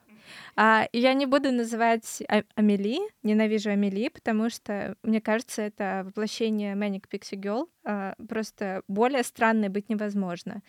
А, 0.56 0.86
я 0.92 1.14
не 1.14 1.26
буду 1.26 1.52
называть 1.52 2.22
а- 2.28 2.42
Амели, 2.54 3.00
ненавижу 3.22 3.70
Амели, 3.70 4.08
потому 4.08 4.50
что, 4.50 4.96
мне 5.02 5.20
кажется, 5.20 5.62
это 5.62 6.02
воплощение 6.06 6.74
Manic 6.74 7.04
Pixie 7.10 7.38
Girl. 7.38 7.68
А, 7.84 8.14
просто 8.28 8.82
более 8.88 9.22
странной 9.22 9.68
быть 9.68 9.88
невозможно. 9.88 10.62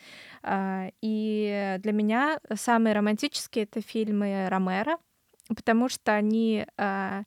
А, 0.43 0.89
и 1.01 1.78
для 1.80 1.91
меня 1.91 2.39
самые 2.53 2.93
романтические— 2.93 3.64
это 3.72 3.82
фильмы 3.82 4.47
Ромера, 4.49 4.97
потому 5.55 5.89
что 5.89 6.14
они... 6.14 6.66
А, 6.78 7.24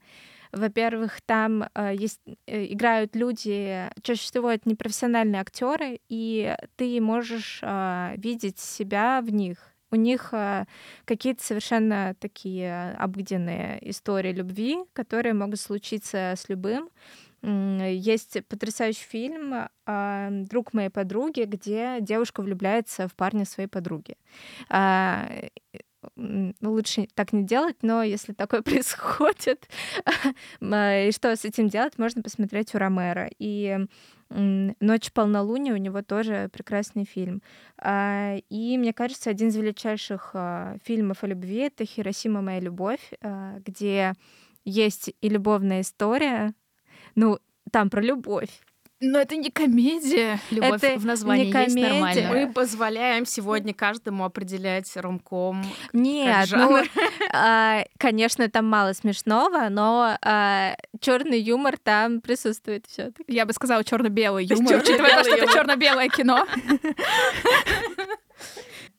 во-первых, 0.54 1.20
там 1.22 1.64
э, 1.74 1.94
есть, 1.96 2.20
э, 2.46 2.66
играют 2.72 3.16
люди, 3.16 3.90
чаще 4.02 4.22
всего 4.22 4.50
это 4.50 4.68
непрофессиональные 4.68 5.40
актеры, 5.40 6.00
и 6.08 6.54
ты 6.76 7.00
можешь 7.00 7.58
э, 7.62 8.14
видеть 8.16 8.60
себя 8.60 9.20
в 9.20 9.32
них 9.32 9.73
у 9.94 9.96
них 9.96 10.30
э, 10.32 10.64
какие-то 11.04 11.44
совершенно 11.44 12.14
такие 12.18 12.96
обыденные 12.98 13.78
истории 13.90 14.32
любви, 14.32 14.76
которые 14.92 15.34
могут 15.34 15.60
случиться 15.60 16.34
с 16.36 16.48
любым. 16.48 16.90
Есть 17.42 18.38
потрясающий 18.48 19.04
фильм 19.04 19.68
а, 19.86 20.28
«Друг 20.30 20.72
моей 20.72 20.88
подруги», 20.88 21.42
где 21.42 21.98
девушка 22.00 22.40
влюбляется 22.42 23.06
в 23.06 23.14
парня 23.14 23.44
своей 23.44 23.68
подруги. 23.68 24.16
Ну, 26.16 26.54
лучше 26.60 27.08
так 27.14 27.32
не 27.32 27.44
делать, 27.44 27.76
но 27.82 28.02
если 28.02 28.32
такое 28.32 28.62
происходит, 28.62 29.68
и 30.60 31.10
что 31.12 31.34
с 31.34 31.44
этим 31.44 31.68
делать, 31.68 31.98
можно 31.98 32.22
посмотреть 32.22 32.74
у 32.74 32.78
Ромера. 32.78 33.30
И 33.38 33.78
«Ночь 34.30 35.12
полнолуния» 35.12 35.74
у 35.74 35.76
него 35.76 36.02
тоже 36.02 36.48
прекрасный 36.52 37.04
фильм. 37.04 37.42
А, 37.78 38.36
и, 38.48 38.78
мне 38.78 38.92
кажется, 38.92 39.30
один 39.30 39.48
из 39.48 39.56
величайших 39.56 40.30
а, 40.34 40.76
фильмов 40.82 41.22
о 41.22 41.26
любви— 41.26 41.58
это 41.58 41.84
«Хиросима. 41.84 42.40
Моя 42.40 42.60
любовь», 42.60 43.12
а, 43.20 43.60
где 43.64 44.14
есть 44.64 45.14
и 45.20 45.28
любовная 45.28 45.82
история, 45.82 46.54
ну, 47.14 47.38
там 47.70 47.90
про 47.90 48.00
любовь, 48.00 48.50
но 49.04 49.20
это 49.20 49.36
не 49.36 49.50
комедия. 49.50 50.40
Любовь 50.50 50.82
это 50.82 50.98
в 50.98 51.04
названии 51.04 51.46
не 51.46 51.52
комедия. 51.52 51.80
есть 51.80 51.92
нормально. 51.92 52.30
Мы 52.32 52.52
позволяем 52.52 53.26
сегодня 53.26 53.74
каждому 53.74 54.24
определять 54.24 54.90
ромком. 54.96 55.64
Нет, 55.92 56.48
ну, 56.52 56.82
а, 57.32 57.84
конечно, 57.98 58.48
там 58.48 58.66
мало 58.66 58.92
смешного, 58.92 59.68
но 59.68 60.16
а, 60.22 60.76
черный 61.00 61.40
юмор 61.40 61.76
там 61.78 62.20
присутствует 62.20 62.86
все. 62.88 63.12
Я 63.26 63.46
бы 63.46 63.52
сказала 63.52 63.84
черно-белый 63.84 64.44
юмор, 64.50 64.76
учитывая 64.76 65.16
то, 65.16 65.24
что 65.24 65.36
это 65.36 65.52
черно-белое 65.52 66.08
кино. 66.08 66.46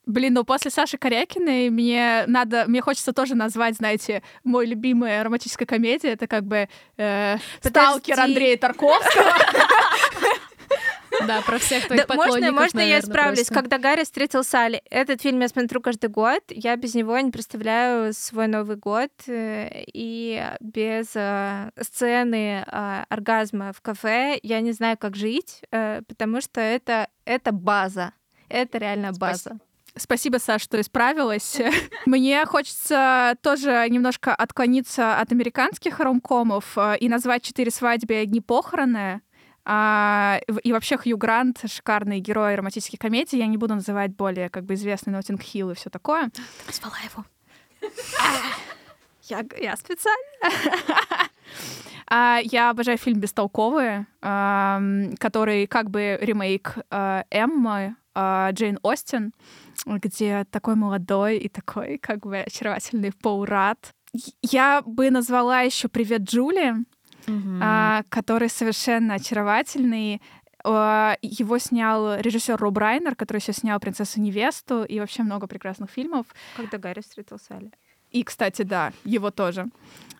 Блин, 0.05 0.33
ну 0.35 0.43
после 0.43 0.69
Саши 0.69 0.97
Корякиной 0.97 1.69
мне 1.71 2.25
надо, 2.27 2.65
мне 2.67 2.79
хочется 2.81 3.11
тоже 3.11 3.33
назвать, 3.33 3.75
знаете, 3.77 4.21
мой 4.43 4.67
любимая 4.67 5.23
романтическая 5.23 5.65
комедия, 5.65 6.09
это 6.09 6.27
как 6.27 6.43
бы 6.43 6.69
э, 6.97 7.37
«Сталкер» 7.61 8.19
Андрея 8.19 8.57
Тарковского. 8.57 9.31
Да, 11.27 11.41
про 11.41 11.57
всех 11.59 11.87
твоих 11.87 12.07
да, 12.07 12.15
можно, 12.15 12.51
можно 12.51 12.79
наверное, 12.79 12.85
я 12.85 12.99
исправлюсь? 12.99 13.47
просто. 13.47 13.53
Когда 13.53 13.77
Гарри 13.77 14.03
встретил 14.03 14.43
Салли, 14.43 14.81
этот 14.89 15.21
фильм 15.21 15.39
я 15.41 15.47
смотрю 15.47 15.81
каждый 15.81 16.09
год. 16.09 16.43
Я 16.49 16.75
без 16.75 16.95
него 16.95 17.17
не 17.19 17.31
представляю 17.31 18.13
свой 18.13 18.47
Новый 18.47 18.77
год. 18.77 19.11
э, 19.27 19.83
И 19.93 20.43
без 20.59 21.11
э, 21.15 21.71
сцены 21.81 22.65
э, 22.65 23.03
оргазма 23.09 23.73
в 23.73 23.81
кафе 23.81 24.39
я 24.43 24.61
не 24.61 24.71
знаю, 24.71 24.97
как 24.97 25.15
жить, 25.15 25.61
э, 25.71 26.01
потому 26.07 26.41
что 26.41 26.61
это, 26.61 27.07
это 27.25 27.51
база. 27.51 28.13
Это 28.49 28.77
реально 28.77 29.11
база. 29.13 29.57
Спасибо, 29.97 30.39
Саш, 30.39 30.61
что 30.61 30.79
исправилась. 30.81 31.57
Мне 32.05 32.45
хочется 32.45 33.35
тоже 33.41 33.87
немножко 33.89 34.35
отклониться 34.35 35.19
от 35.19 35.31
американских 35.31 35.99
ромкомов 36.01 36.77
и 36.99 37.07
назвать 37.07 37.43
«Четыре 37.43 37.71
свадьбы 37.71 38.15
и 38.15 38.17
одни 38.17 38.41
похороны». 38.41 39.21
А, 39.65 40.39
и 40.63 40.71
вообще 40.71 40.97
Хью 40.97 41.17
Грант— 41.17 41.61
шикарный 41.65 42.19
герой 42.19 42.55
романтических 42.55 42.99
комедий. 42.99 43.39
Я 43.39 43.47
не 43.47 43.57
буду 43.57 43.73
называть 43.73 44.15
более 44.15 44.49
как 44.49 44.63
бы 44.63 44.75
известный 44.75 45.11
Ноттинг 45.11 45.41
Хилл 45.41 45.71
и 45.71 45.73
все 45.73 45.89
такое. 45.89 46.29
Назвала 46.67 46.97
его. 47.03 47.25
Я, 49.27 49.43
я 49.59 49.75
специально. 49.75 50.19
А, 52.07 52.39
Я 52.43 52.69
обожаю 52.69 52.99
фильм 52.99 53.19
«Бестолковые», 53.19 54.05
ам, 54.21 55.15
который 55.17 55.65
как 55.65 55.89
бы 55.89 56.19
ремейк 56.21 56.75
а, 56.91 57.25
Эммы 57.31 57.95
а, 58.13 58.51
Джейн 58.51 58.77
Остин, 58.83 59.33
где 59.87 60.45
такой 60.51 60.75
молодой 60.75 61.37
и 61.37 61.49
такой 61.49 61.97
как 61.97 62.19
бы 62.19 62.37
очаровательный 62.37 63.11
Пол 63.11 63.45
Рад. 63.45 63.95
Я 64.43 64.83
бы 64.85 65.09
назвала 65.09 65.61
еще 65.61 65.87
«Привет, 65.87 66.21
Джули», 66.21 66.75
а, 67.61 68.03
который 68.09 68.49
совершенно 68.49 69.15
очаровательный. 69.15 70.21
А, 70.63 71.17
Его 71.21 71.57
снял 71.59 72.19
режиссер 72.19 72.57
Роб 72.57 72.77
Райнер, 72.77 73.15
который 73.15 73.37
еще 73.37 73.53
снял 73.53 73.79
«Принцессу 73.79 74.19
невесту» 74.19 74.83
и 74.83 74.99
вообще 74.99 75.23
много 75.23 75.47
прекрасных 75.47 75.89
фильмов. 75.91 76.25
Когда 76.55 76.77
Гарри 76.77 77.01
встретил 77.01 77.37
Салли. 77.39 77.71
И, 78.11 78.23
кстати, 78.23 78.61
да, 78.61 78.93
его 79.03 79.29
тоже. 79.29 79.67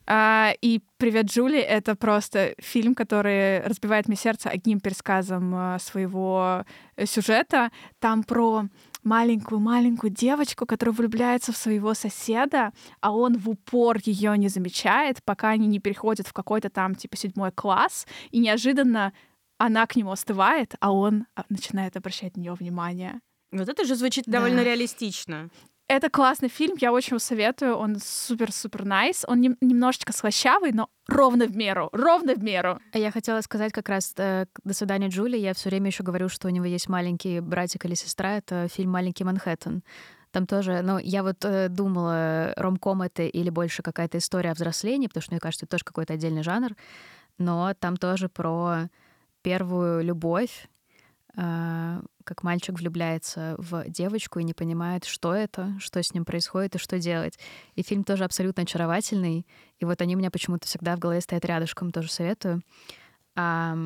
А, 0.08 0.54
и 0.62 0.82
«Привет, 0.98 1.26
Джули»— 1.26 1.60
это 1.60 1.96
просто 1.96 2.54
фильм, 2.60 2.94
который 2.94 3.62
разбивает 3.62 4.08
мне 4.08 4.18
сердце 4.18 4.50
одним 4.50 4.80
пересказом 4.80 5.54
а, 5.56 5.80
своего 5.80 6.66
э, 6.96 7.06
сюжета. 7.06 7.72
Там 8.00 8.24
про 8.24 8.66
маленькую-маленькую 9.06 10.12
девочку, 10.12 10.66
которая 10.66 10.94
влюбляется 10.94 11.52
в 11.54 11.58
своего 11.58 11.94
соседа, 11.94 12.74
а 13.00 13.12
он 13.12 13.38
в 13.38 13.50
упор 13.50 13.98
ее 14.04 14.38
не 14.38 14.50
замечает, 14.50 15.24
пока 15.24 15.50
они 15.50 15.68
не 15.68 15.80
переходят 15.80 16.28
в 16.28 16.34
какой-то 16.34 16.70
там 16.70 16.96
типа 16.96 17.16
седьмой 17.16 17.52
класс, 17.52 18.06
и 18.32 18.40
неожиданно 18.40 19.14
она 19.58 19.86
к 19.88 19.96
нему 19.96 20.12
остывает, 20.12 20.76
а 20.82 20.92
он 20.92 21.28
а, 21.36 21.46
начинает 21.50 21.96
обращать 21.96 22.36
на 22.36 22.42
нее 22.42 22.54
внимание. 22.54 23.22
Вот 23.52 23.70
это 23.70 23.86
же 23.86 23.96
звучит 23.96 24.26
Да. 24.26 24.40
довольно 24.40 24.64
реалистично. 24.64 25.50
Это 25.88 26.10
классный 26.10 26.50
фильм, 26.50 26.76
я 26.80 26.92
очень 26.92 27.12
его 27.12 27.20
советую. 27.20 27.76
Он 27.76 27.98
супер-супер 28.00 28.86
найс. 28.86 29.24
Он 29.28 29.40
нем- 29.40 29.58
немножечко 29.62 30.14
слащавый, 30.14 30.72
но 30.72 30.90
ровно 31.08 31.46
в 31.46 31.56
меру. 31.56 31.90
Ровно 31.92 32.34
в 32.34 32.44
меру. 32.44 32.80
А 32.92 32.98
Я 32.98 33.12
хотела 33.12 33.42
сказать 33.42 33.72
как 33.72 33.88
раз 33.90 34.14
э, 34.18 34.48
«До 34.64 34.74
свидания, 34.74 35.10
Джули». 35.10 35.38
Я 35.38 35.54
все 35.54 35.70
время 35.70 35.88
еще 35.88 36.04
говорю, 36.04 36.28
что 36.28 36.48
у 36.48 36.52
него 36.52 36.66
есть 36.66 36.90
маленький 36.90 37.40
братик 37.40 37.86
или 37.86 37.94
сестра. 37.94 38.38
Это 38.38 38.68
фильм 38.68 38.92
«Маленький 38.92 39.24
Манхэттен». 39.24 39.84
Там 40.32 40.48
тоже, 40.48 40.82
ну, 40.82 40.98
я 40.98 41.22
вот 41.22 41.46
э, 41.46 41.70
думала, 41.70 42.54
ромком 42.58 43.04
это 43.04 43.22
или 43.24 43.52
больше 43.52 43.84
какая-то 43.84 44.18
история 44.18 44.52
о 44.52 44.54
взрослении, 44.56 45.08
потому 45.08 45.22
что, 45.22 45.34
мне 45.34 45.40
кажется, 45.40 45.66
это 45.66 45.72
тоже 45.72 45.86
какой-то 45.86 46.14
отдельный 46.14 46.42
жанр. 46.44 46.72
Но 47.38 47.74
там 47.80 47.96
тоже 47.96 48.28
про 48.28 48.90
первую 49.44 50.04
любовь, 50.04 50.68
э, 51.38 52.02
как 52.26 52.44
мальчик 52.44 52.78
влюбляется 52.78 53.56
в 53.58 53.88
девочку 53.88 54.40
и 54.40 54.44
не 54.44 54.54
понимает, 54.54 55.06
что 55.06 55.34
это, 55.34 55.76
что 55.80 56.02
с 56.02 56.14
ним 56.14 56.26
происходит 56.26 56.76
и 56.76 56.80
что 56.80 57.00
делать. 57.00 57.40
И 57.76 57.84
фильм 57.84 58.04
тоже 58.04 58.26
абсолютно 58.26 58.64
очаровательный. 58.64 59.46
И 59.80 59.86
вот 59.86 60.02
они 60.02 60.16
у 60.16 60.20
меня 60.20 60.32
почему-то 60.32 60.68
всегда 60.68 60.96
в 60.96 61.00
голове 61.00 61.22
стоят 61.22 61.46
рядышком, 61.46 61.92
тоже 61.92 62.12
советую. 62.12 62.62
А 63.36 63.78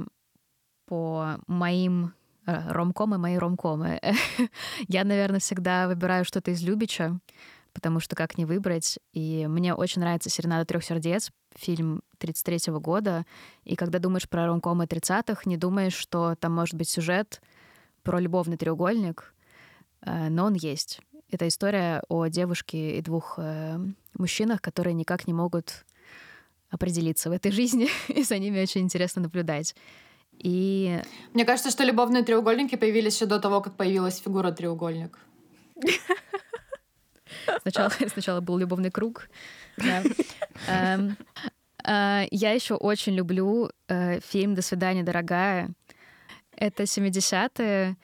по 0.88 1.38
моим 1.48 2.14
э, 2.46 2.72
ромкомы, 2.72 3.18
мои 3.18 3.38
ромкомы, 3.38 4.00
я, 4.88 5.04
наверное, 5.04 5.40
всегда 5.40 5.88
выбираю 5.88 6.26
что-то 6.26 6.52
из 6.52 6.64
Любича, 6.64 7.20
потому 7.74 8.00
что 8.00 8.16
как 8.16 8.38
не 8.38 8.46
выбрать. 8.46 9.00
И 9.14 9.46
мне 9.48 9.74
очень 9.74 10.02
нравится 10.02 10.30
«Серенада 10.30 10.66
трех 10.66 10.84
сердец», 10.84 11.30
фильм 11.56 12.02
33 12.20 12.74
года. 12.80 13.26
И 13.66 13.76
когда 13.76 14.00
думаешь 14.00 14.30
про 14.30 14.48
ромкомы 14.48 14.86
30-х, 14.86 15.42
не 15.46 15.58
думаешь, 15.58 15.96
что 15.96 16.36
там 16.36 16.54
может 16.54 16.76
быть 16.76 16.90
сюжет 16.90 17.42
про 18.04 18.20
любовный 18.20 18.58
треугольник, 18.58 19.34
э, 20.02 20.30
но 20.30 20.46
он 20.46 20.54
есть. 20.54 21.02
Это 21.32 21.48
история 21.48 22.02
о 22.10 22.28
девушке 22.28 22.98
и 22.98 23.02
двух 23.02 23.36
э, 23.38 23.78
мужчинах, 24.18 24.62
которые 24.62 24.94
никак 24.94 25.28
не 25.28 25.34
могут 25.34 25.86
определиться 26.70 27.30
в 27.30 27.34
этой 27.34 27.52
жизни, 27.52 27.90
и 28.08 28.24
за 28.24 28.38
ними 28.38 28.62
очень 28.62 28.82
интересно 28.82 29.22
наблюдать. 29.22 29.76
И 30.38 31.02
Мне 31.34 31.46
кажется, 31.46 31.70
что 31.70 31.84
любовные 31.84 32.24
треугольники 32.24 32.76
появились 32.76 33.16
еще 33.16 33.26
до 33.26 33.40
того, 33.40 33.62
как 33.62 33.76
появилась 33.76 34.20
фигура 34.20 34.52
треугольник. 34.52 35.20
сначала, 37.62 37.90
сначала 38.14 38.40
был 38.40 38.58
любовный 38.58 38.92
круг. 38.92 39.30
да. 39.78 40.04
Эм, 40.68 41.18
э, 41.84 42.28
Я 42.32 42.52
еще 42.52 42.76
очень 42.76 43.14
люблю 43.14 43.70
фильм 44.22 44.56
«До 44.56 44.62
свидания, 44.62 45.04
дорогая». 45.04 45.72
Это 46.60 46.84
70-е, 46.84 47.96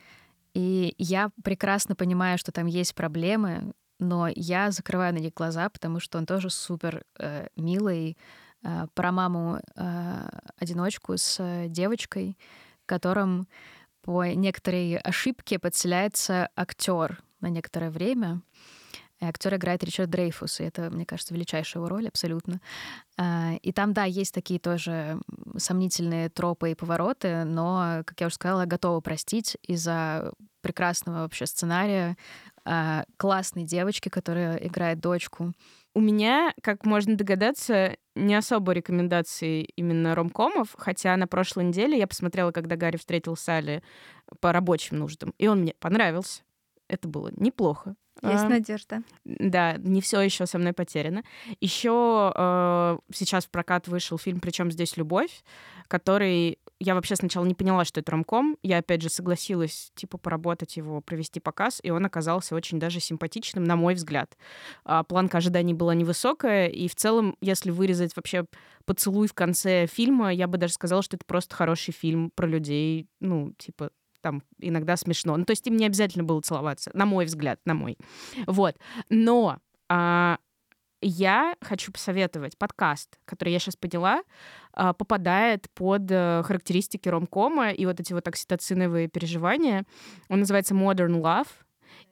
и 0.54 0.96
я 0.98 1.30
прекрасно 1.44 1.94
понимаю, 1.94 2.38
что 2.38 2.54
там 2.54 2.68
есть 2.68 2.96
проблемы, 2.96 3.74
но 4.00 4.30
я 4.34 4.72
закрываю 4.72 5.14
на 5.14 5.18
них 5.18 5.34
глаза, 5.34 5.70
потому 5.70 6.00
что 6.00 6.18
он 6.18 6.26
тоже 6.26 6.50
супер 6.50 7.04
э, 7.20 7.48
милый, 7.58 8.18
э, 8.64 8.88
про 8.94 9.12
маму 9.12 9.60
э, 9.76 10.30
одиночку 10.58 11.18
с 11.18 11.36
э, 11.40 11.68
девочкой, 11.68 12.38
которым 12.86 13.50
по 14.02 14.24
некоторой 14.24 14.96
ошибке 15.00 15.60
подселяется 15.60 16.48
актер 16.56 17.22
на 17.42 17.48
некоторое 17.48 17.90
время. 17.90 18.42
И 19.26 19.28
актер 19.28 19.56
играет 19.56 19.84
Ричард 19.84 20.10
Дрейфус, 20.10 20.60
и 20.60 20.66
это, 20.66 20.90
мне 20.92 21.06
кажется, 21.06 21.34
величайшая 21.34 21.82
его 21.82 21.90
роль 21.90 22.08
абсолютно. 22.08 22.62
А, 23.18 23.54
и 23.62 23.72
там, 23.72 23.94
да, 23.94 24.04
есть 24.04 24.34
такие 24.34 24.60
тоже 24.60 25.20
сомнительные 25.58 26.30
тропы 26.30 26.72
и 26.72 26.76
повороты, 26.76 27.44
но, 27.44 28.04
как 28.06 28.22
я 28.22 28.28
уже 28.28 28.36
сказала, 28.36 28.66
готова 28.66 29.02
простить 29.02 29.58
из-за 29.64 30.32
прекрасного 30.62 31.22
вообще 31.22 31.46
сценария, 31.46 32.18
а, 32.66 33.06
классной 33.18 33.64
девочки, 33.64 34.10
которая 34.10 34.58
играет 34.58 35.00
дочку. 35.00 35.54
У 35.94 36.02
меня, 36.02 36.54
как 36.62 36.86
можно 36.86 37.16
догадаться, 37.16 37.96
не 38.16 38.36
особо 38.36 38.74
рекомендации 38.74 39.64
именно 39.76 40.14
ромкомов, 40.14 40.76
хотя 40.78 41.16
на 41.18 41.28
прошлой 41.28 41.66
неделе 41.66 41.98
я 41.98 42.06
посмотрела, 42.06 42.52
когда 42.52 42.76
Гарри 42.76 42.98
встретил 42.98 43.36
Салли 43.36 43.82
по 44.40 44.52
рабочим 44.52 44.98
нуждам, 44.98 45.34
и 45.38 45.48
он 45.48 45.62
мне 45.62 45.74
понравился. 45.80 46.44
Это 46.88 47.08
было 47.08 47.32
неплохо. 47.36 47.96
Есть 48.22 48.46
А, 48.46 48.50
надежда. 48.50 49.04
Да, 49.26 49.76
не 49.78 50.02
все 50.02 50.22
еще 50.22 50.46
со 50.46 50.58
мной 50.58 50.74
потеряно. 50.74 51.24
Еще 51.60 52.32
э, 52.36 52.98
сейчас 53.14 53.46
в 53.46 53.50
прокат 53.50 53.88
вышел 53.88 54.18
фильм 54.18 54.40
«Причем 54.40 54.72
здесь 54.72 54.98
любовь», 54.98 55.44
который 55.88 56.60
я 56.80 56.96
вообще 56.96 57.16
сначала 57.16 57.46
не 57.46 57.54
поняла, 57.54 57.86
что 57.86 58.00
это 58.00 58.12
ромком. 58.12 58.58
Я 58.62 58.80
опять 58.80 59.02
же 59.02 59.10
согласилась 59.10 59.92
типа 59.96 60.18
поработать 60.18 60.78
его, 60.78 61.02
провести 61.02 61.40
показ, 61.40 61.80
и 61.84 61.90
он 61.90 62.06
оказался 62.06 62.56
очень 62.56 62.80
даже 62.80 63.00
симпатичным, 63.00 63.64
на 63.64 63.76
мой 63.76 63.94
взгляд. 63.96 64.38
А, 64.84 65.04
планка 65.04 65.38
ожиданий 65.38 65.74
была 65.74 65.96
невысокая, 65.96 66.68
и 66.68 66.88
в 66.88 66.96
целом, 66.96 67.38
если 67.42 67.72
вырезать 67.72 68.16
вообще 68.16 68.46
поцелуй 68.86 69.28
в 69.28 69.34
конце 69.34 69.88
фильма, 69.88 70.34
я 70.34 70.48
бы 70.48 70.58
даже 70.58 70.74
сказала, 70.74 71.02
что 71.02 71.16
это 71.16 71.26
просто 71.26 71.56
хороший 71.56 71.94
фильм 71.94 72.32
про 72.36 72.48
людей, 72.48 73.08
ну, 73.20 73.54
типа 73.58 73.92
там 74.26 74.42
иногда 74.60 74.98
смешно. 74.98 75.38
Ну, 75.38 75.46
то 75.46 75.52
есть 75.52 75.68
им 75.68 75.78
не 75.78 75.86
обязательно 75.86 76.24
было 76.24 76.42
целоваться, 76.42 76.90
на 76.96 77.06
мой 77.06 77.26
взгляд, 77.26 77.60
на 77.64 77.76
мой. 77.76 77.96
Вот. 78.48 78.76
Но 79.12 79.60
а, 79.88 80.40
я 81.00 81.56
хочу 81.62 81.92
посоветовать 81.92 82.58
подкаст, 82.58 83.20
который 83.26 83.54
я 83.54 83.60
сейчас 83.60 83.76
поняла, 83.76 84.24
а, 84.74 84.94
попадает 84.94 85.70
под 85.76 86.10
э, 86.10 86.42
характеристики 86.44 87.08
ромкома 87.08 87.70
и 87.70 87.86
вот 87.86 88.00
эти 88.00 88.14
вот 88.14 88.28
окситоциновые 88.28 89.10
переживания. 89.10 89.86
Он 90.28 90.40
называется 90.40 90.74
Modern 90.74 91.22
Love. 91.22 91.50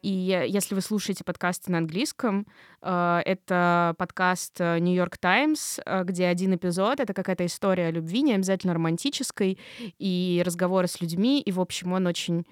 И 0.04 0.46
если 0.50 0.76
вы 0.76 0.82
слушаете 0.82 1.24
подкасты 1.24 1.72
на 1.72 1.78
английском, 1.78 2.46
э, 2.82 3.22
это 3.26 3.96
подкаст 3.98 4.60
э, 4.60 4.80
New 4.80 4.94
York 4.94 5.18
Times, 5.18 5.80
э, 5.86 6.04
где 6.04 6.28
один 6.28 6.54
эпизод— 6.54 7.00
это 7.02 7.14
какая-то 7.14 7.46
история 7.46 7.88
о 7.88 7.92
любви, 7.92 8.22
не 8.22 8.34
обязательно 8.34 8.74
романтической, 8.74 9.58
и 9.98 10.44
разговоры 10.46 10.88
с 10.88 11.00
людьми, 11.00 11.42
и, 11.42 11.52
в 11.54 11.62
общем, 11.62 11.94
он 11.94 12.06
очень 12.06 12.46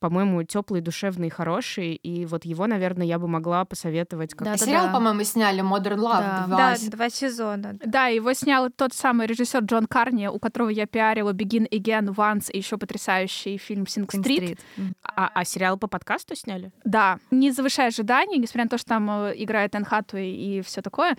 по-моему, 0.00 0.42
теплый, 0.44 0.80
душевный, 0.80 1.30
хороший, 1.30 1.94
и 1.94 2.26
вот 2.26 2.44
его, 2.44 2.66
наверное, 2.66 3.06
я 3.06 3.18
бы 3.18 3.28
могла 3.28 3.64
посоветовать 3.64 4.34
как 4.34 4.44
Да, 4.44 4.56
Сериал, 4.56 4.92
по-моему, 4.92 5.24
сняли 5.24 5.62
Modern 5.62 5.98
Love 5.98 6.20
Да. 6.20 6.44
2. 6.46 6.56
Да, 6.56 6.76
два 6.90 7.10
сезона. 7.10 7.78
Да, 7.84 8.06
его 8.06 8.32
снял 8.32 8.70
тот 8.70 8.92
самый 8.92 9.26
режиссер 9.26 9.60
Джон 9.60 9.86
Карни, 9.86 10.26
у 10.28 10.38
которого 10.38 10.68
я 10.68 10.86
пиарила 10.86 11.32
Begin 11.32 11.68
Again 11.68 12.14
Once 12.14 12.50
и 12.50 12.58
еще 12.58 12.78
потрясающий 12.78 13.58
фильм 13.58 13.84
Sing 13.84 14.06
Street. 14.06 14.22
Street. 14.22 14.58
Мгм. 14.76 14.94
А, 15.02 15.30
а 15.34 15.44
сериал 15.44 15.78
по 15.78 15.86
подкасту 15.88 16.36
сняли? 16.36 16.70
Да, 16.84 17.18
не 17.30 17.50
завышая 17.50 17.88
ожиданий, 17.88 18.38
несмотря 18.38 18.64
на 18.64 18.70
то, 18.70 18.78
что 18.78 18.88
там 18.88 19.10
э, 19.10 19.34
играет 19.36 19.74
Энн 19.74 19.84
Хатуэй 19.84 20.32
и 20.32 20.62
все 20.62 20.82
такое. 20.82 21.16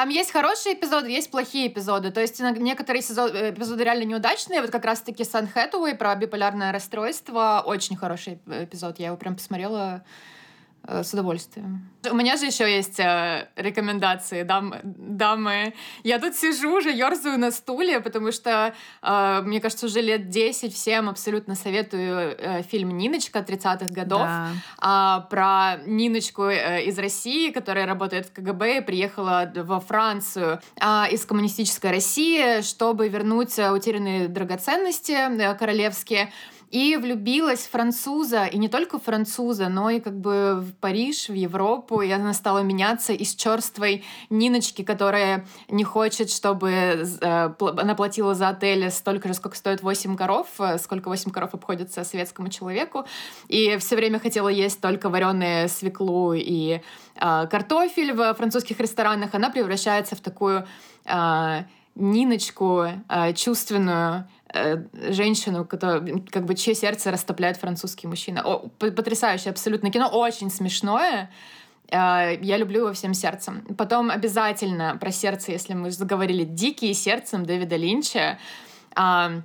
Там 0.00 0.08
есть 0.08 0.32
хорошие 0.32 0.76
эпизоды, 0.76 1.10
есть 1.10 1.30
плохие 1.30 1.66
эпизоды. 1.66 2.10
То 2.10 2.22
есть 2.22 2.40
некоторые 2.40 3.02
сезо- 3.02 3.30
э, 3.30 3.50
эпизоды 3.50 3.84
реально 3.84 4.04
неудачные. 4.04 4.62
Вот 4.62 4.70
как 4.70 4.86
раз-таки 4.86 5.24
Сан 5.24 5.46
Хэтэуэй 5.46 5.94
про 5.94 6.14
биполярное 6.14 6.72
расстройство. 6.72 7.62
Очень 7.66 7.96
хороший 7.96 8.40
э, 8.46 8.64
эпизод. 8.64 8.98
Я 8.98 9.08
его 9.08 9.18
прям 9.18 9.36
посмотрела 9.36 10.02
с 10.86 11.12
удовольствием. 11.12 11.90
У 12.10 12.14
меня 12.14 12.36
же 12.38 12.46
еще 12.46 12.64
есть 12.70 12.98
э, 12.98 13.48
рекомендации, 13.56 14.42
дам, 14.42 14.74
дамы. 14.82 15.74
Я 16.02 16.18
тут 16.18 16.34
сижу 16.34 16.78
уже, 16.78 16.90
ерзаю 16.90 17.38
на 17.38 17.50
стуле, 17.50 18.00
потому 18.00 18.32
что, 18.32 18.74
э, 19.02 19.42
мне 19.42 19.60
кажется, 19.60 19.86
уже 19.86 20.00
лет 20.00 20.30
10 20.30 20.72
всем 20.72 21.10
абсолютно 21.10 21.54
советую 21.54 22.34
э, 22.38 22.62
фильм 22.62 22.96
«Ниночка» 22.96 23.40
30-х 23.40 23.92
годов 23.92 24.22
Да. 24.22 24.48
а, 24.78 25.20
про 25.30 25.76
Ниночку 25.84 26.44
э, 26.44 26.84
из 26.84 26.98
России, 26.98 27.50
которая 27.50 27.84
работает 27.86 28.26
в 28.26 28.32
КГБ 28.32 28.78
и 28.78 28.80
приехала 28.80 29.52
во 29.54 29.80
Францию 29.80 30.60
а, 30.80 31.06
из 31.10 31.26
коммунистической 31.26 31.90
России, 31.90 32.62
чтобы 32.62 33.08
вернуть 33.08 33.58
э, 33.58 33.70
утерянные 33.70 34.28
драгоценности 34.28 35.12
э, 35.12 35.54
королевские. 35.54 36.32
И 36.70 36.96
влюбилась 36.96 37.66
в 37.66 37.70
француза, 37.70 38.44
и 38.44 38.56
не 38.56 38.68
только 38.68 39.00
в 39.00 39.02
француза, 39.02 39.68
но 39.68 39.90
и 39.90 39.98
как 39.98 40.16
бы 40.16 40.60
в 40.60 40.72
Париж, 40.74 41.28
в 41.28 41.34
Европу. 41.34 42.00
И 42.00 42.10
она 42.10 42.32
стала 42.32 42.60
меняться 42.60 43.12
из 43.12 43.34
черствой 43.34 44.04
Ниночки, 44.30 44.82
которая 44.82 45.46
не 45.68 45.82
хочет, 45.82 46.30
чтобы 46.30 46.70
э, 46.70 47.50
она 47.58 47.94
платила 47.96 48.34
за 48.34 48.50
отель 48.50 48.88
столько 48.92 49.26
же, 49.26 49.34
сколько 49.34 49.56
стоит 49.56 49.82
8 49.82 50.16
коров, 50.16 50.46
э, 50.60 50.78
сколько 50.78 51.08
8 51.08 51.32
коров 51.32 51.54
обходится 51.54 52.04
светскому 52.04 52.50
человеку. 52.50 53.04
И 53.48 53.76
все 53.78 53.96
время 53.96 54.20
хотела 54.20 54.48
есть 54.48 54.80
только 54.80 55.08
вареные 55.08 55.66
свеклу 55.66 56.34
и 56.34 56.80
э, 57.16 57.46
картофель 57.48 58.12
в 58.12 58.32
французских 58.34 58.78
ресторанах. 58.78 59.34
Она 59.34 59.50
превращается 59.50 60.14
в 60.14 60.20
такую 60.20 60.66
Ниночку 61.96 62.86
чувственную 63.34 64.28
женщину, 64.92 65.64
которая, 65.64 66.22
как 66.30 66.44
бы, 66.44 66.54
чье 66.54 66.74
сердце 66.74 67.10
растопляет 67.10 67.56
французский 67.56 68.06
мужчина. 68.06 68.42
О, 68.44 68.68
потрясающее 68.78 69.50
абсолютно 69.50 69.90
кино, 69.90 70.08
очень 70.08 70.50
смешное. 70.50 71.30
Э, 71.90 72.36
Я 72.40 72.56
люблю 72.56 72.80
его 72.80 72.92
всем 72.92 73.14
сердцем. 73.14 73.62
Потом 73.76 74.10
обязательно 74.10 74.96
про 75.00 75.10
сердце, 75.10 75.52
если 75.52 75.74
мы 75.74 75.90
заговорили 75.90 76.44
«Дикие 76.44 76.94
сердцем» 76.94 77.44
Дэвида 77.44 77.76
Линча. 77.76 78.38
А, 78.94 79.42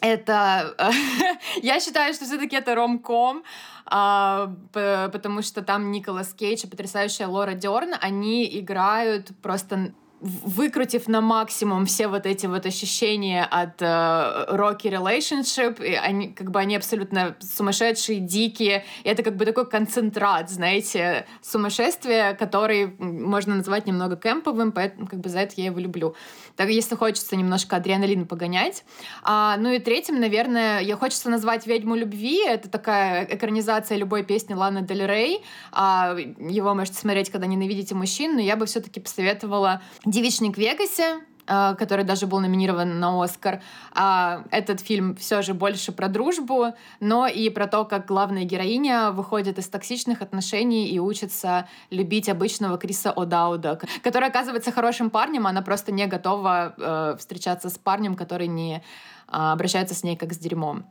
Это... 0.00 0.74
Я 1.62 1.80
считаю, 1.80 2.12
что 2.14 2.24
все 2.24 2.38
таки 2.38 2.56
это 2.56 2.74
ромком, 2.74 3.42
а, 3.86 4.52
потому 4.72 5.42
что 5.42 5.62
там 5.62 5.90
Николас 5.90 6.34
Кейдж 6.34 6.64
и 6.64 6.68
потрясающая 6.68 7.26
Лора 7.26 7.52
Дерн, 7.54 7.94
они 8.00 8.46
играют 8.58 9.30
просто 9.42 9.92
выкрутив 10.24 11.06
на 11.06 11.20
максимум 11.20 11.84
все 11.84 12.08
вот 12.08 12.24
эти 12.24 12.46
вот 12.46 12.64
ощущения 12.64 13.44
от 13.44 13.82
э, 13.82 13.84
Rocky 13.84 14.90
Relationship, 14.90 15.84
и 15.84 15.92
они 15.92 16.28
как 16.28 16.50
бы 16.50 16.60
они 16.60 16.76
абсолютно 16.76 17.36
сумасшедшие, 17.40 18.20
дикие, 18.20 18.84
и 19.02 19.08
это 19.10 19.22
как 19.22 19.36
бы 19.36 19.44
такой 19.44 19.68
концентрат, 19.68 20.48
знаете, 20.48 21.26
сумасшествия, 21.42 22.32
который 22.34 22.86
можно 22.98 23.56
назвать 23.56 23.86
немного 23.86 24.16
кемповым, 24.16 24.72
поэтому 24.72 25.06
как 25.06 25.20
бы 25.20 25.28
за 25.28 25.40
это 25.40 25.54
я 25.58 25.66
его 25.66 25.78
люблю. 25.78 26.14
Так, 26.56 26.70
если 26.70 26.94
хочется 26.94 27.36
немножко 27.36 27.76
адреналин 27.76 28.26
погонять. 28.26 28.84
А, 29.22 29.56
ну 29.58 29.72
и 29.72 29.78
третьим, 29.78 30.20
наверное, 30.20 30.80
я 30.80 30.96
хочется 30.96 31.28
назвать 31.28 31.66
«Ведьму 31.66 31.96
любви». 31.96 32.42
Это 32.46 32.70
такая 32.70 33.24
экранизация 33.24 33.98
любой 33.98 34.22
песни 34.22 34.54
Ланы 34.54 34.80
Дель 34.82 35.04
Рей. 35.04 35.42
А, 35.72 36.16
его 36.16 36.74
можете 36.74 36.96
смотреть, 36.96 37.30
когда 37.30 37.46
ненавидите 37.46 37.94
мужчин, 37.94 38.36
но 38.36 38.40
я 38.40 38.56
бы 38.56 38.64
все 38.64 38.80
таки 38.80 39.00
посоветовала 39.00 39.82
«Девичник 40.14 40.54
в 40.54 40.58
Вегасе», 40.58 41.22
а, 41.48 41.74
который 41.74 42.04
даже 42.04 42.28
был 42.28 42.38
номинирован 42.38 43.00
на 43.00 43.20
Оскар. 43.20 43.60
А, 43.92 44.44
Этот 44.52 44.78
фильм 44.80 45.16
все 45.16 45.42
же 45.42 45.54
больше 45.54 45.90
про 45.90 46.06
дружбу, 46.06 46.72
но 47.00 47.26
и 47.26 47.50
про 47.50 47.66
то, 47.66 47.84
как 47.84 48.06
главная 48.06 48.44
героиня 48.44 49.10
выходит 49.10 49.58
из 49.58 49.66
токсичных 49.66 50.22
отношений 50.22 50.86
и 50.86 51.00
учится 51.00 51.66
любить 51.90 52.28
обычного 52.28 52.78
Криса 52.78 53.12
О'Дауда, 53.16 53.82
который 54.04 54.28
оказывается 54.28 54.70
хорошим 54.70 55.10
парнем, 55.10 55.48
а 55.48 55.50
она 55.50 55.62
просто 55.62 55.90
не 55.90 56.06
готова 56.06 56.74
э, 56.78 57.16
встречаться 57.18 57.68
с 57.68 57.76
парнем, 57.76 58.14
который 58.14 58.46
не 58.46 58.84
а, 59.26 59.52
обращается 59.52 59.96
с 59.96 60.04
ней 60.04 60.16
как 60.16 60.32
с 60.32 60.38
дерьмом. 60.38 60.84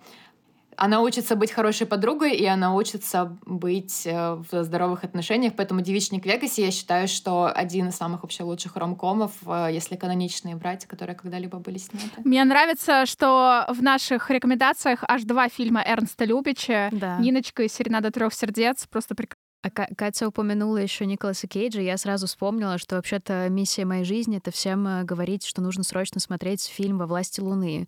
Она 0.83 0.99
учится 0.99 1.37
быть 1.37 1.49
хорошей 1.49 1.87
подругой, 1.87 2.35
и 2.35 2.45
она 2.45 2.75
учится 2.75 3.37
быть 3.45 4.05
э, 4.05 4.33
в 4.51 4.63
здоровых 4.65 5.05
отношениях. 5.05 5.53
Поэтому 5.55 5.79
«Девичник 5.79 6.23
в 6.23 6.25
Вегасе» 6.25 6.65
я 6.65 6.71
считаю, 6.71 7.07
что 7.07 7.45
один 7.47 7.87
из 7.87 7.95
самых 7.95 8.23
вообще 8.23 8.43
лучших 8.43 8.75
ромкомов, 8.75 9.31
э, 9.45 9.69
если 9.71 9.95
каноничные 9.95 10.57
братья, 10.57 10.85
которые 10.89 11.15
когда-либо 11.15 11.59
были 11.59 11.77
сняты. 11.77 12.09
Мне 12.25 12.43
нравится, 12.43 13.05
что 13.05 13.65
в 13.69 13.81
наших 13.81 14.29
рекомендациях 14.29 15.05
аж 15.07 15.23
два 15.23 15.47
фильма 15.47 15.81
Эрнста 15.87 16.25
Любича 16.25 16.89
Да. 16.91 17.17
«Ниночка» 17.17 17.63
и 17.63 17.69
«Серенада 17.69 18.11
трех 18.11 18.33
сердец». 18.33 18.85
Просто 18.85 19.15
прекрасно. 19.15 19.39
А 19.61 19.69
Ка- 19.69 19.87
Катя 19.95 20.27
упомянула 20.27 20.79
еще 20.79 21.05
Николаса 21.05 21.47
Кейджа, 21.47 21.79
я 21.79 21.95
сразу 21.95 22.27
вспомнила, 22.27 22.77
что 22.77 22.97
вообще-то 22.97 23.47
миссия 23.47 23.85
моей 23.85 24.03
жизни— 24.03 24.35
это 24.39 24.51
всем 24.51 24.85
э, 24.85 25.03
говорить, 25.05 25.45
что 25.45 25.61
нужно 25.61 25.83
срочно 25.85 26.19
смотреть 26.19 26.65
фильм 26.65 26.97
«Во 26.97 27.07
власти 27.07 27.39
Луны». 27.39 27.87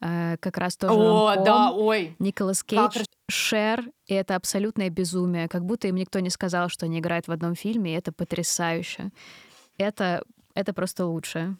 Э, 0.00 0.36
Как 0.40 0.56
раз 0.56 0.76
тоже 0.76 0.94
О, 0.94 1.28
ромком. 1.28 1.44
да, 1.44 1.70
ой. 1.72 2.16
Николас 2.18 2.62
Как 2.62 2.92
Кейдж, 2.92 3.04
Шер, 3.28 3.84
и 4.06 4.14
это 4.14 4.34
абсолютное 4.36 4.90
безумие. 4.90 5.48
Как 5.48 5.64
будто 5.64 5.88
им 5.88 5.96
никто 5.96 6.20
не 6.20 6.30
сказал, 6.30 6.68
что 6.68 6.86
они 6.86 6.98
играют 7.00 7.28
в 7.28 7.32
одном 7.32 7.54
фильме, 7.54 7.92
и 7.92 7.96
это 7.96 8.12
потрясающе. 8.12 9.10
Это, 9.78 10.24
это 10.54 10.72
просто 10.72 11.06
лучше. 11.06 11.56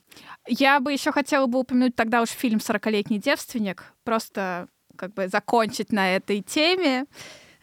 Я 0.47 0.81
бы 0.81 0.93
еще 0.93 1.13
хотела 1.13 1.47
бы 1.47 1.59
упомянуть 1.61 1.95
тогда 1.97 2.23
уж 2.23 2.31
фильм 2.31 2.61
«Сорокалетний 2.61 3.19
девственник». 3.19 3.85
Просто 4.05 4.69
как 4.97 5.15
бы 5.15 5.29
закончить 5.29 5.93
на 5.93 6.15
этой 6.17 6.43
теме 6.43 7.07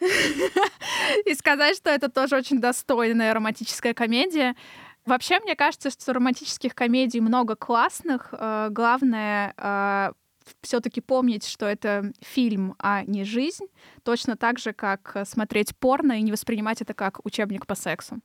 и 1.26 1.34
сказать, 1.34 1.76
что 1.76 1.90
это 1.90 2.08
тоже 2.08 2.36
очень 2.36 2.60
достойная 2.60 3.34
романтическая 3.34 3.94
комедия. 3.94 4.56
Вообще, 5.06 5.38
мне 5.40 5.54
кажется, 5.54 5.90
что 5.90 6.12
романтических 6.12 6.74
комедий 6.74 7.20
много 7.20 7.56
классных. 7.56 8.28
Э, 8.32 8.68
главное 8.70 9.54
э, 9.56 10.12
все-таки 10.62 11.00
помнить, 11.00 11.46
что 11.46 11.66
это 11.66 12.12
фильм, 12.20 12.74
а 12.78 13.04
не 13.04 13.24
жизнь, 13.24 13.66
точно 14.02 14.36
так 14.36 14.58
же, 14.58 14.72
как 14.72 15.16
смотреть 15.24 15.76
порно 15.76 16.12
и 16.18 16.22
не 16.22 16.32
воспринимать 16.32 16.82
это 16.82 16.94
как 16.94 17.24
учебник 17.24 17.66
по 17.66 17.74
сексу. 17.74 18.20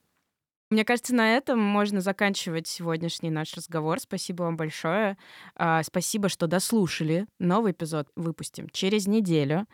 Мне 0.73 0.85
кажется, 0.85 1.13
на 1.13 1.37
этом 1.37 1.59
можно 1.59 2.01
заканчивать 2.01 2.65
сегодняшний 2.65 3.29
наш 3.29 3.53
разговор. 3.53 3.99
Спасибо 3.99 4.41
вам 4.41 4.57
большое. 4.57 5.19
А, 5.55 5.83
спасибо, 5.83 6.29
что 6.29 6.47
дослушали. 6.47 7.27
Новый 7.37 7.73
эпизод 7.73 8.07
выпустим 8.15 8.67
через 8.71 9.05
неделю. 9.05 9.67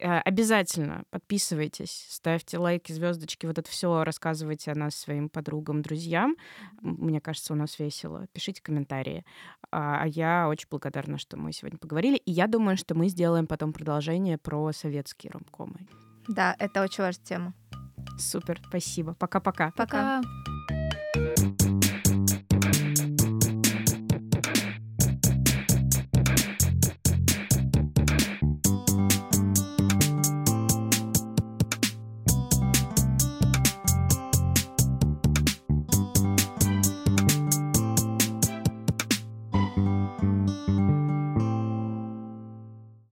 А, 0.00 0.20
обязательно 0.20 1.04
подписывайтесь, 1.10 2.06
ставьте 2.08 2.58
лайки, 2.58 2.92
звездочки, 2.92 3.46
вот 3.46 3.58
это 3.58 3.68
все 3.68 4.04
рассказывайте 4.04 4.70
о 4.70 4.74
нас 4.74 4.94
своим 4.94 5.28
подругам, 5.28 5.82
друзьям. 5.82 6.36
Мне 6.80 7.20
кажется, 7.20 7.52
у 7.52 7.56
нас 7.56 7.78
весело. 7.78 8.26
Пишите 8.32 8.62
комментарии. 8.62 9.24
А, 9.70 10.02
а 10.02 10.06
я 10.06 10.48
очень 10.48 10.68
благодарна, 10.70 11.18
что 11.18 11.36
мы 11.36 11.52
сегодня 11.52 11.78
поговорили. 11.78 12.16
И 12.16 12.30
я 12.30 12.46
думаю, 12.46 12.76
что 12.76 12.94
мы 12.94 13.08
сделаем 13.08 13.46
потом 13.46 13.72
продолжение 13.72 14.38
про 14.38 14.72
советские 14.72 15.32
ромкомы. 15.32 15.88
Да, 16.28 16.54
это 16.58 16.82
очень 16.82 17.02
важная 17.02 17.24
тема. 17.24 17.54
Супер, 18.18 18.60
спасибо. 18.68 19.14
Пока-пока. 19.14 19.72
Пока. 19.72 20.22
Пока. 20.22 20.57